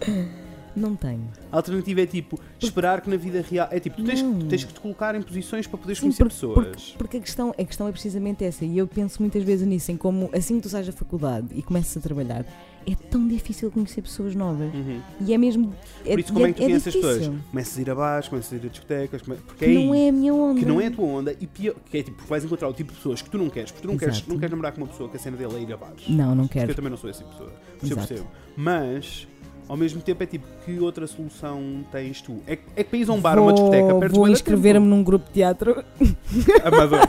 Não 0.80 0.96
tenho. 0.96 1.28
A 1.52 1.58
alternativa 1.58 2.02
é 2.02 2.06
tipo 2.06 2.39
esperar 2.60 3.02
que 3.02 3.10
na 3.10 3.18
vida 3.18 3.44
real. 3.48 3.68
É 3.72 3.80
tipo, 3.80 3.98
tu 3.98 4.04
tens, 4.04 4.22
Não. 4.22 4.39
tu 4.39 4.46
tens 4.46 4.63
que 4.63 4.74
te 4.74 4.80
colocar 4.80 5.13
em 5.15 5.22
posições 5.22 5.68
para 5.68 5.78
poderes 5.78 5.98
Sim, 6.00 6.04
conhecer 6.08 6.24
pessoas. 6.24 6.96
Porque 6.98 7.18
a 7.18 7.20
questão, 7.20 7.50
a 7.58 7.63
questão 7.63 7.88
é 7.88 7.92
precisamente 7.92 8.44
essa, 8.44 8.63
e 8.65 8.78
eu 8.78 8.88
penso 8.88 9.22
muitas 9.22 9.44
vezes 9.44 9.68
nisso, 9.68 9.92
em 9.92 9.98
como 9.98 10.30
assim 10.34 10.56
que 10.58 10.63
tu 10.63 10.70
sais 10.70 10.86
da 10.88 10.94
faculdade 10.94 11.48
e 11.54 11.62
começas 11.62 11.96
a 11.98 12.00
trabalhar, 12.00 12.46
é 12.88 12.96
tão 13.10 13.28
difícil 13.28 13.70
conhecer 13.70 14.02
pessoas 14.02 14.34
novas. 14.34 14.74
Uhum. 14.74 15.02
E 15.20 15.34
é 15.34 15.38
mesmo. 15.38 15.74
É, 16.06 16.12
Por 16.12 16.20
isso, 16.22 16.34
como 16.34 16.46
é 16.46 16.54
que 16.54 16.56
tu 16.62 16.63
conheces 16.63 16.88
as 16.88 16.94
difícil. 16.94 17.20
pessoas? 17.20 17.42
Começas 17.52 17.78
a 17.78 17.82
ir 17.82 17.89
a 17.89 17.96
bares, 17.96 18.28
começas 18.30 18.54
a 18.54 18.56
ir 18.56 18.65
a 18.65 18.70
discotecas, 18.70 19.22
come- 19.22 19.38
porque 19.38 19.65
Que 19.65 19.72
é 19.72 19.74
não 19.74 19.92
aí 19.92 20.06
é 20.06 20.10
a 20.10 20.12
minha 20.13 20.34
onda. 20.34 20.60
que 20.60 20.65
não 20.65 20.80
é 20.82 20.88
a 20.88 20.92
tua 20.92 21.06
onda 21.06 21.36
e 21.39 21.46
pior, 21.46 21.76
que 21.92 21.98
é 21.98 22.04
tipo, 22.04 22.24
vais 22.26 22.44
encontrar 22.46 22.68
o 22.70 22.74
tipo 22.74 22.92
de 22.92 22.98
pessoas 22.98 23.22
que 23.22 23.30
tu 23.30 23.38
não 23.38 23.50
queres, 23.50 23.72
porque 23.72 23.86
tu 23.88 23.92
não 23.92 23.98
queres, 23.98 24.26
não 24.26 24.38
queres 24.38 24.50
namorar 24.52 24.72
com 24.72 24.82
uma 24.82 24.88
pessoa 24.88 25.10
que 25.10 25.18
a 25.18 25.20
cena 25.20 25.36
dele 25.36 25.56
é 25.58 25.62
ir 25.62 25.74
a 25.74 25.78
bares. 25.78 26.08
Não, 26.08 26.34
não 26.34 26.46
Porque 26.48 26.60
quero. 26.60 26.72
eu 26.72 26.76
também 26.76 26.89
não 26.89 26.98
sou 26.98 27.10
esse 27.10 27.20
tipo 27.20 27.32
pessoa. 27.32 27.52
Isso 27.84 27.94
eu 27.94 27.98
percebo. 27.98 28.28
Mas, 28.56 29.28
ao 29.70 29.78
mesmo 29.78 30.02
tempo, 30.02 30.22
é 30.24 30.26
tipo, 30.26 30.46
que 30.66 30.80
outra 30.80 31.06
solução 31.08 31.86
tens 31.92 32.22
tu? 32.22 32.42
É, 32.48 32.56
que- 32.58 32.64
é 32.76 32.84
que 32.84 32.90
para 32.90 33.00
ir 33.00 33.10
a 33.10 33.14
um 33.14 33.22
bar 33.22 33.38
ou 33.38 33.46
uma 33.46 33.54
discoteca, 33.54 33.88
Vou, 33.92 34.00
perdes 34.00 34.18
vou 34.18 34.28
inscrever-me 34.28 34.86
num 34.88 35.04
grupo 35.04 35.28
de 35.28 35.32
teatro. 35.34 35.84
Amador. 36.66 37.00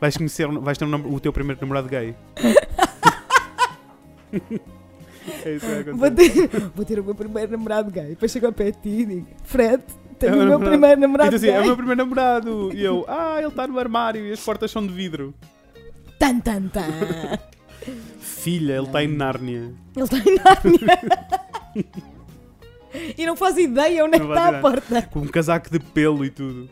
vais 0.00 0.16
conhecer, 0.16 0.46
vais 0.48 0.78
ter 0.78 0.84
um 0.86 1.14
o 1.14 1.20
teu 1.20 1.32
primeiro 1.32 1.60
namorado 1.60 1.88
gay. 1.88 2.14
é 5.44 5.54
isso 5.54 5.66
que 5.66 5.72
vai 5.72 5.82
Vou 5.84 6.06
acontecer. 6.06 6.48
ter, 6.48 6.60
vou 6.74 6.84
ter 6.84 6.98
o 7.00 7.04
meu 7.04 7.14
primeiro 7.14 7.52
namorado 7.52 7.90
gay. 7.90 8.08
Depois 8.10 8.30
chego 8.32 8.46
ao 8.46 8.52
pé 8.52 8.70
de 8.70 8.78
ti 8.78 8.88
e 8.88 9.06
digo: 9.06 9.26
Fred, 9.44 9.82
tenho 10.18 10.32
É 10.32 10.34
o 10.34 10.38
meu 10.38 10.46
namorado. 10.46 10.70
primeiro 10.70 11.00
namorado 11.00 11.36
assim, 11.36 11.46
gay. 11.46 11.54
é 11.54 11.60
o 11.60 11.64
meu 11.66 11.76
primeiro 11.76 12.02
namorado. 12.04 12.70
E 12.74 12.82
eu, 12.84 13.04
ah, 13.08 13.36
ele 13.38 13.48
está 13.48 13.66
no 13.66 13.78
armário 13.78 14.26
e 14.26 14.32
as 14.32 14.40
portas 14.40 14.70
são 14.70 14.86
de 14.86 14.92
vidro. 14.92 15.34
Tan, 16.18 16.40
tan, 16.40 16.68
tan. 16.68 16.86
Filha, 18.44 18.74
ele 18.74 18.86
está 18.86 19.02
em 19.02 19.08
Nárnia. 19.08 19.72
Ele 19.96 20.04
está 20.04 20.18
em 20.18 20.34
Nárnia. 20.36 20.98
e 23.16 23.26
não 23.26 23.34
faz 23.36 23.56
ideia 23.56 24.04
onde 24.04 24.16
é 24.16 24.18
Não 24.18 24.28
está 24.28 24.48
a 24.58 24.60
porta. 24.60 25.02
Com 25.02 25.20
um 25.20 25.26
casaco 25.28 25.70
de 25.70 25.78
pelo 25.80 26.24
e 26.24 26.30
tudo. 26.30 26.68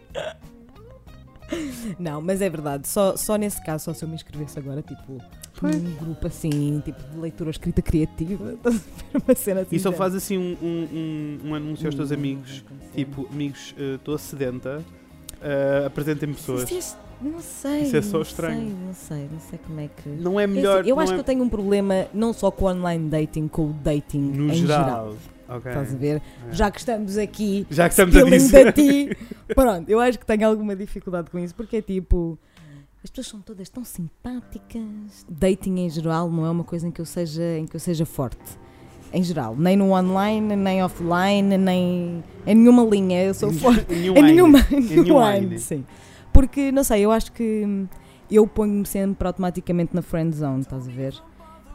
Não, 1.98 2.20
mas 2.22 2.40
é 2.40 2.48
verdade. 2.48 2.86
Só, 2.88 3.16
só 3.16 3.36
nesse 3.36 3.62
caso, 3.64 3.84
só 3.84 3.94
se 3.94 4.04
eu 4.04 4.08
me 4.08 4.14
inscrevesse 4.14 4.58
agora, 4.58 4.80
tipo, 4.82 5.18
Pois. 5.60 5.74
num 5.82 5.94
grupo 5.96 6.26
assim, 6.26 6.80
tipo, 6.84 7.02
de 7.10 7.18
leitura 7.18 7.50
escrita 7.50 7.82
criativa. 7.82 8.52
Estás 8.64 8.76
a 8.76 8.78
ver 8.78 9.22
uma 9.26 9.34
cena 9.34 9.60
assim. 9.62 9.76
E 9.76 9.80
só 9.80 9.92
faz 9.92 10.14
assim 10.14 10.38
um, 10.38 10.56
um, 10.62 10.88
um, 10.92 11.50
um 11.50 11.54
anúncio 11.54 11.86
aos 11.86 11.94
teus 11.94 12.10
Hum, 12.10 12.14
amigos. 12.14 12.64
Tipo, 12.94 13.28
amigos, 13.30 13.74
estou 13.78 14.16
sedenta. 14.18 14.82
eh, 15.42 15.84
apresentem 15.86 16.32
pessoas. 16.32 16.70
É- 16.70 17.11
não 17.22 17.40
sei. 17.40 17.82
Isso 17.82 17.96
é 17.96 18.02
só 18.02 18.16
não 18.18 18.22
estranho. 18.22 18.60
Sei, 18.60 18.86
não 18.86 18.94
sei, 18.94 19.28
não 19.32 19.40
sei 19.40 19.58
como 19.66 19.80
é 19.80 19.88
que. 19.88 20.08
Não 20.08 20.40
é 20.40 20.46
melhor. 20.46 20.86
eu 20.86 20.96
não 20.96 21.02
acho 21.02 21.12
é... 21.12 21.14
que 21.16 21.20
eu 21.20 21.24
tenho 21.24 21.42
um 21.42 21.48
problema 21.48 22.06
não 22.12 22.32
só 22.32 22.50
com 22.50 22.64
o 22.64 22.68
online 22.68 23.08
dating, 23.08 23.48
com 23.48 23.70
o 23.70 23.72
dating 23.72 24.20
No 24.20 24.52
em 24.52 24.54
geral. 24.54 24.84
geral. 24.84 25.16
Ok. 25.48 25.70
Estás 25.70 25.94
a 25.94 25.96
ver? 25.96 26.22
É. 26.48 26.52
Já 26.52 26.70
que 26.70 26.78
estamos 26.78 27.18
aqui, 27.18 27.66
Já 27.70 27.88
que 27.88 27.92
estamos 27.92 28.16
a 28.16 28.24
dizer. 28.24 28.72
ti. 28.72 29.16
Pronto, 29.54 29.88
eu 29.88 30.00
acho 30.00 30.18
que 30.18 30.24
tenho 30.24 30.48
alguma 30.48 30.74
dificuldade 30.74 31.30
com 31.30 31.38
isso, 31.38 31.54
porque 31.54 31.76
é 31.76 31.82
tipo. 31.82 32.38
As 33.04 33.10
pessoas 33.10 33.26
são 33.26 33.40
todas 33.40 33.68
tão 33.68 33.84
simpáticas. 33.84 35.26
Dating 35.28 35.76
em 35.80 35.90
geral 35.90 36.30
não 36.30 36.46
é 36.46 36.50
uma 36.50 36.62
coisa 36.62 36.86
em 36.86 36.90
que 36.90 37.00
eu 37.00 37.04
seja, 37.04 37.58
em 37.58 37.66
que 37.66 37.74
eu 37.74 37.80
seja 37.80 38.06
forte. 38.06 38.38
Em 39.12 39.22
geral. 39.22 39.56
Nem 39.56 39.76
no 39.76 39.90
online, 39.92 40.54
nem 40.54 40.82
offline, 40.82 41.58
nem 41.58 42.22
em 42.46 42.54
nenhuma 42.54 42.84
linha. 42.84 43.24
Eu 43.24 43.34
sou 43.34 43.52
forte. 43.52 43.92
Em 43.92 44.22
nenhuma. 44.22 44.58
Em 44.70 44.80
nenhum 44.80 45.02
nenhuma. 45.02 45.58
Sim. 45.58 45.84
Porque, 46.32 46.72
não 46.72 46.82
sei, 46.84 47.02
eu 47.04 47.10
acho 47.10 47.32
que 47.32 47.86
eu 48.30 48.46
ponho-me 48.46 48.86
sempre 48.86 49.26
automaticamente 49.26 49.94
na 49.94 50.00
friend 50.02 50.34
zone, 50.34 50.60
estás 50.60 50.88
a 50.88 50.90
ver? 50.90 51.14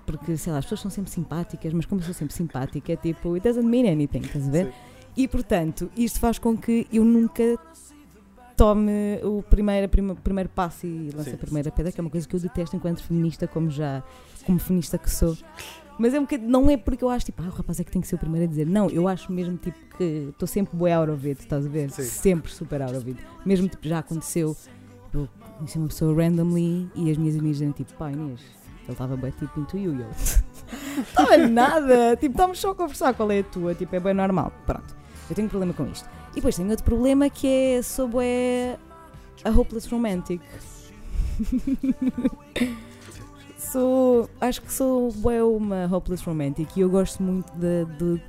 Porque, 0.05 0.35
sei 0.37 0.51
lá, 0.53 0.59
as 0.59 0.65
pessoas 0.65 0.81
são 0.81 0.89
sempre 0.91 1.11
simpáticas, 1.11 1.73
mas 1.73 1.85
como 1.85 2.01
eu 2.01 2.05
sou 2.05 2.13
sempre 2.13 2.33
simpática, 2.33 2.93
é 2.93 2.95
tipo, 2.95 3.33
it 3.35 3.43
doesn't 3.47 3.67
mean 3.67 3.91
anything, 3.91 4.19
estás 4.21 4.47
a 4.47 4.51
ver? 4.51 4.65
Sim. 4.67 4.71
E 5.17 5.27
portanto, 5.27 5.91
isto 5.97 6.19
faz 6.19 6.39
com 6.39 6.55
que 6.57 6.87
eu 6.91 7.03
nunca 7.03 7.57
tome 8.55 9.19
o 9.23 9.43
primeiro, 9.43 9.87
prima- 9.89 10.15
primeiro 10.15 10.49
passo 10.49 10.85
e 10.87 11.11
lance 11.11 11.29
Sim. 11.29 11.35
a 11.35 11.39
primeira 11.39 11.71
pedra, 11.71 11.91
que 11.91 11.99
é 11.99 12.01
uma 12.03 12.09
coisa 12.09 12.27
que 12.27 12.35
eu 12.35 12.39
detesto 12.39 12.75
enquanto 12.75 13.03
feminista, 13.03 13.47
como 13.47 13.69
já 13.69 14.01
como 14.45 14.57
feminista 14.59 14.97
que 14.97 15.09
sou. 15.09 15.37
Mas 15.99 16.13
é 16.13 16.19
um 16.19 16.23
bocadinho, 16.23 16.49
não 16.49 16.69
é 16.69 16.77
porque 16.77 17.03
eu 17.03 17.09
acho 17.09 17.25
tipo, 17.25 17.41
ah, 17.41 17.47
o 17.47 17.49
rapaz 17.49 17.79
é 17.79 17.83
que 17.83 17.91
tem 17.91 18.01
que 18.01 18.07
ser 18.07 18.15
o 18.15 18.17
primeiro 18.19 18.45
a 18.45 18.47
dizer. 18.47 18.67
Não, 18.67 18.89
eu 18.89 19.07
acho 19.07 19.31
mesmo 19.31 19.57
tipo 19.57 19.77
que 19.97 20.27
estou 20.29 20.47
sempre 20.47 20.77
bué 20.77 20.93
out 20.93 21.11
of 21.11 21.27
it, 21.27 21.41
estás 21.41 21.65
a 21.65 21.69
ver? 21.69 21.89
Sim. 21.89 22.03
Sempre 22.03 22.51
super 22.51 22.81
out 22.81 22.95
of 22.95 23.09
it. 23.09 23.19
Mesmo 23.45 23.67
tipo, 23.67 23.87
já 23.87 23.99
aconteceu, 23.99 24.55
eu 25.13 25.27
conheci 25.57 25.77
uma 25.77 25.87
pessoa 25.87 26.15
randomly 26.15 26.89
e 26.95 27.09
as 27.09 27.17
minhas 27.17 27.35
amigas 27.35 27.57
dizem 27.57 27.71
tipo, 27.71 27.93
pá 27.93 28.11
Inês, 28.11 28.41
ele 28.83 28.91
estava 28.91 29.17
bem 29.17 29.31
tipo 29.31 29.59
into 29.59 29.77
you, 29.77 29.95
e 29.95 30.01
eu. 30.01 30.07
Estava 30.97 31.37
nada, 31.37 32.15
tipo, 32.15 32.31
estamos 32.33 32.59
só 32.59 32.71
a 32.71 32.75
conversar 32.75 33.13
qual 33.13 33.31
é 33.31 33.39
a 33.39 33.43
tua, 33.43 33.75
tipo, 33.75 33.95
é 33.95 33.99
bem 33.99 34.15
normal. 34.15 34.51
Pronto, 34.65 34.95
eu 35.29 35.35
tenho 35.35 35.45
um 35.45 35.49
problema 35.49 35.71
com 35.73 35.85
isto. 35.85 36.09
E 36.31 36.35
depois 36.35 36.55
tenho 36.55 36.69
outro 36.69 36.83
problema 36.83 37.29
que 37.29 37.47
é 37.47 37.81
sobre 37.83 38.75
a 39.43 39.49
hopeless 39.49 39.87
romantic. 39.89 40.41
sou, 43.57 44.29
acho 44.39 44.61
que 44.61 44.71
sou 44.71 45.11
bué 45.11 45.43
uma 45.43 45.85
hopeless 45.91 46.23
romantic 46.23 46.69
e 46.77 46.81
eu 46.81 46.89
gosto 46.89 47.21
muito 47.23 47.51
da, 47.53 47.83
do- 47.97 48.21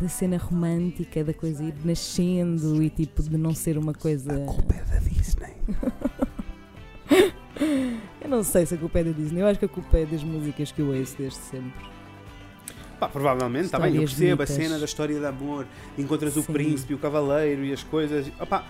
da 0.00 0.08
cena 0.08 0.36
romântica, 0.38 1.24
da 1.24 1.34
coisa 1.34 1.64
ir 1.64 1.74
nascendo 1.84 2.82
e 2.82 2.88
tipo 2.90 3.22
de 3.22 3.36
não 3.36 3.54
ser 3.54 3.76
uma 3.76 3.92
coisa. 3.92 4.32
A 4.32 4.46
culpa 4.46 4.74
é 4.74 4.82
da 4.84 4.98
Disney. 5.00 5.54
Eu 8.22 8.28
não 8.28 8.42
sei 8.44 8.64
se 8.64 8.74
a 8.74 8.78
culpa 8.78 9.00
é 9.00 9.04
da 9.04 9.10
Disney, 9.10 9.40
eu 9.42 9.46
acho 9.46 9.58
que 9.58 9.64
a 9.64 9.68
culpa 9.68 9.98
é 9.98 10.06
das 10.06 10.22
músicas 10.22 10.70
que 10.72 10.80
eu 10.80 10.86
ouço 10.94 11.16
desde 11.18 11.38
sempre. 11.38 11.72
Pá, 12.98 13.08
provavelmente, 13.08 13.64
está 13.66 13.78
bem, 13.78 13.94
eu 13.94 14.00
percebo 14.02 14.42
a 14.42 14.46
cena 14.46 14.78
da 14.78 14.84
história 14.84 15.18
de 15.18 15.26
amor. 15.26 15.66
Encontras 15.98 16.36
o 16.36 16.42
Sim. 16.42 16.52
príncipe, 16.52 16.94
o 16.94 16.98
cavaleiro 16.98 17.64
e 17.64 17.72
as 17.72 17.82
coisas. 17.82 18.30
Opá, 18.40 18.64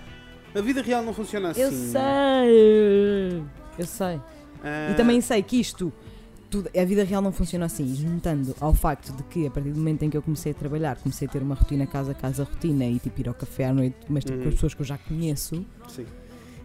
a 0.54 0.60
vida 0.60 0.82
real 0.82 1.02
não 1.02 1.12
funciona 1.12 1.50
assim. 1.50 1.60
Eu 1.62 1.70
sei! 1.72 3.44
Eu 3.78 3.86
sei. 3.86 4.20
Ah, 4.62 4.90
E 4.90 4.94
também 4.94 5.20
sei 5.20 5.42
que 5.42 5.58
isto 5.60 5.92
tudo, 6.50 6.68
a 6.76 6.84
vida 6.84 7.04
real 7.04 7.22
não 7.22 7.30
funciona 7.32 7.66
assim. 7.66 7.94
Juntando 7.94 8.54
ao 8.60 8.74
facto 8.74 9.12
de 9.12 9.22
que 9.24 9.46
a 9.46 9.50
partir 9.50 9.70
do 9.70 9.78
momento 9.78 10.02
em 10.02 10.10
que 10.10 10.16
eu 10.16 10.22
comecei 10.22 10.52
a 10.52 10.54
trabalhar, 10.54 10.96
comecei 10.96 11.28
a 11.28 11.30
ter 11.30 11.42
uma 11.42 11.54
rotina 11.54 11.86
casa 11.86 12.10
a 12.12 12.14
casa 12.14 12.44
rotina 12.44 12.84
e 12.86 12.98
tipo 12.98 13.20
ir 13.20 13.28
ao 13.28 13.34
café 13.34 13.66
à 13.66 13.72
noite, 13.72 13.96
mas 14.08 14.24
tipo, 14.24 14.36
com 14.38 14.42
Uhum. 14.44 14.48
as 14.48 14.54
pessoas 14.54 14.74
que 14.74 14.80
eu 14.82 14.86
já 14.86 14.98
conheço, 14.98 15.64
Sim. 15.88 16.06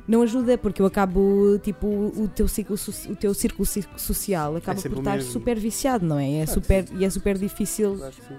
não 0.08 0.22
ajuda 0.24 0.58
porque 0.58 0.82
eu 0.82 0.86
acabo, 0.88 1.60
tipo, 1.60 1.86
o 1.88 2.28
teu 2.28 2.48
ciclo, 2.48 2.76
o 3.10 3.16
teu 3.16 3.34
círculo 3.34 3.66
ci- 3.66 3.86
social 3.96 4.56
acaba 4.56 4.80
sempre 4.80 4.96
por 4.96 5.02
estar 5.02 5.16
mesmo. 5.18 5.32
super 5.32 5.60
viciado, 5.60 6.04
não 6.06 6.18
é? 6.18 6.40
É 6.40 6.46
Claro 6.46 6.52
super, 6.62 6.86
e 6.98 7.06
é 7.06 7.10
super 7.12 7.38
difícil 7.38 7.96
Claro 7.96 8.14
que 8.16 8.22
sim. 8.28 8.36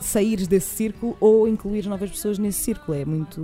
Saíres 0.00 0.46
desse 0.46 0.74
círculo 0.74 1.16
ou 1.20 1.48
incluir 1.48 1.86
novas 1.86 2.10
pessoas 2.10 2.38
nesse 2.38 2.60
círculo. 2.60 2.96
É 2.98 3.04
muito. 3.04 3.40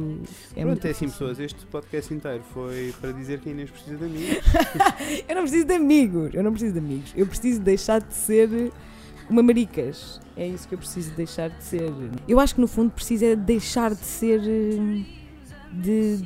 É 0.57 0.61
Pronto, 0.61 0.66
muito 0.66 0.86
é 0.86 0.90
assim, 0.90 1.09
pessoas. 1.09 1.38
Este 1.38 1.66
podcast 1.66 2.12
inteiro 2.12 2.42
foi 2.52 2.94
para 3.00 3.12
dizer 3.12 3.40
que 3.40 3.48
a 3.48 3.52
Inês 3.52 3.70
precisa 3.70 3.96
de 3.96 4.05
amigos. 4.05 4.44
Eu 5.28 5.34
não 5.34 5.42
preciso 5.42 5.66
de 5.66 5.74
amigos, 5.74 6.30
eu 6.34 6.42
não 6.42 6.50
preciso 6.52 6.72
de 6.72 6.78
amigos. 6.78 7.12
Eu 7.16 7.26
preciso 7.26 7.61
deixar 7.61 8.00
de 8.00 8.14
ser 8.14 8.72
uma 9.28 9.42
maricas. 9.42 10.20
É 10.36 10.46
isso 10.46 10.66
que 10.68 10.74
eu 10.74 10.78
preciso 10.78 11.12
deixar 11.12 11.48
de 11.50 11.62
ser. 11.62 11.92
Eu 12.26 12.40
acho 12.40 12.55
que 12.55 12.61
no 12.61 12.66
fundo 12.66 12.90
preciso 12.90 13.24
é 13.24 13.36
deixar 13.36 13.94
de 13.94 14.05
ser. 14.05 14.40
de. 15.72 16.24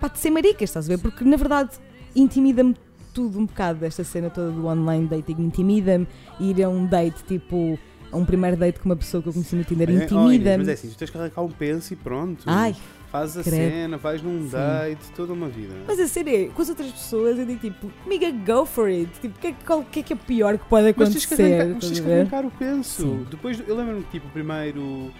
pá, 0.00 0.08
de 0.08 0.18
ser 0.18 0.30
maricas, 0.30 0.70
estás 0.70 0.86
a 0.86 0.96
ver? 0.96 0.98
Porque 1.00 1.24
na 1.24 1.36
verdade 1.36 1.70
intimida-me 2.14 2.76
tudo 3.12 3.38
um 3.38 3.46
bocado 3.46 3.84
esta 3.84 4.04
cena 4.04 4.28
toda 4.28 4.50
do 4.50 4.66
online 4.66 5.06
dating. 5.06 5.36
Intimida-me 5.38 6.06
ir 6.40 6.62
a 6.62 6.68
um 6.68 6.86
date 6.86 7.22
tipo. 7.24 7.78
Um 8.14 8.24
primeiro 8.24 8.56
date 8.56 8.78
com 8.80 8.88
uma 8.88 8.96
pessoa 8.96 9.22
que 9.22 9.28
eu 9.28 9.32
conheci 9.32 9.56
no 9.56 9.64
Tinder. 9.64 9.88
Olha, 9.88 10.08
oh, 10.12 10.32
Inês, 10.32 10.58
mas 10.58 10.68
é 10.68 10.72
assim, 10.72 10.88
tu 10.88 10.96
tens 10.96 11.10
que 11.10 11.18
arrancar 11.18 11.42
um 11.42 11.48
penso 11.50 11.92
e 11.92 11.96
pronto. 11.96 12.42
Ai, 12.46 12.74
Faz 13.10 13.36
a 13.38 13.42
credo. 13.44 13.56
cena, 13.70 13.96
vais 13.96 14.20
num 14.22 14.42
Sim. 14.42 14.48
date, 14.48 15.10
toda 15.14 15.32
uma 15.32 15.48
vida. 15.48 15.72
Mas 15.86 16.00
a 16.00 16.08
sério, 16.08 16.50
com 16.50 16.62
as 16.62 16.68
outras 16.68 16.90
pessoas 16.90 17.38
eu 17.38 17.46
digo 17.46 17.60
tipo, 17.60 17.90
amiga, 18.04 18.30
go 18.32 18.66
for 18.66 18.88
it. 18.88 19.08
Tipo, 19.20 19.36
o 19.36 19.40
que, 19.40 19.46
é 19.46 19.52
que- 19.52 19.64
qual- 19.64 19.78
o 19.80 19.84
que 19.84 20.00
é 20.00 20.02
que 20.02 20.12
é 20.12 20.16
pior 20.16 20.58
que 20.58 20.64
pode 20.68 20.92
Mas 20.96 21.10
tens 21.12 21.24
que 21.26 21.34
acontecer? 21.34 21.60
arrancar, 21.60 21.80
tens 21.80 22.00
que 22.00 22.12
arrancar 22.12 22.44
o 22.44 22.50
penso. 22.50 23.02
Sim. 23.02 23.26
Depois, 23.30 23.62
eu 23.68 23.76
lembro-me 23.76 24.02
que 24.04 24.10
tipo, 24.10 24.26
o 24.26 24.30
primeiro 24.30 25.12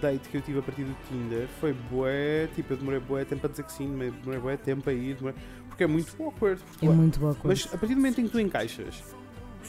date 0.00 0.28
que 0.28 0.36
eu 0.36 0.40
tive 0.40 0.60
a 0.60 0.62
partir 0.62 0.84
do 0.84 0.96
Tinder 1.08 1.46
foi 1.60 1.74
bué, 1.90 2.48
tipo, 2.54 2.72
eu 2.72 2.76
demorei 2.76 3.00
bué 3.00 3.24
tempo 3.24 3.46
a 3.46 3.50
dizer 3.50 3.64
que 3.64 3.72
sim, 3.72 3.88
demorei 4.22 4.40
bué 4.40 4.56
tempo 4.56 4.88
a 4.88 4.92
ir, 4.92 5.14
demorei- 5.16 5.38
porque 5.68 5.82
é 5.84 5.86
muito 5.88 6.14
awkward. 6.22 6.60
porque 6.70 6.86
É 6.86 6.88
muito 6.88 7.18
boa 7.18 7.34
coisa. 7.34 7.64
Mas 7.66 7.74
a 7.74 7.76
partir 7.78 7.94
do 7.94 8.00
momento 8.00 8.20
em 8.20 8.24
que 8.26 8.30
tu 8.30 8.38
encaixas, 8.40 9.02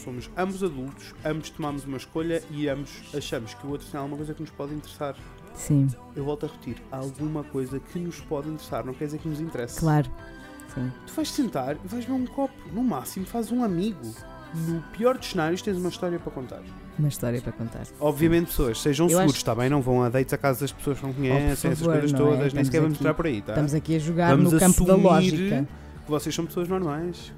somos 0.00 0.30
ambos 0.36 0.62
adultos, 0.62 1.14
ambos 1.24 1.50
tomamos 1.50 1.84
uma 1.84 1.96
escolha 1.96 2.42
e 2.50 2.68
ambos 2.68 2.90
achamos 3.16 3.54
que 3.54 3.66
o 3.66 3.70
outro 3.70 3.86
tem 3.88 3.98
alguma 3.98 4.16
coisa 4.16 4.34
que 4.34 4.40
nos 4.40 4.50
pode 4.50 4.74
interessar. 4.74 5.14
Sim, 5.54 5.86
Eu 6.16 6.24
volto 6.24 6.46
a 6.46 6.48
repetir, 6.48 6.76
há 6.90 6.96
alguma 6.96 7.44
coisa 7.44 7.78
que 7.78 7.98
nos 7.98 8.20
pode 8.20 8.48
interessar, 8.48 8.84
não 8.86 8.94
quer 8.94 9.04
dizer 9.06 9.18
que 9.18 9.28
nos 9.28 9.40
interesse. 9.40 9.78
claro. 9.80 10.10
Sim. 10.74 10.90
Tu 11.06 11.12
vais 11.12 11.30
sentar 11.30 11.76
e 11.84 11.88
vais 11.88 12.06
beber 12.06 12.18
um 12.22 12.24
copo, 12.26 12.54
no 12.72 12.82
máximo 12.82 13.26
fazes 13.26 13.52
um 13.52 13.62
amigo. 13.62 14.00
No 14.54 14.80
pior 14.96 15.16
dos 15.18 15.28
cenários 15.30 15.60
tens 15.60 15.76
uma 15.76 15.88
história 15.90 16.18
para 16.18 16.30
contar. 16.32 16.62
Uma 16.98 17.08
história 17.08 17.40
para 17.42 17.52
contar. 17.52 17.82
Obviamente 18.00 18.46
pessoas, 18.46 18.80
sejam 18.80 19.06
Eu 19.06 19.18
seguros, 19.18 19.44
acho- 19.46 19.56
bem? 19.56 19.68
Não 19.68 19.82
vão 19.82 20.02
a 20.02 20.08
dates 20.08 20.32
a 20.32 20.38
casa 20.38 20.60
das 20.60 20.72
pessoas 20.72 20.98
que 20.98 21.06
não 21.06 21.12
conhecem, 21.12 21.70
essas 21.70 21.78
favor, 21.78 21.92
coisas 21.92 22.12
não 22.12 22.18
é? 22.18 22.22
todas, 22.22 22.38
nem 22.38 22.46
Estamos 22.46 22.66
sequer 22.68 22.80
vamos 22.80 22.98
entrar 22.98 23.14
por 23.14 23.26
aí, 23.26 23.42
tá? 23.42 23.52
Estamos 23.52 23.74
aqui 23.74 23.96
a 23.96 23.98
jogar 23.98 24.30
Vamos 24.36 24.52
no 24.52 24.58
campo 24.58 24.84
da 24.86 24.94
lógica. 24.96 25.68
que 26.04 26.10
vocês 26.10 26.34
são 26.34 26.46
pessoas 26.46 26.68
normais. 26.68 27.32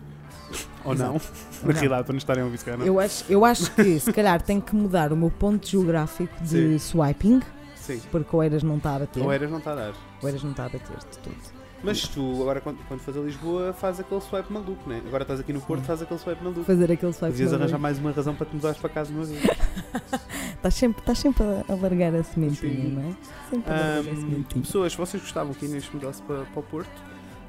Ou 0.85 0.93
Exato. 0.93 1.13
não? 1.13 1.21
Na 1.69 1.73
realidade, 1.73 2.05
para 2.05 2.13
não 2.13 2.19
estarem 2.19 2.43
a 2.43 2.47
ouvir, 2.47 2.61
não. 2.79 2.85
Eu 2.87 3.01
acho, 3.01 3.25
eu 3.29 3.45
acho 3.45 3.71
que 3.73 3.99
se 4.01 4.13
calhar 4.13 4.41
tem 4.43 4.61
que 4.61 4.75
mudar 4.75 5.13
o 5.13 5.17
meu 5.17 5.31
ponto 5.31 5.67
geográfico 5.67 6.35
de 6.45 6.79
swiping, 6.79 7.41
Sim. 7.77 8.01
porque 8.11 8.35
o 8.37 8.43
Eiras 8.43 8.63
não 8.63 8.77
está 8.77 8.97
a 8.97 8.99
bater. 9.01 9.23
Ou 9.23 9.33
eras 9.33 9.51
não 9.51 9.59
está 9.59 9.73
a 9.73 9.75
dar. 9.77 9.93
O 10.23 10.27
Eiras 10.27 10.43
não 10.43 10.51
está 10.51 10.67
a 10.67 10.69
bater 10.69 10.99
de 10.99 11.19
tudo. 11.23 11.37
Mas 11.83 12.09
tu, 12.09 12.41
agora 12.41 12.63
quando, 12.63 12.79
quando 12.89 13.01
faz 13.01 13.15
a 13.15 13.21
Lisboa, 13.21 13.75
faz 13.75 14.01
aquele 14.01 14.21
swipe 14.23 14.51
maluco, 14.51 14.89
né? 14.89 15.03
Agora 15.07 15.23
estás 15.23 15.39
aqui 15.41 15.53
no 15.53 15.61
Porto, 15.61 15.81
Sim. 15.83 15.87
faz 15.87 16.01
aquele 16.01 16.19
swipe 16.19 16.43
maluco. 16.43 16.65
Fazer 16.65 16.91
aquele 16.93 17.13
swipe. 17.13 17.37
Maluco. 17.39 17.55
arranjar 17.57 17.79
mais 17.79 17.99
uma 17.99 18.11
razão 18.11 18.35
para 18.35 18.47
te 18.47 18.55
mudares 18.57 18.79
para 18.79 18.89
casa 18.89 19.11
uma 19.13 19.25
vez. 19.25 19.43
Estás 20.57 20.75
sempre, 20.77 21.01
estás 21.01 21.19
sempre 21.19 21.43
a, 21.43 21.65
a 21.69 21.75
largar 21.77 22.15
a 22.15 22.23
sementinha, 22.23 22.73
Sim. 22.73 22.89
não 22.95 23.03
é? 23.03 23.15
Sempre 23.51 23.71
a 23.71 23.77
largar 23.77 23.97
a 23.97 23.99
Ahm, 24.01 24.05
sementinha. 24.05 24.63
pessoas, 24.65 24.95
vocês 24.95 25.23
gostavam 25.23 25.53
que 25.53 25.67
a 25.67 25.69
Inês 25.69 25.87
mudasse 25.93 26.23
para, 26.23 26.45
para 26.45 26.61
o 26.61 26.63
Porto, 26.63 26.91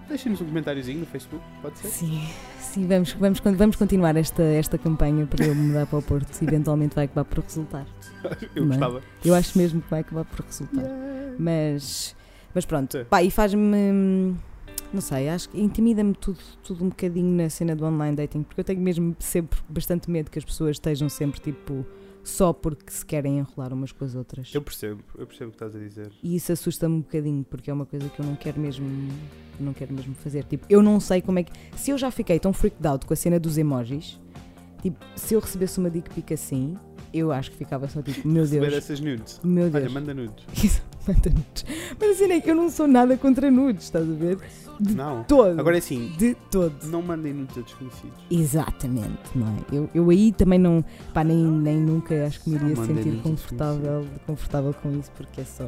deixem-nos 0.08 0.42
um 0.42 0.46
comentáriozinho 0.46 1.00
no 1.00 1.06
Facebook, 1.06 1.44
pode 1.62 1.78
ser? 1.80 1.88
Sim, 1.88 2.28
sim 2.60 2.88
vamos, 2.88 3.14
vamos, 3.14 3.40
vamos 3.40 3.76
continuar 3.76 4.16
esta, 4.16 4.44
esta 4.44 4.78
campanha 4.78 5.26
para 5.26 5.46
eu 5.46 5.56
mudar 5.56 5.86
para 5.86 6.00
o 6.00 6.02
Porto. 6.02 6.32
Se 6.34 6.46
eventualmente 6.46 6.96
vai 6.96 7.06
acabar 7.06 7.26
por 7.26 7.44
resultar. 7.44 7.86
Eu 8.56 8.66
Não 8.66 8.74
é? 8.74 8.78
gostava. 8.78 9.02
Eu 9.24 9.36
acho 9.36 9.58
mesmo 9.58 9.82
que 9.82 9.90
vai 9.90 10.00
acabar 10.02 10.26
por 10.26 10.44
resultar. 10.46 10.84
Mas, 11.38 12.16
mas 12.54 12.66
pronto, 12.66 12.98
Sim. 12.98 13.06
pá, 13.10 13.22
e 13.22 13.30
faz-me. 13.30 14.36
Não 14.94 15.02
sei, 15.02 15.28
acho 15.30 15.50
que 15.50 15.60
intimida-me 15.60 16.14
tudo, 16.14 16.40
tudo 16.64 16.86
um 16.86 16.90
bocadinho 16.90 17.36
na 17.36 17.50
cena 17.50 17.76
do 17.76 17.86
online 17.86 18.16
dating, 18.16 18.44
porque 18.44 18.62
eu 18.62 18.66
tenho 18.66 18.80
mesmo 18.80 19.16
sempre 19.20 19.60
bastante 19.68 20.10
medo 20.10 20.32
que 20.32 20.40
as 20.40 20.46
pessoas 20.46 20.78
estejam 20.78 21.10
sempre 21.10 21.40
tipo 21.42 21.86
só 22.26 22.52
porque 22.52 22.92
se 22.92 23.06
querem 23.06 23.38
enrolar 23.38 23.72
umas 23.72 23.92
com 23.92 24.04
as 24.04 24.16
outras. 24.16 24.54
Eu 24.54 24.62
percebo, 24.62 25.02
eu 25.18 25.28
percebo 25.28 25.50
o 25.50 25.52
que 25.52 25.56
estás 25.64 25.76
a 25.76 25.80
dizer. 25.80 26.12
E 26.24 26.36
isso 26.36 26.52
assusta-me 26.52 26.96
um 26.96 27.02
bocadinho, 27.02 27.44
porque 27.44 27.70
é 27.70 27.74
uma 27.74 27.86
coisa 27.86 28.10
que 28.10 28.20
eu 28.20 28.26
não 28.26 28.36
quero 28.36 28.60
mesmo, 28.60 28.86
não 29.60 29.74
quero 29.74 29.94
mesmo 29.94 30.16
fazer. 30.16 30.44
Tipo, 30.46 30.66
eu 30.70 30.82
não 30.82 31.00
sei 31.00 31.22
como 31.22 31.38
é 31.40 31.44
que. 31.44 31.52
Se 31.78 31.92
eu 31.92 31.98
já 31.98 32.10
fiquei 32.10 32.40
tão 32.40 32.52
freaked 32.52 32.86
out 32.88 33.06
com 33.06 33.14
a 33.14 33.16
cena 33.16 33.40
dos 33.40 33.58
emojis, 33.58 34.20
tipo, 34.82 34.98
se 35.16 35.36
eu 35.36 35.40
recebesse 35.40 35.78
uma 35.80 35.90
dick 35.90 36.10
pic 36.14 36.32
assim, 36.32 36.76
eu 37.14 37.32
acho 37.32 37.52
que 37.52 37.58
ficava 37.58 37.88
só 37.88 38.02
tipo, 38.02 38.28
meu 38.28 38.42
Receber 38.44 38.72
Deus, 38.72 38.84
essas 38.84 39.00
nudes. 39.00 39.40
meu 39.44 39.66
Olha, 39.66 39.82
Deus. 39.82 39.94
manda 39.94 40.14
nudes. 40.14 40.46
Isso, 40.64 40.82
nudes. 41.34 41.66
Mas 42.00 42.10
assim 42.22 42.32
é 42.32 42.40
que 42.42 42.50
eu 42.52 42.56
não 42.56 42.70
sou 42.70 42.88
nada 42.88 43.16
contra 43.18 43.50
nudes, 43.52 43.86
estás 43.86 44.10
a 44.10 44.14
ver? 44.14 44.38
De 44.80 44.94
Não. 44.94 45.24
todo. 45.24 45.58
Agora 45.60 45.76
é 45.78 45.80
assim, 45.80 46.14
De 46.18 46.36
todo. 46.52 46.74
não 46.88 47.02
mandem 47.02 47.34
nudes 47.34 47.58
a 47.58 47.62
desconhecidos. 47.62 48.20
Exatamente, 48.30 49.38
não 49.38 49.48
é? 49.48 49.76
Eu, 49.76 49.90
eu 49.94 50.10
aí 50.10 50.32
também 50.34 50.60
não, 50.60 50.84
pá, 51.14 51.24
nem, 51.24 51.38
nem 51.38 51.78
nunca 51.78 52.26
acho 52.26 52.42
que 52.44 52.50
me 52.50 52.56
iria 52.58 52.76
sentir 52.76 53.22
confortável, 53.22 54.06
confortável 54.26 54.74
com 54.74 54.92
isso, 55.00 55.12
porque 55.16 55.42
é 55.42 55.46
só. 55.46 55.64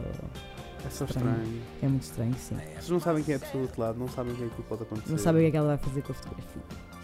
É 0.86 0.90
só 0.90 1.06
Estranho. 1.06 1.30
estranho. 1.38 1.62
É 1.82 1.88
muito 1.88 2.04
estranho, 2.04 2.36
sim. 2.38 2.56
Vocês 2.56 2.90
não 2.90 3.00
sabem 3.00 3.24
quem 3.24 3.34
é 3.34 3.38
a 3.38 3.40
pessoa 3.40 3.62
do 3.64 3.68
outro 3.68 3.82
lado, 3.82 4.00
não 4.00 4.08
sabem 4.10 4.34
o 4.34 4.36
que 4.36 4.44
é 4.44 4.48
que 4.50 4.62
pode 4.64 4.84
acontecer. 4.84 5.12
Não 5.12 5.18
sabem 5.18 5.42
o 5.42 5.44
que 5.44 5.48
é 5.48 5.52
que 5.52 5.58
ela 5.58 5.68
vai 5.68 5.78
fazer 5.78 6.02
com 6.02 6.12
a 6.12 6.16
fotografia. 6.16 6.62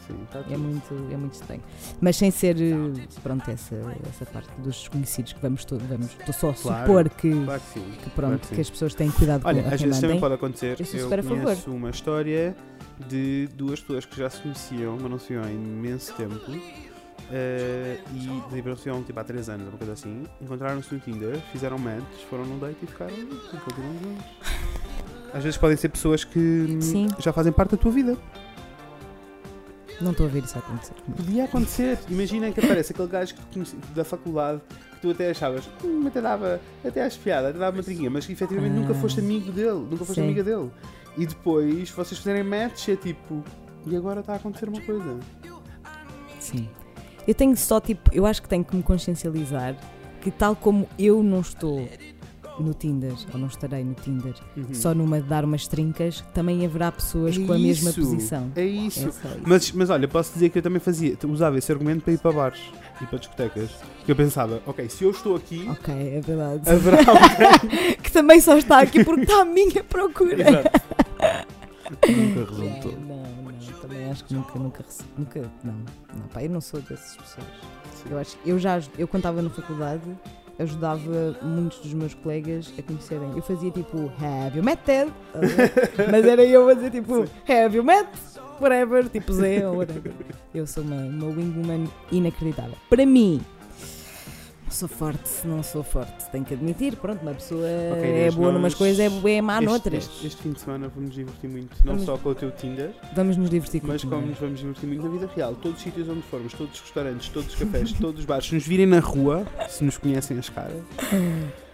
Sim, 0.08 0.16
tá 0.32 0.44
É 0.50 0.58
muito, 0.58 0.94
é 1.12 1.16
muito 1.18 1.34
estranho. 1.34 1.62
Mas 2.02 2.16
sem 2.18 2.30
ser, 2.32 2.58
eh, 2.62 2.74
pronto, 3.22 3.50
essa, 3.50 3.76
essa 4.10 4.26
parte 4.26 4.50
dos 4.60 4.76
desconhecidos 4.78 5.34
que 5.34 5.42
vamos 5.42 5.64
todos, 5.66 5.86
vamos, 5.88 6.08
estou 6.20 6.34
só 6.34 6.50
a 6.50 6.54
Claro. 6.54 6.82
supor 6.88 7.10
que, 7.10 7.32
Claro 7.46 7.62
que 7.74 7.80
que 7.80 7.90
claro 7.98 8.12
pronto, 8.16 8.40
que 8.42 8.48
sim. 8.48 8.56
que 8.56 8.62
as 8.62 8.70
pessoas 8.70 8.94
têm 8.96 9.10
cuidado 9.12 9.42
Olha, 9.46 9.64
com 9.64 9.70
a 9.70 9.74
às 9.74 9.82
vezes 9.82 10.00
também 10.02 10.20
pode 10.20 10.34
acontecer. 10.36 10.78
Eu 10.94 11.08
a 11.08 11.10
favor. 11.24 11.42
conheço 11.44 11.72
uma 11.72 11.90
história 11.90 12.56
de 13.08 13.48
duas 13.56 13.80
pessoas 13.80 14.06
que 14.06 14.18
já 14.18 14.30
se 14.30 14.42
conheciam, 14.42 14.98
mas 15.02 15.10
não 15.12 15.18
se 15.20 15.30
viam 15.30 15.44
há 15.44 15.52
imenso 15.52 16.14
tempo. 16.16 16.40
eh, 17.32 18.00
e 18.14 18.56
tipo, 18.56 18.76
se 18.76 18.84
viam 18.84 19.02
tipo 19.04 19.20
há 19.20 19.24
3 19.24 19.50
anos, 19.50 19.68
uma 19.70 19.78
coisa 19.78 19.94
assim. 19.94 20.24
Encontraram-se 20.42 20.94
no 20.94 21.00
Tinder, 21.00 21.38
fizeram 21.52 21.78
match, 21.80 22.04
foram 22.30 22.46
num 22.46 22.60
date 22.60 22.78
e 22.84 22.88
ficaram 22.88 23.16
juntos. 23.16 23.50
Às 25.34 25.44
vezes 25.44 25.58
podem 25.58 25.76
ser 25.76 25.90
pessoas 25.90 26.24
que 26.24 26.78
Sim. 26.80 27.08
já 27.18 27.34
fazem 27.34 27.52
parte 27.52 27.72
da 27.72 27.78
tua 27.78 27.92
vida. 27.92 28.16
Não 30.04 30.12
estou 30.12 30.26
a 30.26 30.30
ver 30.30 30.44
isso 30.44 30.58
acontecer. 30.58 30.94
Podia 31.16 31.46
acontecer. 31.46 31.98
Imagina 32.10 32.52
que 32.52 32.60
aparece 32.60 32.92
aquele 32.92 33.08
gajo 33.08 33.34
que 33.36 33.42
tu 33.42 33.48
conheci, 33.54 33.76
da 33.96 34.04
faculdade 34.04 34.62
que 34.96 35.02
tu 35.02 35.12
até 35.12 35.30
achavas, 35.30 35.64
hum, 35.84 36.06
até 36.08 36.22
dava, 36.22 36.60
até 36.86 37.04
às 37.04 37.16
piadas, 37.16 37.52
até 37.52 37.60
dava 37.60 37.78
uma 37.78 37.84
trinquinha, 37.84 38.10
mas 38.10 38.26
que 38.26 38.34
efetivamente 38.34 38.74
Ah. 38.76 38.80
nunca 38.80 38.94
foste 38.96 39.20
amigo 39.20 39.52
dele, 39.52 39.80
nunca 39.90 39.98
foste 40.06 40.16
Sim. 40.16 40.24
amiga 40.24 40.44
dele. 40.44 40.70
E 41.18 41.26
depois 41.26 41.90
vocês 41.92 42.18
fizerem 42.20 42.44
match 42.44 42.90
é 42.90 42.96
tipo, 42.96 43.44
e 43.86 43.96
agora 43.96 44.20
está 44.22 44.34
a 44.34 44.36
acontecer 44.38 44.68
uma 44.70 44.82
coisa. 44.82 45.20
Sim. 46.40 46.68
Eu 47.28 47.34
tenho 47.34 47.56
só 47.56 47.80
tipo, 47.80 48.10
eu 48.14 48.26
acho 48.26 48.42
que 48.42 48.50
tenho 48.50 48.64
que 48.66 48.76
me 48.76 48.84
consciencializar 48.84 49.76
que 50.22 50.32
tal 50.32 50.56
como 50.56 50.88
eu 50.98 51.22
não 51.24 51.40
estou 51.42 51.88
no 52.60 52.74
Tinder, 52.74 53.14
ou 53.34 53.40
não 53.40 53.48
estarei 53.48 53.84
no 53.84 53.94
Tinder, 53.96 54.34
Uhum. 54.56 54.74
só 54.74 54.94
numa 54.94 55.20
de 55.22 55.28
dar 55.28 55.44
umas 55.44 55.68
trincas, 55.68 56.24
também 56.34 56.66
haverá 56.66 56.92
pessoas 56.92 57.36
É 57.38 57.46
com 57.46 57.54
a 57.54 57.58
mesma 57.58 57.90
isso, 57.90 58.00
posição. 58.02 58.52
É 58.56 58.64
isso. 58.64 59.06
É 59.06 59.10
isso. 59.10 59.20
Mas, 59.46 59.72
mas 59.72 59.90
olha, 59.90 60.08
posso 60.08 60.34
dizer 60.34 60.50
que 60.50 60.60
eu 60.60 60.62
também 60.62 60.80
fazia, 60.80 61.18
usava 61.28 61.58
esse 61.58 61.72
argumento 61.72 62.04
para 62.04 62.14
ir 62.14 62.20
para 62.20 62.32
bares 62.32 62.60
e 63.02 63.06
para 63.06 63.18
discotecas. 63.20 63.72
Que 64.06 64.12
eu 64.12 64.16
pensava, 64.16 64.62
ok, 64.66 64.88
se 64.90 65.04
eu 65.04 65.12
estou 65.12 65.36
aqui, 65.36 65.68
Ok, 65.70 65.94
é 65.94 66.22
verdade. 66.22 66.70
haverá 66.70 66.98
alguém. 67.10 67.96
que 68.04 68.12
também 68.12 68.40
só 68.42 68.58
está 68.58 68.80
aqui 68.82 69.04
porque 69.04 69.22
está 69.22 69.42
à 69.42 69.46
minha 69.46 69.84
procura. 69.84 70.34
Exato. 70.42 70.82
Nunca 72.08 72.52
resultou. 72.52 72.92
não, 73.00 73.24
não, 73.44 73.80
também 73.82 74.10
acho 74.10 74.24
que 74.26 74.34
nunca, 74.34 74.58
nunca, 74.60 74.86
nunca, 75.18 75.52
não, 75.64 75.74
não, 76.16 76.28
pá, 76.34 76.44
eu 76.44 76.50
não 76.50 76.62
sou 76.62 76.80
dessas 76.82 77.16
pessoas. 77.18 77.46
Eu 78.10 78.18
acho, 78.18 78.38
eu 78.46 78.60
já, 78.60 78.82
eu 78.98 79.08
quando 79.08 79.22
estava 79.22 79.42
na 79.42 79.50
faculdade, 79.50 80.02
ajudava 80.60 81.38
muitos 81.42 81.80
dos 81.80 81.94
meus 81.94 82.14
colegas 82.14 82.72
a 82.78 82.82
conhecerem. 82.82 83.32
Eu 83.36 83.42
fazia 83.42 83.72
tipo, 83.72 84.12
have 84.22 84.58
you 84.58 84.64
met 84.64 84.82
Ted? 84.84 85.12
Mas 86.12 86.26
era 86.26 86.44
eu 86.44 86.68
a 86.70 86.74
dizer 86.74 86.92
tipo, 86.92 87.26
have 87.48 87.76
you 87.76 87.84
met? 87.84 88.08
Whatever, 88.60 89.10
tipo 89.10 89.34
Zé 89.34 89.68
ou 89.68 89.78
whatever. 89.78 90.14
Eu 90.54 90.68
sou 90.68 90.84
uma, 90.84 90.96
uma 90.96 91.26
wingwoman 91.28 91.88
inacreditável. 92.12 92.76
Para 92.90 93.06
mim, 93.06 93.42
Sou 94.74 94.90
forte, 94.90 95.30
não 95.46 95.62
sou 95.62 95.84
forte. 95.84 96.30
Tenho 96.32 96.44
que 96.44 96.56
admitir, 96.56 96.96
pronto, 96.96 97.22
uma 97.22 97.34
pessoa 97.36 97.62
Ok, 97.92 98.04
é 98.04 98.10
Inês, 98.10 98.34
boa 98.36 98.52
numas 98.52 98.74
coisas, 98.74 99.00
é, 99.00 99.06
é 99.32 99.42
má 99.42 99.58
este, 99.60 99.66
noutras. 99.66 100.04
este, 100.06 100.28
este 100.28 100.42
fim 100.42 100.52
de 100.52 100.60
semana 100.62 100.88
vamos 100.88 101.10
nos 101.10 101.16
divertir 101.16 101.48
muito, 101.50 101.78
não 101.86 101.94
Vamos- 101.94 102.06
só 102.06 102.18
com 102.18 102.30
o 102.30 102.36
teu 102.36 102.50
Tinder, 102.52 102.92
Vamos 103.16 103.38
nos 103.38 103.50
divertir 103.52 103.82
com 103.82 103.88
mas 103.88 104.04
como 104.04 104.26
nos 104.26 104.40
vamos 104.40 104.60
divertir 104.60 104.88
muito 104.88 105.04
na 105.06 105.10
vida 105.12 105.30
real. 105.36 105.54
Todos 105.62 105.78
os 105.78 105.84
sítios 105.84 106.10
onde 106.10 106.24
formos, 106.24 106.54
todos 106.54 106.74
os 106.74 106.82
restaurantes, 106.82 107.30
todos 107.30 107.50
os 107.54 107.56
cafés, 107.56 107.94
todos 108.02 108.20
os 108.22 108.26
bares, 108.26 108.48
se 108.48 108.56
nos 108.56 108.66
virem 108.66 108.88
na 108.88 109.00
rua, 109.00 109.46
se 109.70 109.84
nos 109.84 109.98
conhecem 110.00 110.40
as 110.40 110.50
caras, 110.50 110.82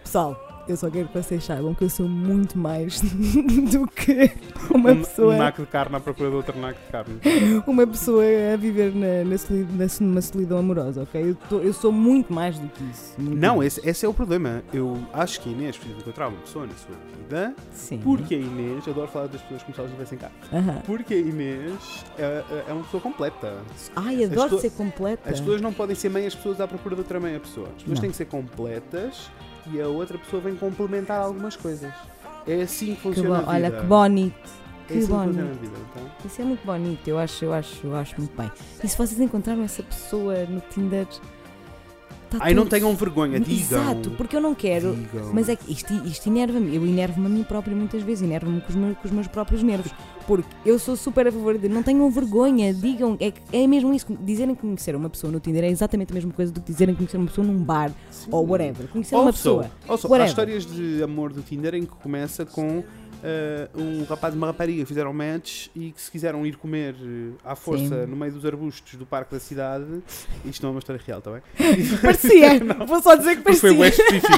Pessoal, 0.04 0.49
eu 0.70 0.76
só 0.76 0.90
quero 0.90 1.08
que 1.08 1.14
vocês 1.22 1.44
saibam 1.44 1.74
que 1.74 1.84
eu 1.84 1.90
sou 1.90 2.08
muito 2.08 2.58
mais 2.58 3.00
do 3.72 3.86
que 3.88 4.30
uma 4.70 4.92
um, 4.92 4.96
pessoa. 4.98 5.34
um 5.34 5.38
naco 5.38 5.62
de 5.62 5.68
carne 5.68 5.96
à 5.96 6.00
procura 6.00 6.30
de 6.30 6.36
outro 6.36 6.58
naco 6.58 6.78
de 6.80 6.92
carne. 6.92 7.20
uma 7.66 7.86
pessoa 7.86 8.22
a 8.54 8.56
viver 8.56 8.94
na, 8.94 9.24
na, 9.28 9.38
soli- 9.38 9.66
na 9.72 9.88
so- 9.88 10.04
numa 10.04 10.20
solidão 10.22 10.58
amorosa, 10.58 11.02
ok? 11.02 11.30
Eu, 11.30 11.34
tô- 11.48 11.58
eu 11.60 11.72
sou 11.72 11.92
muito 11.92 12.32
mais 12.32 12.58
do 12.58 12.68
que 12.68 12.82
isso. 12.84 13.14
Não, 13.18 13.62
esse, 13.62 13.80
esse 13.88 14.04
é 14.04 14.08
o 14.08 14.14
problema. 14.14 14.62
Eu 14.72 14.96
acho 15.12 15.40
que 15.40 15.48
a 15.48 15.52
Inês 15.52 15.76
precisa 15.76 16.00
encontrar 16.00 16.28
uma 16.28 16.38
pessoa 16.40 16.66
na 16.66 16.74
sua 16.74 16.94
vida, 17.18 17.54
Sim. 17.72 17.98
porque 18.02 18.34
a 18.34 18.38
Inês, 18.38 18.86
eu 18.86 18.92
adoro 18.92 19.08
falar 19.08 19.26
das 19.26 19.40
pessoas 19.42 19.62
como 19.62 19.74
se 19.74 19.80
elas 19.80 19.90
estivessem 19.92 20.18
cá, 20.18 20.30
Aham. 20.52 20.82
porque 20.86 21.14
a 21.14 21.18
Inês 21.18 22.04
é, 22.18 22.44
é 22.68 22.72
uma 22.72 22.82
pessoa 22.84 23.00
completa. 23.02 23.58
Ai, 23.96 24.24
adoro 24.24 24.42
pessoas- 24.42 24.60
ser 24.62 24.70
completa. 24.70 25.30
As 25.30 25.40
pessoas 25.40 25.60
não 25.60 25.72
podem 25.72 25.94
ser 25.96 26.08
meias 26.10 26.34
pessoas 26.34 26.60
à 26.60 26.66
procura 26.68 26.94
de 26.94 27.00
outra 27.02 27.18
meia 27.20 27.38
pessoa. 27.40 27.66
As 27.68 27.82
pessoas 27.82 27.94
Não. 27.98 28.00
têm 28.02 28.10
que 28.10 28.16
ser 28.16 28.26
completas 28.26 29.30
e 29.72 29.80
a 29.80 29.88
outra 29.88 30.16
pessoa 30.18 30.40
vem 30.42 30.54
complementar 30.56 31.20
algumas 31.20 31.56
coisas. 31.56 31.92
É 32.46 32.62
assim 32.62 32.86
que 32.86 32.94
Que 32.96 33.00
funciona 33.02 33.28
bo- 33.28 33.34
a 33.34 33.38
vida. 33.38 33.50
Olha, 33.52 33.70
que 33.80 33.86
bonito. 33.86 34.34
É 34.88 34.92
que 34.92 34.98
assim 34.98 35.06
que 35.06 35.12
bonito. 35.12 35.40
a 35.40 35.52
vida. 35.60 35.76
Então. 35.90 36.10
Isso 36.24 36.42
é 36.42 36.44
muito 36.44 36.64
bonito, 36.66 37.08
eu 37.08 37.18
acho, 37.18 37.44
eu 37.44 37.52
acho, 37.52 37.86
eu 37.86 37.96
acho 37.96 38.14
muito 38.18 38.36
bem. 38.36 38.50
E 38.82 38.88
se 38.88 38.96
vocês 38.96 39.20
encontraram 39.20 39.62
essa 39.62 39.82
pessoa 39.82 40.34
no 40.46 40.60
Tinder. 40.70 41.06
Tá 42.38 42.46
não 42.50 42.62
tudo- 42.64 42.70
tenham 42.70 42.94
vergonha, 42.94 43.40
digam. 43.40 43.58
Exato, 43.80 44.10
porque 44.12 44.36
eu 44.36 44.40
não 44.40 44.54
quero. 44.54 44.94
Digam. 44.94 45.30
Mas 45.32 45.48
é 45.48 45.56
que 45.56 45.72
isto, 45.72 45.92
isto 46.06 46.28
enerva-me. 46.28 46.74
Eu 46.74 46.86
enervo-me 46.86 47.26
a 47.26 47.28
mim 47.28 47.42
próprio 47.42 47.76
muitas 47.76 48.02
vezes, 48.02 48.22
enervo-me 48.22 48.60
com, 48.60 48.68
os 48.68 48.74
meus- 48.76 48.96
com 48.98 49.04
os 49.08 49.10
meus 49.12 49.26
próprios 49.26 49.62
nervos. 49.62 49.92
Porque 50.26 50.48
eu 50.64 50.78
sou 50.78 50.96
super 50.96 51.26
a 51.26 51.32
favor 51.32 51.58
de 51.58 51.68
não 51.68 51.82
tenham 51.82 52.08
vergonha, 52.10 52.72
digam. 52.72 53.16
É, 53.20 53.32
é 53.52 53.66
mesmo 53.66 53.92
isso. 53.92 54.06
Dizerem 54.22 54.54
que 54.54 54.60
conheceram 54.60 54.98
uma 55.00 55.10
pessoa 55.10 55.32
no 55.32 55.40
Tinder 55.40 55.64
é 55.64 55.68
exatamente 55.68 56.12
a 56.12 56.14
mesma 56.14 56.32
coisa 56.32 56.52
do 56.52 56.60
que 56.60 56.70
dizerem 56.70 56.94
que 56.94 56.98
conheceram 56.98 57.22
uma 57.24 57.28
pessoa 57.28 57.46
num 57.46 57.58
bar 57.62 57.90
Sim. 58.10 58.28
ou 58.30 58.46
whatever. 58.46 58.86
Conheceram 58.88 59.22
uma 59.22 59.28
Also, 59.30 59.38
pessoa. 59.38 59.70
also, 59.88 60.06
há 60.06 60.10
Whatever. 60.10 60.28
histórias 60.28 60.66
de 60.66 61.02
amor 61.02 61.32
do 61.32 61.42
Tinder 61.42 61.74
em 61.74 61.82
que 61.82 61.96
começa 61.96 62.46
com 62.46 62.84
eh, 63.22 63.68
um 63.74 64.04
rapaz 64.04 64.34
e 64.34 64.36
uma 64.36 64.46
rapariga 64.46 64.84
fizeram 64.86 65.12
match 65.12 65.68
e 65.74 65.92
que 65.92 66.00
se 66.00 66.10
quiseram 66.10 66.46
ir 66.46 66.56
comer 66.56 66.94
eh, 66.94 67.32
à 67.44 67.54
força 67.54 68.04
Sim. 68.04 68.10
no 68.10 68.16
meio 68.16 68.32
dos 68.32 68.44
arbustos 68.44 68.94
do 68.94 69.04
parque 69.04 69.34
da 69.34 69.40
cidade. 69.40 70.02
Isto 70.44 70.62
não 70.62 70.70
é 70.70 70.72
uma 70.72 70.78
história 70.78 71.00
real, 71.04 71.18
está 71.18 71.32
bem? 71.32 71.42
Parecia! 72.00 72.60
Vou 72.86 73.02
só 73.02 73.14
dizer 73.14 73.36
que 73.36 73.42
parecia. 73.42 73.60
foi 73.70 73.76
bem 73.76 73.88
específico. 73.88 74.32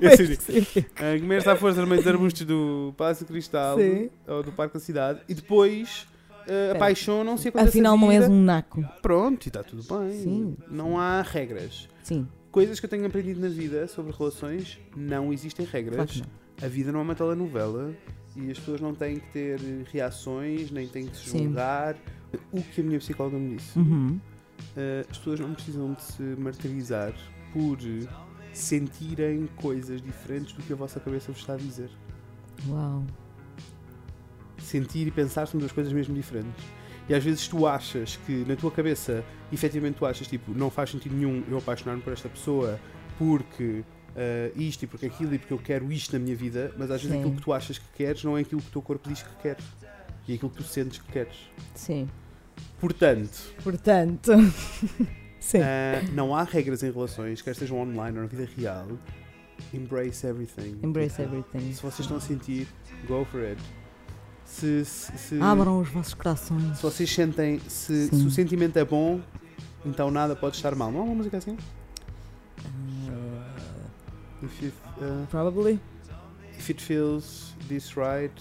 Parecia. 0.00 1.16
Uh, 1.16 1.20
comer-se 1.20 1.50
à 1.50 1.56
força 1.56 1.80
no 1.80 1.86
meio 1.86 2.00
dos 2.00 2.08
arbustos 2.08 2.46
do 2.46 2.94
Palácio 2.96 3.26
Cristal 3.26 3.76
Sim. 3.76 4.10
ou 4.26 4.42
do 4.42 4.52
Parque 4.52 4.74
da 4.74 4.80
Cidade 4.80 5.20
e 5.28 5.34
depois 5.34 6.06
uh, 6.46 6.76
apaixonam-se 6.76 7.48
e 7.48 7.52
Afinal, 7.54 7.96
não 7.98 8.10
és 8.10 8.28
um 8.28 8.42
naco. 8.42 8.84
Pronto, 9.00 9.46
e 9.46 9.48
está 9.48 9.62
tudo 9.62 9.82
bem. 9.82 10.12
Sim. 10.12 10.56
Não 10.70 10.98
há 10.98 11.22
regras. 11.22 11.88
Sim, 12.02 12.26
Coisas 12.50 12.78
que 12.78 12.84
eu 12.84 12.90
tenho 12.90 13.06
aprendido 13.06 13.40
na 13.40 13.48
vida 13.48 13.88
sobre 13.88 14.12
relações, 14.12 14.78
não 14.94 15.32
existem 15.32 15.64
regras. 15.64 16.12
claro. 16.12 16.41
A 16.62 16.68
vida 16.68 16.92
não 16.92 17.00
é 17.00 17.02
uma 17.02 17.14
telenovela 17.14 17.92
e 18.36 18.50
as 18.50 18.58
pessoas 18.58 18.80
não 18.80 18.94
têm 18.94 19.18
que 19.18 19.32
ter 19.32 19.60
reações, 19.92 20.70
nem 20.70 20.86
têm 20.86 21.06
que 21.06 21.16
se 21.16 21.30
Sim. 21.30 21.44
julgar. 21.44 21.96
O 22.52 22.62
que 22.62 22.80
a 22.80 22.84
minha 22.84 22.98
psicóloga 22.98 23.36
me 23.36 23.56
disse. 23.56 23.78
Uhum. 23.78 24.18
Uh, 24.76 25.10
as 25.10 25.18
pessoas 25.18 25.40
não 25.40 25.52
precisam 25.52 25.92
de 25.92 26.02
se 26.02 26.22
martirizar 26.22 27.12
por 27.52 27.78
sentirem 28.52 29.48
coisas 29.56 30.00
diferentes 30.00 30.52
do 30.52 30.62
que 30.62 30.72
a 30.72 30.76
vossa 30.76 31.00
cabeça 31.00 31.32
vos 31.32 31.40
está 31.40 31.54
a 31.54 31.56
dizer. 31.56 31.90
Uau. 32.68 33.04
sentir 34.58 35.08
e 35.08 35.10
pensar 35.10 35.46
são 35.46 35.58
duas 35.58 35.72
coisas 35.72 35.92
mesmo 35.92 36.14
diferentes. 36.14 36.64
E 37.08 37.14
às 37.14 37.24
vezes 37.24 37.48
tu 37.48 37.66
achas 37.66 38.16
que 38.24 38.44
na 38.46 38.54
tua 38.54 38.70
cabeça, 38.70 39.24
efetivamente 39.52 39.96
tu 39.96 40.06
achas 40.06 40.28
tipo, 40.28 40.54
não 40.54 40.70
faz 40.70 40.90
sentido 40.90 41.16
nenhum 41.16 41.42
eu 41.50 41.58
apaixonar-me 41.58 42.00
por 42.00 42.12
esta 42.12 42.28
pessoa 42.28 42.78
porque 43.18 43.84
ah, 44.16 44.50
isto 44.56 44.82
e 44.84 44.86
porque 44.86 45.06
aquilo 45.06 45.34
e 45.34 45.38
porque 45.38 45.52
eu 45.52 45.58
quero 45.58 45.90
isto 45.92 46.12
na 46.12 46.18
minha 46.18 46.36
vida, 46.36 46.72
mas 46.76 46.90
às 46.90 47.00
vezes 47.02 47.10
Sim. 47.16 47.20
aquilo 47.22 47.36
que 47.36 47.42
tu 47.42 47.52
achas 47.52 47.78
que 47.78 47.84
queres 47.96 48.22
não 48.24 48.36
é 48.36 48.40
aquilo 48.42 48.60
que 48.60 48.68
o 48.68 48.72
teu 48.72 48.82
corpo 48.82 49.08
diz 49.08 49.22
que 49.22 49.34
queres. 49.42 49.64
E 50.28 50.32
é 50.32 50.34
aquilo 50.36 50.50
que 50.50 50.56
tu 50.58 50.62
sentes 50.62 50.98
que 50.98 51.12
queres. 51.12 51.36
Sim. 51.74 52.08
Portanto, 52.80 53.54
Portanto. 53.62 54.32
Sim. 55.40 55.58
ah, 55.60 56.02
não 56.12 56.34
há 56.34 56.44
regras 56.44 56.82
em 56.82 56.90
relações, 56.92 57.42
quer 57.42 57.54
sejam 57.56 57.78
online 57.80 58.16
ou 58.18 58.22
na 58.24 58.28
vida 58.28 58.48
real. 58.56 58.86
Embrace 59.74 60.26
everything. 60.26 60.78
Embrace 60.82 61.20
everything. 61.22 61.72
Se 61.72 61.82
vocês 61.82 62.00
estão 62.00 62.16
a 62.16 62.20
sentir, 62.20 62.66
go 63.06 63.24
for 63.24 63.40
it. 63.42 63.60
Se, 64.44 64.84
se, 64.84 65.16
se- 65.18 65.40
Abram 65.40 65.80
os 65.80 65.88
vossos 65.88 66.14
corações. 66.14 66.76
Se 66.76 66.82
vocês 66.82 67.10
sentem, 67.10 67.58
se, 67.68 68.08
se 68.08 68.26
o 68.26 68.30
sentimento 68.30 68.76
é 68.78 68.84
bom, 68.84 69.20
então 69.84 70.10
nada 70.10 70.36
pode 70.36 70.56
estar 70.56 70.74
mal. 70.74 70.90
Não 70.92 71.00
há 71.00 71.04
uma 71.04 71.14
música 71.14 71.38
assim? 71.38 71.56
If, 74.42 74.62
it, 74.62 74.74
uh, 75.00 75.26
Probably. 75.30 75.78
if 76.58 76.70
it 76.70 76.80
feels 76.82 77.54
this 77.68 77.96
right, 77.96 78.32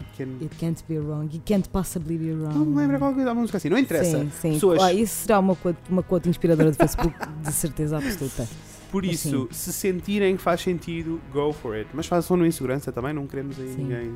it 0.00 0.16
can. 0.16 0.38
It 0.40 0.54
can't 0.58 0.82
be 0.88 0.98
wrong. 0.98 1.26
It 1.32 1.42
can't 1.44 1.68
possibly 1.70 2.16
be 2.16 2.32
wrong. 2.32 2.54
Não 2.54 2.64
me 2.66 2.76
lembro 2.76 2.98
qual 2.98 3.12
coisa, 3.14 3.30
há 3.30 3.32
uma 3.32 3.40
música 3.40 3.58
assim, 3.58 3.68
não 3.68 3.78
interessa. 3.78 4.18
Sim, 4.20 4.30
sim. 4.40 4.52
Pessoas- 4.54 4.80
Ah, 4.82 4.92
isso 4.92 5.22
será 5.26 5.38
uma 5.40 5.56
quote, 5.56 5.78
uma 5.90 6.02
quote 6.02 6.28
inspiradora 6.28 6.70
do 6.70 6.76
Facebook, 6.76 7.14
de 7.42 7.52
certeza 7.52 7.96
absoluta. 7.98 8.48
Por 8.90 9.02
Mas 9.04 9.24
isso, 9.24 9.48
se 9.50 9.72
sentirem 9.72 10.36
que 10.36 10.42
faz 10.42 10.60
sentido, 10.60 11.20
go 11.32 11.52
for 11.52 11.74
it. 11.74 11.90
Mas 11.92 12.06
façam 12.06 12.36
no 12.36 12.46
insegurança 12.46 12.92
também, 12.92 13.12
não 13.12 13.26
queremos 13.26 13.58
aí 13.58 13.68
Sim. 13.74 13.82
ninguém. 13.82 14.14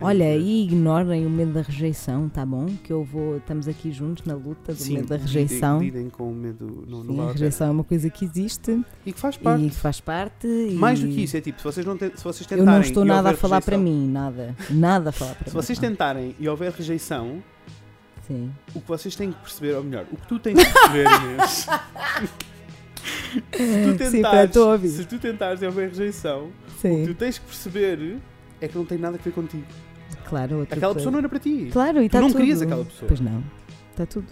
Olha, 0.00 0.36
e 0.36 0.64
ignorem 0.64 1.24
o 1.24 1.30
medo 1.30 1.52
da 1.52 1.62
rejeição, 1.62 2.28
tá 2.28 2.44
bom? 2.44 2.66
Que 2.82 2.92
eu 2.92 3.04
vou. 3.04 3.36
Estamos 3.36 3.68
aqui 3.68 3.92
juntos 3.92 4.24
na 4.24 4.34
luta 4.34 4.72
do 4.72 4.78
Sim, 4.78 4.94
medo 4.94 5.06
da 5.08 5.16
rejeição. 5.16 5.80
Lidem 5.80 6.10
com 6.10 6.30
o 6.30 6.34
medo, 6.34 6.84
não, 6.88 7.04
não 7.04 7.14
Sim, 7.14 7.20
a 7.28 7.32
rejeição 7.32 7.66
é 7.68 7.70
uma 7.70 7.84
coisa 7.84 8.10
que 8.10 8.24
existe. 8.24 8.84
E 9.06 9.12
que 9.12 9.20
faz 9.20 9.36
parte. 9.36 9.64
e 9.64 9.70
que 9.70 9.76
faz 9.76 10.00
parte. 10.00 10.46
Mais 10.74 10.98
do 11.00 11.06
que 11.06 11.22
isso, 11.22 11.36
é 11.36 11.40
tipo, 11.40 11.58
se 11.58 11.64
vocês, 11.64 11.86
não 11.86 11.96
te- 11.96 12.10
se 12.16 12.24
vocês 12.24 12.40
Eu 12.50 12.58
tentarem. 12.58 12.72
não 12.74 12.80
estou 12.80 13.04
nada 13.04 13.30
a 13.30 13.34
falar 13.36 13.60
para 13.62 13.76
rejeição- 13.76 14.00
mim, 14.02 14.10
nada. 14.10 14.56
Nada 14.70 15.10
a 15.10 15.12
falar 15.12 15.34
para 15.36 15.48
Se 15.50 15.54
mim. 15.56 15.62
vocês 15.62 15.78
não. 15.80 15.88
tentarem 15.88 16.34
e 16.40 16.48
houver 16.48 16.72
rejeição, 16.72 17.40
Sim. 18.26 18.50
o 18.74 18.80
que 18.80 18.88
vocês 18.88 19.14
têm 19.14 19.30
que 19.30 19.38
perceber, 19.38 19.74
ou 19.76 19.84
melhor, 19.84 20.04
o 20.10 20.16
que 20.16 20.26
tu 20.26 20.38
tens 20.40 20.58
que 20.58 20.72
perceber, 20.72 21.06
Inês. 21.22 21.66
se 23.52 23.96
tu 23.96 24.04
Sim, 24.04 24.10
tentares, 24.16 24.56
ouvir. 24.56 24.88
se 24.88 25.04
tu 25.04 25.18
tentares 25.18 25.62
e 25.62 25.66
houver 25.66 25.88
rejeição, 25.90 26.46
o 26.46 26.72
que 26.74 26.80
Sim. 26.88 27.04
tu 27.06 27.14
tens 27.14 27.38
que 27.38 27.46
perceber 27.46 28.16
é 28.64 28.68
que 28.68 28.76
não 28.76 28.84
tem 28.84 28.98
nada 28.98 29.16
a 29.18 29.22
ver 29.22 29.32
contigo. 29.32 29.64
Claro, 30.26 30.62
Aquela 30.70 30.94
pessoa 30.94 31.10
não 31.10 31.18
era 31.18 31.28
para 31.28 31.38
ti. 31.38 31.68
Claro, 31.72 31.98
e 31.98 32.02
Tu 32.02 32.06
está 32.06 32.20
não 32.20 32.28
tudo. 32.28 32.38
querias 32.38 32.62
aquela 32.62 32.84
pessoa. 32.84 33.08
Pois 33.08 33.20
não. 33.20 33.42
Está 33.90 34.06
tudo. 34.06 34.26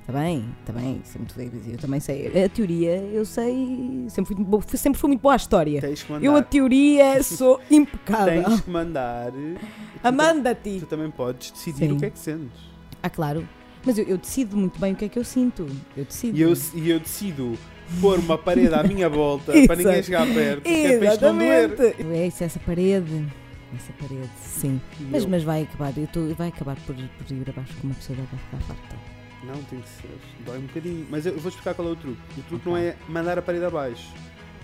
Está 0.00 0.12
bem, 0.12 0.44
está 0.60 0.72
bem. 0.72 1.00
Sempre, 1.04 1.50
eu 1.72 1.78
também 1.78 2.00
sei. 2.00 2.44
A 2.44 2.48
teoria, 2.48 2.96
eu 2.96 3.24
sei. 3.24 4.04
Sempre 4.08 4.26
fui, 4.26 4.36
muito 4.36 4.48
boa- 4.48 4.62
sempre 4.66 4.98
fui 5.00 5.08
muito 5.08 5.20
boa 5.20 5.34
à 5.34 5.36
história. 5.36 5.80
Tens 5.80 6.02
que 6.02 6.10
mandar. 6.12 6.26
Eu, 6.26 6.36
a 6.36 6.42
teoria, 6.42 7.22
sou 7.22 7.60
impecável. 7.70 8.42
Tens 8.44 8.60
que 8.62 8.70
mandar. 8.70 9.30
tu 9.30 9.58
Amanda-te. 10.02 10.80
Tu 10.80 10.86
também 10.86 11.10
podes 11.10 11.52
decidir 11.52 11.86
Sim. 11.88 11.92
o 11.92 11.98
que 11.98 12.06
é 12.06 12.10
que 12.10 12.18
sentes. 12.18 12.60
Ah, 13.02 13.08
claro. 13.10 13.48
Mas 13.84 13.96
eu, 13.98 14.04
eu 14.04 14.18
decido 14.18 14.56
muito 14.56 14.78
bem 14.80 14.92
o 14.92 14.96
que 14.96 15.04
é 15.04 15.08
que 15.08 15.18
eu 15.18 15.24
sinto. 15.24 15.66
Eu 15.96 16.04
decido. 16.04 16.36
E 16.36 16.42
eu, 16.42 16.52
e 16.74 16.90
eu 16.90 16.98
decido 17.00 17.56
pôr 18.00 18.18
uma 18.18 18.36
parede 18.38 18.74
à 18.74 18.82
minha 18.82 19.08
volta 19.08 19.52
para 19.66 19.76
ninguém 19.76 20.02
chegar 20.02 20.26
perto. 20.26 20.62
porque 20.62 20.68
é 20.68 20.98
para 20.98 21.12
isto 21.14 21.24
não 21.24 21.36
doer. 21.38 21.64
Exatamente. 21.72 22.12
É 22.12 22.26
isso, 22.26 22.44
essa 22.44 22.58
parede. 22.60 23.26
Essa 23.74 23.92
parede, 23.94 24.30
sim. 24.36 24.80
E 25.00 25.04
Mas, 25.04 25.22
eu- 25.24 25.28
mas 25.30 25.42
vai 25.42 25.62
acabar. 25.62 25.96
Eu 25.96 26.06
tô, 26.06 26.26
vai 26.34 26.48
acabar 26.48 26.76
por, 26.86 26.94
por 26.94 27.30
ir 27.34 27.48
abaixo 27.48 27.74
com 27.80 27.86
uma 27.86 27.94
pessoa 27.94 28.18
vai 28.18 28.26
ficar 28.38 28.58
farta. 28.74 28.96
Não, 29.44 29.54
tem 29.64 29.80
que 29.80 29.88
ser. 29.88 30.10
Dói 30.44 30.58
um 30.58 30.62
bocadinho. 30.66 31.06
Mas 31.10 31.26
eu 31.26 31.36
vou 31.38 31.48
explicar 31.48 31.74
qual 31.74 31.88
é 31.88 31.90
o 31.92 31.96
truque. 31.96 32.20
O 32.38 32.42
truque 32.44 32.68
não 32.68 32.76
é 32.76 32.94
mandar 33.08 33.38
a 33.38 33.42
parede 33.42 33.64
abaixo. 33.64 34.12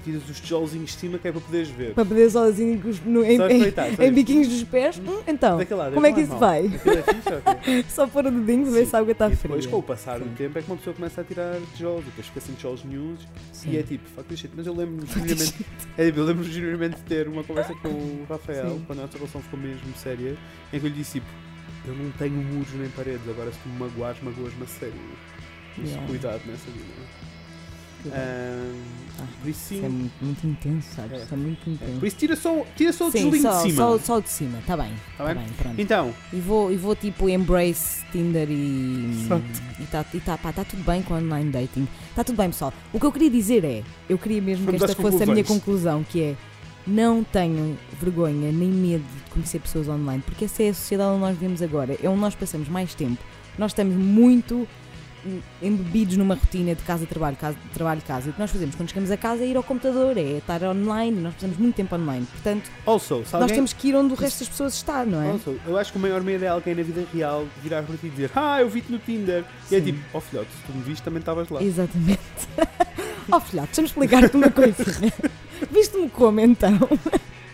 Tiras 0.05 0.28
os 0.28 0.40
tijolos 0.40 0.70
de 0.72 0.86
cima 0.90 1.18
que 1.18 1.28
é 1.28 1.32
para 1.32 1.40
poderes 1.40 1.68
ver. 1.68 1.94
Para 1.94 2.05
poder 2.05 2.30
sozinho 2.30 2.80
com 2.80 2.88
os- 2.88 3.01
no- 3.05 3.24
em, 3.24 3.38
em, 3.38 4.07
em 4.07 4.12
biquinhos 4.12 4.49
dos 4.49 4.64
pés. 4.64 4.99
Hum, 4.99 5.20
então, 5.26 5.59
Daquele 5.59 5.78
lado, 5.80 5.94
como 5.94 6.07
é 6.07 6.12
que 6.12 6.20
isso 6.20 6.36
vai? 6.36 6.66
é 6.66 6.70
fixe, 6.70 7.28
ok. 7.34 7.84
Só 7.90 8.07
pôr 8.07 8.26
o 8.26 8.30
dedinho 8.30 8.64
para 8.64 8.72
ver 8.74 8.86
se 8.86 8.96
a 8.96 8.99
água 9.01 9.12
está 9.12 9.26
E 9.26 9.30
depois, 9.30 9.61
fria. 9.64 9.70
com 9.70 9.78
o 9.78 9.82
passar 9.82 10.18
do 10.20 10.28
tempo, 10.36 10.59
é 10.59 10.62
que 10.62 10.70
uma 10.70 10.76
pessoa 10.76 10.94
começa 10.94 11.20
a 11.20 11.24
tirar 11.24 11.57
tijolos. 11.74 12.05
Depois 12.05 12.26
fica 12.26 12.40
sem 12.40 12.55
tijolos 12.55 12.84
nenhums. 12.84 13.20
E 13.66 13.76
é 13.76 13.82
tipo, 13.82 14.09
fuck 14.11 14.28
this 14.28 14.38
shit. 14.38 14.53
Mas 14.57 14.66
eu 14.66 14.74
lembro-me 14.74 15.07
genuinamente, 15.07 15.66
é, 15.99 16.09
eu 16.09 16.24
lembro 16.24 16.44
genuinamente 16.44 16.96
de 16.96 17.03
ter 17.03 17.28
uma 17.28 17.42
conversa 17.44 17.74
com 17.74 17.88
o 17.88 18.26
Rafael, 18.28 18.70
Sim. 18.70 18.84
quando 18.86 18.99
a 19.01 19.03
nossa 19.03 19.18
relação 19.18 19.42
ficou 19.42 19.59
mesmo 19.59 19.94
séria, 19.96 20.36
em 20.72 20.80
que 20.80 20.86
eu 20.86 20.90
lhe 20.90 20.96
disse 20.96 21.12
tipo, 21.20 21.26
eu 21.86 21.94
não 21.94 22.11
tenho 22.12 22.34
muros 22.34 22.72
nem 22.74 22.88
paredes, 22.90 23.28
agora 23.28 23.51
se 23.53 23.59
tu 23.59 23.68
me 23.68 23.78
magoares, 23.78 24.22
magoas-me 24.22 24.62
a 24.62 24.66
sério. 24.66 24.94
Isso, 25.76 25.88
Yeah. 25.92 26.07
cuidado 26.09 26.40
nessa 26.46 26.70
vida. 26.70 27.28
Por 28.03 29.49
isso 29.51 29.74
Isso 29.74 29.80
sim. 29.80 29.84
é 29.84 29.88
muito, 29.88 30.12
muito 30.24 30.46
intenso, 30.46 30.88
sabes? 30.94 31.12
É. 31.20 31.24
Isso 31.24 31.34
é 31.34 31.36
muito 31.36 31.70
intenso. 31.70 31.99
Por 31.99 32.07
isso 32.07 32.16
tira 32.16 32.36
só, 32.36 32.64
tira 32.76 32.92
só 32.92 33.09
o 33.09 33.11
Sim, 33.12 33.30
só, 33.40 33.57
de 33.57 33.62
cima. 33.62 33.76
só, 33.76 33.99
só 33.99 34.16
o 34.18 34.22
de 34.22 34.28
cima, 34.30 34.59
tá 34.66 34.76
bem. 34.76 34.92
Tá 35.16 35.24
Tá 35.24 35.34
bem? 35.34 35.42
bem, 35.44 35.53
pronto. 35.55 35.80
Então, 35.80 36.14
E 36.32 36.36
vou, 36.40 36.72
e 36.72 36.76
vou 36.76 36.94
tipo 36.94 37.28
embrace 37.28 38.05
Tinder 38.12 38.49
e. 38.51 39.11
Exato. 39.24 39.42
E 39.80 39.84
tá, 39.86 40.05
e 40.14 40.20
tá, 40.20 40.38
pá, 40.38 40.53
tá 40.53 40.64
tudo 40.64 40.82
bem 40.84 41.03
com 41.03 41.14
online 41.14 41.51
dating. 41.51 41.86
Tá 42.14 42.22
tudo 42.24 42.36
bem, 42.36 42.49
pessoal. 42.51 42.72
O 42.92 42.99
que 43.01 43.07
eu 43.07 43.12
queria 43.12 43.30
dizer 43.30 43.64
é: 43.64 43.82
eu 44.09 44.18
queria 44.18 44.40
mesmo 44.40 44.66
que 44.70 44.76
esta 44.76 44.94
fosse 44.94 45.22
a 45.22 45.26
minha 45.26 45.44
conclusão, 45.44 46.05
que 46.05 46.22
é. 46.22 46.36
Não 46.86 47.22
tenham 47.22 47.76
vergonha 48.01 48.51
nem 48.51 48.68
medo 48.70 49.05
de 49.05 49.30
conhecer 49.30 49.59
pessoas 49.61 49.88
online, 49.88 50.22
porque 50.24 50.46
essa 50.46 50.62
é 50.62 50.70
a 50.70 50.74
sociedade 50.74 51.11
onde 51.11 51.20
nós 51.20 51.34
vivemos 51.36 51.61
agora. 51.61 51.99
É 52.03 52.09
onde 52.09 52.18
nós 52.20 52.34
passamos 52.34 52.66
mais 52.66 52.94
tempo. 52.94 53.22
Nós 53.59 53.72
estamos 53.72 53.94
muito 53.94 54.66
embebidos 55.62 56.16
numa 56.16 56.35
rotina 56.35 56.75
de 56.75 56.83
casa-trabalho, 56.83 57.37
casa, 57.37 57.57
trabalho-casa. 57.75 58.29
E 58.29 58.31
o 58.31 58.33
que 58.33 58.41
nós 58.41 58.51
fazemos 58.51 58.75
quando 58.75 58.89
chegamos 58.89 59.11
a 59.11 59.16
casa 59.16 59.43
é 59.43 59.47
ir 59.47 59.57
ao 59.57 59.62
computador, 59.62 60.16
é 60.16 60.39
estar 60.39 60.62
online. 60.62 61.21
Nós 61.21 61.35
passamos 61.35 61.57
muito 61.57 61.75
tempo 61.75 61.95
online. 61.95 62.27
Portanto, 62.27 62.71
also, 62.87 63.19
nós 63.19 63.35
alguém, 63.35 63.55
temos 63.57 63.73
que 63.73 63.89
ir 63.89 63.97
onde 63.97 64.12
o 64.12 64.16
resto 64.16 64.41
das 64.41 64.49
pessoas 64.49 64.75
está, 64.75 65.05
não 65.05 65.23
é? 65.23 65.31
also, 65.31 65.59
eu 65.66 65.77
acho 65.77 65.93
que 65.93 65.99
o 65.99 66.01
maior 66.01 66.23
medo 66.23 66.45
é 66.45 66.49
alguém 66.49 66.75
na 66.75 66.83
vida 66.83 67.05
real 67.12 67.47
virar 67.62 67.83
para 67.83 67.97
ti 67.97 68.07
e 68.07 68.11
dizer 68.11 68.31
Ah, 68.35 68.61
eu 68.61 68.69
vi-te 68.69 68.91
no 68.93 68.99
Tinder. 68.99 69.45
E 69.71 69.75
é 69.75 69.79
Sim. 69.79 69.85
tipo, 69.87 69.99
oh 70.12 70.21
filhote, 70.21 70.51
se 70.51 70.73
tu 70.73 70.77
me 70.77 70.83
viste 70.83 71.03
também 71.03 71.21
estavas 71.21 71.49
lá. 71.49 71.62
Exatamente. 71.62 72.21
oh 73.33 73.41
filhote, 73.41 73.69
deixa-me 73.69 73.89
explicar-te 73.89 74.37
uma 74.37 74.51
coisinha. 74.51 75.12
Viste-me 75.71 76.09
como 76.11 76.41
então? 76.41 76.79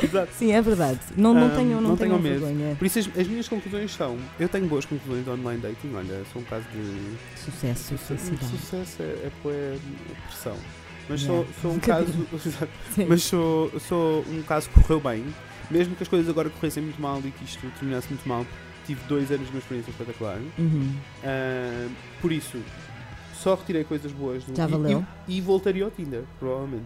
Exato. 0.05 0.33
Sim, 0.39 0.53
é 0.53 0.63
verdade. 0.63 1.01
Não, 1.17 1.35
não 1.35 1.47
Ahm, 1.49 1.55
tenham, 1.57 1.81
não 1.81 1.91
não 1.91 1.97
tenham 1.97 2.19
vergonha. 2.21 2.75
Por 2.77 2.85
isso 2.87 2.99
as, 2.99 3.09
as 3.19 3.27
minhas 3.27 3.49
conclusões 3.49 3.93
são, 3.95 4.17
eu 4.39 4.49
tenho 4.49 4.67
boas 4.67 4.85
conclusões 4.85 5.25
de 5.25 5.31
online 5.31 5.61
dating, 5.61 5.95
olha, 5.95 6.23
sou 6.33 6.43
um 6.43 6.45
caso 6.45 6.65
de 6.73 7.17
Sucesso, 7.41 7.97
felicidade. 7.99 8.47
sucesso 8.47 9.03
é, 9.03 9.05
é, 9.05 9.27
é 9.27 9.79
pressão. 10.29 10.57
Mas 11.09 11.23
Yeah. 11.23 11.47
sou, 11.61 11.61
sou 11.61 11.71
um 11.73 11.75
Um 11.77 11.79
caso. 11.81 12.27
mas 13.09 13.23
sou, 13.23 13.81
sou 13.81 14.25
um 14.31 14.43
caso 14.43 14.69
que 14.71 14.81
correu 14.81 15.01
bem. 15.01 15.25
Mesmo 15.71 15.95
que 15.97 16.03
as 16.03 16.09
coisas 16.09 16.29
agora 16.29 16.49
corressem 16.51 16.83
muito 16.83 17.01
mal 17.01 17.19
e 17.25 17.31
que 17.31 17.45
isto 17.45 17.61
terminasse 17.79 18.09
muito 18.09 18.27
mal, 18.29 18.47
tive 18.87 19.01
dois 19.09 19.31
anos 19.31 19.47
de 19.47 19.53
uma 19.53 19.59
experiência 19.59 19.91
espetacular. 19.91 20.39
Uhum. 20.59 20.95
Ah, 21.23 21.89
por 22.21 22.31
isso, 22.33 22.59
só 23.35 23.55
retirei 23.55 23.85
coisas 23.85 24.13
boas 24.13 24.45
do 24.45 24.55
Já 24.55 24.67
e- 24.67 24.71
valeu? 24.71 25.05
E, 25.29 25.37
e 25.39 25.41
voltaria 25.41 25.85
ao 25.85 25.91
Tinder, 25.91 26.23
provavelmente. 26.39 26.85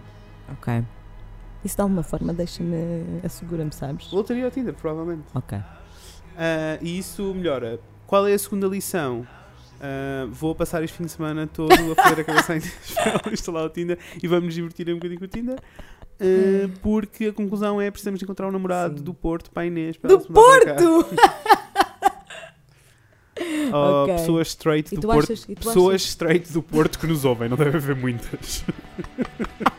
Ok. 0.50 0.82
Isso 1.64 1.76
de 1.76 1.82
alguma 1.82 2.02
forma 2.02 2.32
deixa-me. 2.32 2.76
assegura-me, 3.24 3.72
sabes? 3.72 4.10
Voltaria 4.10 4.44
ao 4.44 4.50
Tinder, 4.50 4.74
provavelmente. 4.74 5.24
Ok. 5.34 5.58
Ah, 6.36 6.78
e 6.80 6.98
isso 6.98 7.34
melhora. 7.34 7.80
Qual 8.06 8.26
é 8.26 8.32
a 8.34 8.38
segunda 8.38 8.66
lição? 8.66 9.26
Ah, 9.80 10.26
vou 10.30 10.54
passar 10.54 10.82
este 10.82 10.96
fim 10.96 11.04
de 11.04 11.10
semana 11.12 11.46
todo 11.46 11.72
a 11.72 11.94
fazer 12.02 12.20
a 12.20 12.24
cabeça 12.24 12.52
a 12.54 13.32
instalar 13.32 13.64
o 13.64 13.70
Tinder 13.70 13.98
e 14.22 14.26
vamos 14.28 14.54
divertir 14.54 14.88
um 14.90 14.94
bocadinho 14.94 15.18
com 15.18 15.24
o 15.26 15.28
Tinder. 15.28 15.58
Ah, 16.20 16.70
porque 16.82 17.26
a 17.26 17.32
conclusão 17.32 17.80
é 17.80 17.90
precisamos 17.90 18.22
encontrar 18.22 18.46
um 18.48 18.52
namorado 18.52 18.98
Sim. 18.98 19.04
do 19.04 19.12
Porto 19.14 19.50
para 19.50 19.64
a 19.64 19.66
Inês. 19.66 19.96
Para 19.96 20.10
Do. 20.16 20.20
Porto! 20.20 21.06
Ou 23.72 24.02
Ok. 24.04 24.14
pessoas 24.16 24.48
straight 24.48 24.94
do 24.96 25.00
Porto. 25.00 25.32
achas. 25.32 25.44
Pessoas 25.44 25.94
achas... 25.96 26.08
straight 26.08 26.52
do 26.52 26.60
Porto 26.62 26.98
que 26.98 27.06
nos 27.06 27.24
ouvem, 27.24 27.48
não 27.48 27.56
deve 27.56 27.76
haver 27.76 27.94
muitas. 27.94 28.64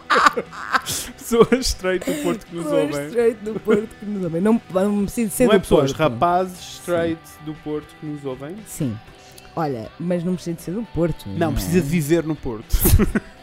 pessoas 1.17 1.65
straight 1.67 2.05
do 2.11 2.23
Porto 2.23 2.45
que 2.45 2.55
nos 2.55 2.63
Pessoas 2.65 2.84
ouvem. 2.91 3.07
straight 3.07 3.43
do 3.43 3.59
Porto 3.59 3.89
que 3.99 4.05
nos 4.05 4.23
ouvem. 4.23 4.41
Não, 4.41 4.61
não 4.73 5.03
preciso 5.05 5.32
ser 5.32 5.45
Não 5.47 5.53
é 5.53 5.57
do 5.57 5.61
pessoas, 5.61 5.91
Porto. 5.93 5.99
rapazes 5.99 6.59
straight 6.80 7.21
do 7.45 7.53
Porto 7.55 7.88
que 7.99 8.05
nos 8.05 8.23
ouvem. 8.25 8.55
Sim. 8.67 8.97
Olha, 9.55 9.89
mas 9.99 10.23
não 10.23 10.36
precisa 10.36 10.55
de 10.55 10.61
ser 10.61 10.71
do 10.71 10.84
Porto. 10.93 11.27
Não, 11.30 11.49
é? 11.49 11.53
precisa 11.53 11.82
de 11.82 11.88
viver 11.88 12.23
no 12.23 12.36
Porto. 12.36 12.75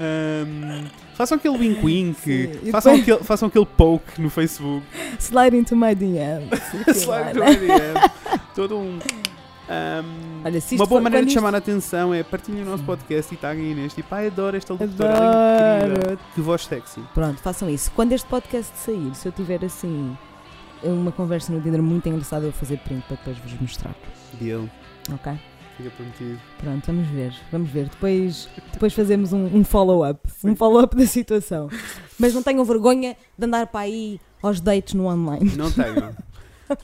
Ahm, 0.00 0.86
façam 1.14 1.36
aquele 1.38 1.56
wink 1.56 1.84
wink, 1.84 2.20
Sim, 2.20 2.50
e 2.64 2.70
façam, 2.72 2.92
depois- 2.96 3.02
aquele, 3.02 3.24
façam 3.24 3.48
aquele 3.48 3.66
poke 3.66 4.20
no 4.20 4.28
Facebook. 4.28 4.84
Slide 5.20 5.56
into 5.56 5.76
my 5.76 5.94
DM. 5.94 6.48
Slide 6.92 7.38
no 7.38 7.44
IDM. 7.48 8.10
Todo 8.56 8.76
um. 8.76 8.98
Ahm, 9.68 10.42
Olha, 10.44 10.62
uma 10.72 10.86
boa 10.86 11.00
maneira 11.00 11.24
de 11.24 11.30
isto- 11.30 11.38
chamar 11.38 11.54
a 11.54 11.58
atenção 11.58 12.12
é 12.12 12.22
partilhem 12.22 12.62
o 12.62 12.66
nosso 12.66 12.84
podcast 12.84 13.32
e 13.32 13.36
taguem 13.36 13.72
Inês. 13.72 13.94
Tipo, 13.94 14.14
ai, 14.14 14.26
adoro 14.26 14.56
esta 14.56 14.72
locutora 14.72 15.08
é 15.12 15.78
incrível. 15.86 16.00
Adoro. 16.02 16.18
Que 16.34 16.40
voz 16.40 16.64
sexy. 16.66 17.00
Pronto, 17.14 17.40
façam 17.40 17.68
isso. 17.70 17.90
Quando 17.92 18.12
este 18.12 18.28
podcast 18.28 18.76
sair, 18.76 19.14
se 19.14 19.26
eu 19.28 19.32
tiver 19.32 19.64
assim 19.64 20.16
uma 20.82 21.10
conversa 21.12 21.52
no 21.52 21.60
Tinder 21.60 21.82
muito 21.82 22.08
engraçada, 22.08 22.44
eu 22.46 22.50
vou 22.50 22.58
fazer 22.60 22.78
print 22.78 23.02
para 23.06 23.16
depois 23.16 23.38
vos 23.38 23.60
mostrar. 23.60 23.94
Deal. 24.40 24.68
Ok? 25.12 25.32
Fica 25.76 25.90
prometido. 25.90 26.38
Pronto, 26.58 26.86
vamos 26.86 27.08
ver. 27.08 27.34
Vamos 27.50 27.70
ver. 27.70 27.88
Depois, 27.88 28.48
depois 28.72 28.92
fazemos 28.92 29.32
um, 29.32 29.46
um 29.46 29.64
follow-up. 29.64 30.20
Um 30.44 30.54
follow-up 30.54 30.94
da 30.94 31.06
situação. 31.06 31.68
Mas 32.18 32.32
não 32.34 32.42
tenham 32.42 32.64
vergonha 32.64 33.16
de 33.36 33.44
andar 33.46 33.66
para 33.66 33.80
aí 33.80 34.20
aos 34.42 34.60
dates 34.60 34.94
no 34.94 35.06
online. 35.06 35.52
Não 35.56 35.70
tenho. 35.72 36.14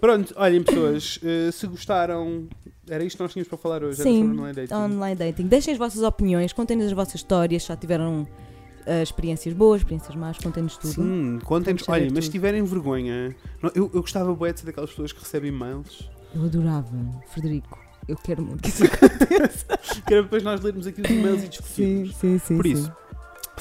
Pronto, 0.01 0.32
olhem 0.36 0.62
pessoas, 0.62 1.18
eh, 1.22 1.51
se 1.53 1.66
gostaram, 1.66 2.47
era 2.88 3.03
isto 3.05 3.16
que 3.16 3.22
nós 3.22 3.32
tínhamos 3.32 3.49
para 3.49 3.59
falar 3.59 3.82
hoje. 3.82 4.03
Sim, 4.03 4.18
era 4.18 4.26
sobre 4.28 4.38
online 4.41 4.55
dating. 4.55 4.74
Online 4.74 5.16
dating. 5.16 5.47
Deixem 5.47 5.72
as 5.72 5.78
vossas 5.78 6.03
opiniões, 6.03 6.53
contem-nos 6.53 6.86
as 6.86 6.93
vossas 6.93 7.14
histórias, 7.16 7.62
se 7.62 7.68
já 7.68 7.76
tiveram 7.76 8.26
ah, 8.86 9.03
experiências 9.03 9.55
boas, 9.55 9.80
experiências 9.80 10.14
más, 10.16 10.38
contem-nos 10.38 10.76
tudo. 10.76 10.93
Sim, 10.95 11.38
contem-nos. 11.45 11.88
Olhem, 11.88 12.11
mas 12.12 12.24
se 12.26 12.30
tiverem 12.30 12.62
vergonha, 12.64 13.34
não, 13.62 13.70
eu, 13.74 13.91
eu 13.95 14.01
gostava 14.01 14.34
bué 14.34 14.53
de 14.53 14.61
ser 14.61 14.66
daquelas 14.66 14.91
pessoas 14.91 15.12
que 15.12 15.20
recebem 15.20 15.51
e-mails, 15.51 16.09
Eu 16.34 16.45
adorava, 16.45 16.88
Frederico. 17.28 17.78
Eu 18.09 18.16
quero 18.16 18.43
muito 18.43 18.62
que 18.62 18.70
isso 18.70 18.82
aconteça. 18.91 19.66
que 20.07 20.14
era 20.14 20.22
depois 20.24 20.43
nós 20.43 20.61
lermos 20.62 20.86
aqui 20.86 21.01
os 21.01 21.09
e-mails 21.11 21.45
e 21.45 21.49
discutirmos. 21.49 22.16
sim, 22.16 22.38
sim, 22.38 22.57
Por 22.57 22.66
sim. 22.66 22.72
isso, 22.72 22.93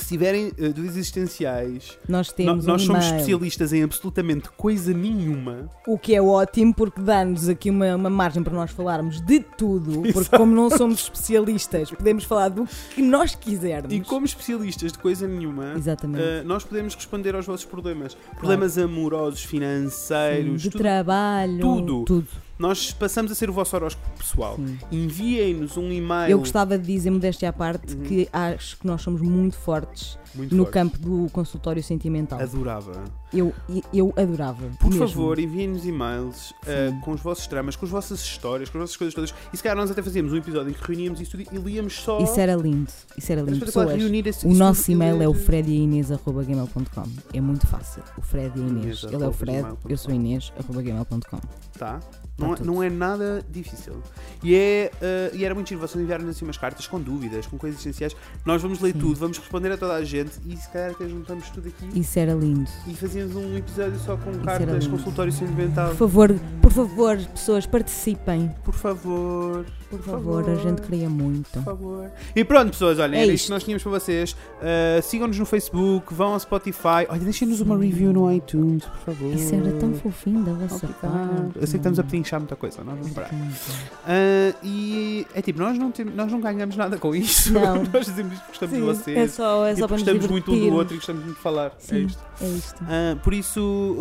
se 0.01 0.09
tiverem 0.09 0.51
eh, 0.57 0.69
dúvidas 0.69 0.97
existenciais, 0.97 1.97
Nós 2.07 2.29
no- 2.29 2.33
temos 2.33 2.65
nós 2.65 2.81
um 2.83 2.85
somos 2.87 3.05
e-mail. 3.05 3.17
especialistas 3.19 3.73
em 3.73 3.83
absolutamente 3.83 4.49
coisa 4.51 4.93
nenhuma. 4.93 5.69
O 5.87 5.97
que 5.97 6.15
é 6.15 6.21
ótimo 6.21 6.73
porque 6.73 7.01
dá-nos 7.01 7.47
aqui 7.49 7.69
uma, 7.69 7.95
uma 7.95 8.09
margem 8.09 8.41
para 8.43 8.53
nós 8.53 8.71
falarmos 8.71 9.21
de 9.21 9.39
tudo, 9.39 10.01
porque 10.13 10.19
Exato. 10.19 10.37
como 10.37 10.53
não 10.55 10.69
somos 10.69 11.01
especialistas, 11.03 11.91
podemos 11.91 12.23
falar 12.23 12.49
do 12.49 12.65
que 12.95 13.01
nós 13.01 13.35
quisermos. 13.35 13.93
E 13.93 13.99
como 14.01 14.25
especialistas 14.25 14.91
de 14.91 14.97
coisa 14.99 15.27
nenhuma, 15.27 15.73
Exatamente. 15.75 16.23
eh, 16.23 16.43
nós 16.43 16.63
podemos 16.63 16.95
responder 16.95 17.35
aos 17.35 17.45
vossos 17.45 17.65
problemas. 17.65 18.15
Problemas 18.37 18.77
amorosos, 18.77 19.41
Sim, 19.41 19.47
financeiros, 19.47 20.61
de 20.61 20.69
tudo. 20.69 20.81
trabalho, 20.81 21.59
tudo. 21.59 22.03
tudo. 22.05 22.27
Nós 22.59 22.91
passamos 22.91 23.31
a 23.31 23.35
ser 23.35 23.49
o 23.49 23.53
vosso 23.53 23.73
horóscopo 23.73 24.05
pessoal. 24.17 24.59
Enviem-nos 24.91 25.77
um 25.77 25.89
e-mail. 25.93 26.29
Eu 26.31 26.39
gostava 26.39 26.77
de 26.77 26.85
dizer, 26.85 27.09
modéstia 27.09 27.47
à 27.47 27.53
parte, 27.53 27.95
Uhum. 27.95 28.03
que 28.03 28.27
acho 28.33 28.77
que 28.77 28.85
nós 28.85 29.01
somos 29.01 29.21
muito 29.21 29.55
fortes 29.55 30.19
Muito 30.35 30.55
no 30.55 30.63
forte. 30.63 30.73
campo 30.73 30.97
do 30.99 31.27
consultório 31.31 31.81
sentimental. 31.83 32.39
Adorava. 32.39 33.03
Eu, 33.33 33.53
eu 33.93 34.13
adorava. 34.17 34.67
Por 34.79 34.89
mesmo. 34.89 35.07
favor, 35.07 35.39
enviem-nos 35.39 35.85
e-mails 35.85 36.51
uh, 36.51 36.99
com 37.01 37.11
os 37.11 37.21
vossos 37.21 37.47
dramas, 37.47 37.75
com 37.75 37.85
as 37.85 37.91
vossas 37.91 38.19
histórias, 38.21 38.69
com 38.69 38.77
as 38.77 38.83
vossas 38.83 38.97
coisas 38.97 39.13
todas. 39.13 39.33
E 39.53 39.57
se 39.57 39.63
calhar 39.63 39.77
nós 39.77 39.91
até 39.91 40.01
fazíamos 40.01 40.33
um 40.33 40.37
episódio 40.37 40.71
em 40.71 40.73
que 40.73 40.83
reuníamos 40.85 41.21
isso 41.21 41.39
e 41.39 41.57
líamos 41.57 41.93
só. 41.93 42.19
Isso 42.19 42.39
era 42.39 42.55
lindo. 42.55 42.91
Isso 43.17 43.31
era 43.31 43.41
lindo. 43.41 43.65
Pessoas, 43.65 43.95
reunir 43.95 44.27
esse- 44.27 44.45
o 44.47 44.49
isso 44.49 44.59
nosso 44.59 44.91
e-mail 44.91 45.21
é 45.21 45.27
o 45.27 45.33
frediainês.gmail.com. 45.33 47.03
É 47.33 47.41
muito 47.41 47.67
fácil. 47.67 48.03
O 48.17 48.21
Fred 48.21 48.51
e 48.55 48.59
Inês. 48.61 48.83
Inês, 48.83 49.03
Ele 49.03 49.23
é 49.23 49.27
o 49.27 49.33
Fred, 49.33 49.67
eu 49.87 49.97
sou 49.97 50.11
a 50.11 50.15
Inês, 50.15 50.51
arroba 50.57 50.81
gmail.com. 50.81 51.39
Tá? 51.77 51.99
Não, 52.37 52.53
é, 52.53 52.59
não 52.63 52.83
é 52.83 52.89
nada 52.89 53.43
difícil. 53.49 54.01
E, 54.41 54.55
é, 54.55 54.91
uh, 55.01 55.35
e 55.35 55.43
era 55.43 55.53
muito 55.53 55.67
giro 55.67 55.81
vocês 55.81 56.01
enviarem 56.01 56.27
assim 56.29 56.45
umas 56.45 56.57
cartas 56.57 56.87
com 56.87 56.99
dúvidas, 56.99 57.45
com 57.45 57.57
coisas 57.57 57.79
essenciais. 57.79 58.15
Nós 58.45 58.61
vamos 58.61 58.79
ler 58.79 58.93
Sim. 58.93 58.99
tudo, 58.99 59.15
vamos 59.15 59.37
responder 59.37 59.71
a 59.73 59.77
toda 59.77 59.93
a 59.95 60.03
gente 60.03 60.18
e 60.45 60.57
se 60.57 60.69
calhar 60.69 60.91
até 60.91 61.07
juntamos 61.07 61.49
tudo 61.49 61.67
aqui 61.69 61.99
Isso 61.99 62.17
era 62.19 62.33
lindo. 62.33 62.69
e 62.87 62.93
fazíamos 62.93 63.35
um 63.35 63.55
episódio 63.57 63.99
só 63.99 64.17
com 64.17 64.29
era 64.31 64.39
cartas, 64.39 64.87
consultório 64.87 65.31
sentimental. 65.31 65.89
Por 65.89 65.97
favor, 65.97 66.35
por 66.61 66.71
favor, 66.71 67.17
pessoas, 67.17 67.65
participem. 67.65 68.53
Por 68.63 68.73
favor. 68.73 69.65
Por 69.89 69.99
favor, 70.03 70.47
a 70.47 70.53
gente 70.55 70.83
queria 70.83 71.09
muito. 71.09 71.49
Por 71.49 71.63
favor. 71.63 72.11
E 72.35 72.43
pronto, 72.43 72.69
pessoas, 72.69 72.99
olhem, 72.99 73.19
É 73.19 73.23
era 73.23 73.33
isto. 73.33 73.35
isto 73.35 73.45
que 73.47 73.51
nós 73.53 73.63
tínhamos 73.63 73.81
para 73.81 73.91
vocês. 73.93 74.33
Uh, 74.33 75.01
Sigam-nos 75.01 75.39
no 75.39 75.45
Facebook, 75.47 76.13
vão 76.13 76.33
ao 76.33 76.39
Spotify. 76.39 77.07
Olha, 77.09 77.19
deixem-nos 77.21 77.59
uma 77.59 77.75
review 77.75 78.13
no 78.13 78.31
iTunes, 78.31 78.85
por 78.85 78.97
favor. 79.15 79.33
Isso 79.33 79.55
era 79.55 79.71
tão 79.73 79.91
fofinho 79.95 80.43
da 80.43 80.53
vossa 80.53 80.85
parte. 80.87 81.55
Eu 81.55 81.61
sei 81.65 81.71
que 81.71 81.77
estamos 81.77 81.97
a 81.97 82.03
pedinchar 82.03 82.39
muita 82.39 82.55
coisa, 82.55 82.83
nós 82.83 82.99
vamos 82.99 83.13
parar. 83.13 83.31
Uh, 83.33 84.55
e 84.63 85.25
é 85.33 85.41
tipo, 85.41 85.59
nós 85.59 85.75
não, 85.77 85.91
temos, 85.91 86.13
nós 86.15 86.31
não 86.31 86.39
ganhamos 86.39 86.75
nada 86.75 86.95
com 86.97 87.15
isso. 87.15 87.51
Não. 87.51 87.83
nós 87.91 88.05
dizemos 88.05 88.33
isto 88.33 88.43
porque 88.45 88.67
gostamos 88.67 88.75
de 88.75 88.79
Sim, 88.79 88.85
vocês. 88.85 89.17
é 89.17 89.27
só, 89.27 89.65
é 89.65 89.75
só 89.75 89.87
para 89.87 89.97
nos 89.97 90.03
gostamos 90.13 90.27
muito 90.31 90.51
um 90.51 90.69
do 90.69 90.75
outro 90.75 90.93
e 90.93 90.97
gostamos 90.97 91.23
muito 91.23 91.37
de 91.37 91.41
falar. 91.41 91.67
É 91.67 91.71
Sim, 91.77 92.05
isto. 92.05 92.23
é 92.41 92.47
isto. 92.47 92.83
Ah, 92.87 93.17
por 93.23 93.33
isso, 93.33 93.59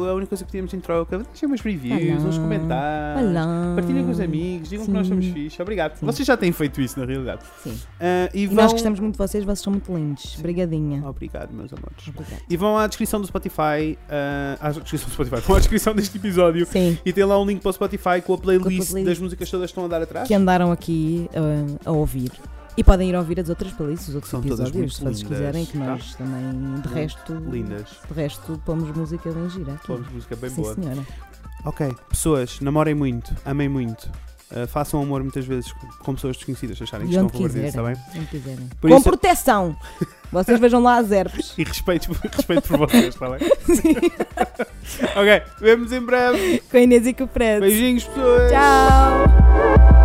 a 0.08 0.14
única 0.14 0.28
coisa 0.28 0.44
que 0.44 0.50
pedimos 0.52 0.72
em 0.74 0.80
troca, 0.80 1.18
deixem 1.18 1.46
umas 1.48 1.60
reviews, 1.60 2.20
Olá. 2.20 2.28
uns 2.28 2.38
comentários. 2.38 3.30
Olá. 3.30 3.72
Partilhem 3.76 4.04
com 4.04 4.10
os 4.10 4.20
amigos, 4.20 4.68
digam 4.68 4.84
que 4.86 4.90
nós 4.92 5.06
Sim. 5.06 5.12
somos 5.14 5.26
fixe. 5.26 5.62
Obrigado. 5.62 5.96
Sim. 5.96 6.06
Vocês 6.06 6.26
já 6.26 6.36
têm 6.36 6.52
feito 6.52 6.80
isso, 6.80 6.98
na 6.98 7.06
realidade. 7.06 7.42
Sim. 7.62 7.78
Ah, 8.00 8.28
e 8.34 8.42
E 8.42 8.46
vão... 8.46 8.56
nós 8.56 8.72
gostamos 8.72 9.00
muito 9.00 9.14
de 9.14 9.18
vocês, 9.18 9.44
vocês 9.44 9.60
são 9.60 9.72
muito 9.72 9.92
lindos. 9.94 10.36
Obrigadinha. 10.38 11.06
Obrigado, 11.06 11.52
meus 11.52 11.72
amores. 11.72 12.08
Obrigada. 12.08 12.42
E 12.48 12.56
vão 12.56 12.78
à 12.78 12.86
descrição 12.86 13.20
do 13.20 13.26
Spotify, 13.26 13.98
ah, 14.08 14.56
à 14.60 14.70
descrição 14.70 15.08
do 15.08 15.12
Spotify, 15.12 15.40
vão 15.46 15.56
à 15.56 15.58
descrição 15.58 15.94
deste 15.94 16.16
episódio 16.16 16.66
Sim, 16.66 16.98
e 17.04 17.12
tem 17.12 17.24
lá 17.24 17.40
um 17.40 17.44
link 17.46 17.60
para 17.60 17.70
o 17.70 17.72
Spotify 17.72 18.20
com 18.24 18.34
a 18.34 18.38
playlist, 18.38 18.90
playlist. 18.90 19.06
das 19.08 19.18
músicas 19.18 19.50
todas 19.50 19.66
que 19.66 19.70
estão 19.72 19.84
a 19.84 19.88
dar 19.88 20.02
atrás. 20.02 20.26
que 20.28 20.34
andaram 20.34 20.70
aqui 20.72 21.28
uh, 21.34 21.78
a 21.84 21.92
ouvir. 21.92 22.30
E 22.78 22.84
podem 22.84 23.10
ir 23.10 23.16
ouvir 23.16 23.40
as 23.40 23.48
outras 23.48 23.72
playlists, 23.72 24.08
os 24.08 24.14
outros 24.14 24.30
São 24.30 24.38
episódios, 24.38 24.94
se 24.94 25.02
vocês 25.02 25.22
quiserem, 25.24 25.66
que 25.66 25.76
tá? 25.76 25.84
nós 25.84 26.14
também, 26.14 26.80
de 26.80 26.88
resto, 26.88 27.34
Lindas. 27.34 27.88
de 28.06 28.14
resto, 28.14 28.62
pomos 28.64 28.96
música 28.96 29.32
bem 29.32 29.50
gira 29.50 29.72
aqui. 29.72 29.86
Pomos 29.88 30.08
música 30.12 30.36
bem 30.36 30.48
Sim, 30.48 30.62
boa. 30.62 30.74
senhora. 30.76 31.06
Ok, 31.64 31.92
pessoas, 32.08 32.60
namorem 32.60 32.94
muito, 32.94 33.34
amem 33.44 33.68
muito. 33.68 34.08
Uh, 34.52 34.64
façam 34.68 35.02
amor 35.02 35.24
muitas 35.24 35.44
vezes 35.44 35.72
com 35.98 36.14
pessoas 36.14 36.36
desconhecidas, 36.36 36.78
se 36.78 36.84
acharem 36.84 37.08
que 37.08 37.14
estão 37.14 37.28
convertidas, 37.28 37.68
está 37.70 37.82
bem? 37.82 37.96
Com 38.80 38.88
isso- 38.88 39.02
proteção! 39.02 39.76
Vocês 40.30 40.60
vejam 40.60 40.80
lá 40.80 40.98
as 40.98 41.10
herpes. 41.10 41.54
E 41.58 41.64
respeito, 41.64 42.12
respeito 42.32 42.62
por 42.68 42.78
vocês, 42.78 43.06
está 43.08 43.28
bem? 43.28 43.40
ok, 45.16 45.42
vemos 45.60 45.90
em 45.90 46.00
breve. 46.00 46.62
Com 46.70 46.76
a 46.76 46.80
Inês 46.80 47.08
e 47.08 47.12
com 47.12 47.24
o 47.24 47.26
Fred. 47.28 47.58
Beijinhos, 47.60 48.04
pessoas. 48.04 48.52
Tchau! 48.52 49.97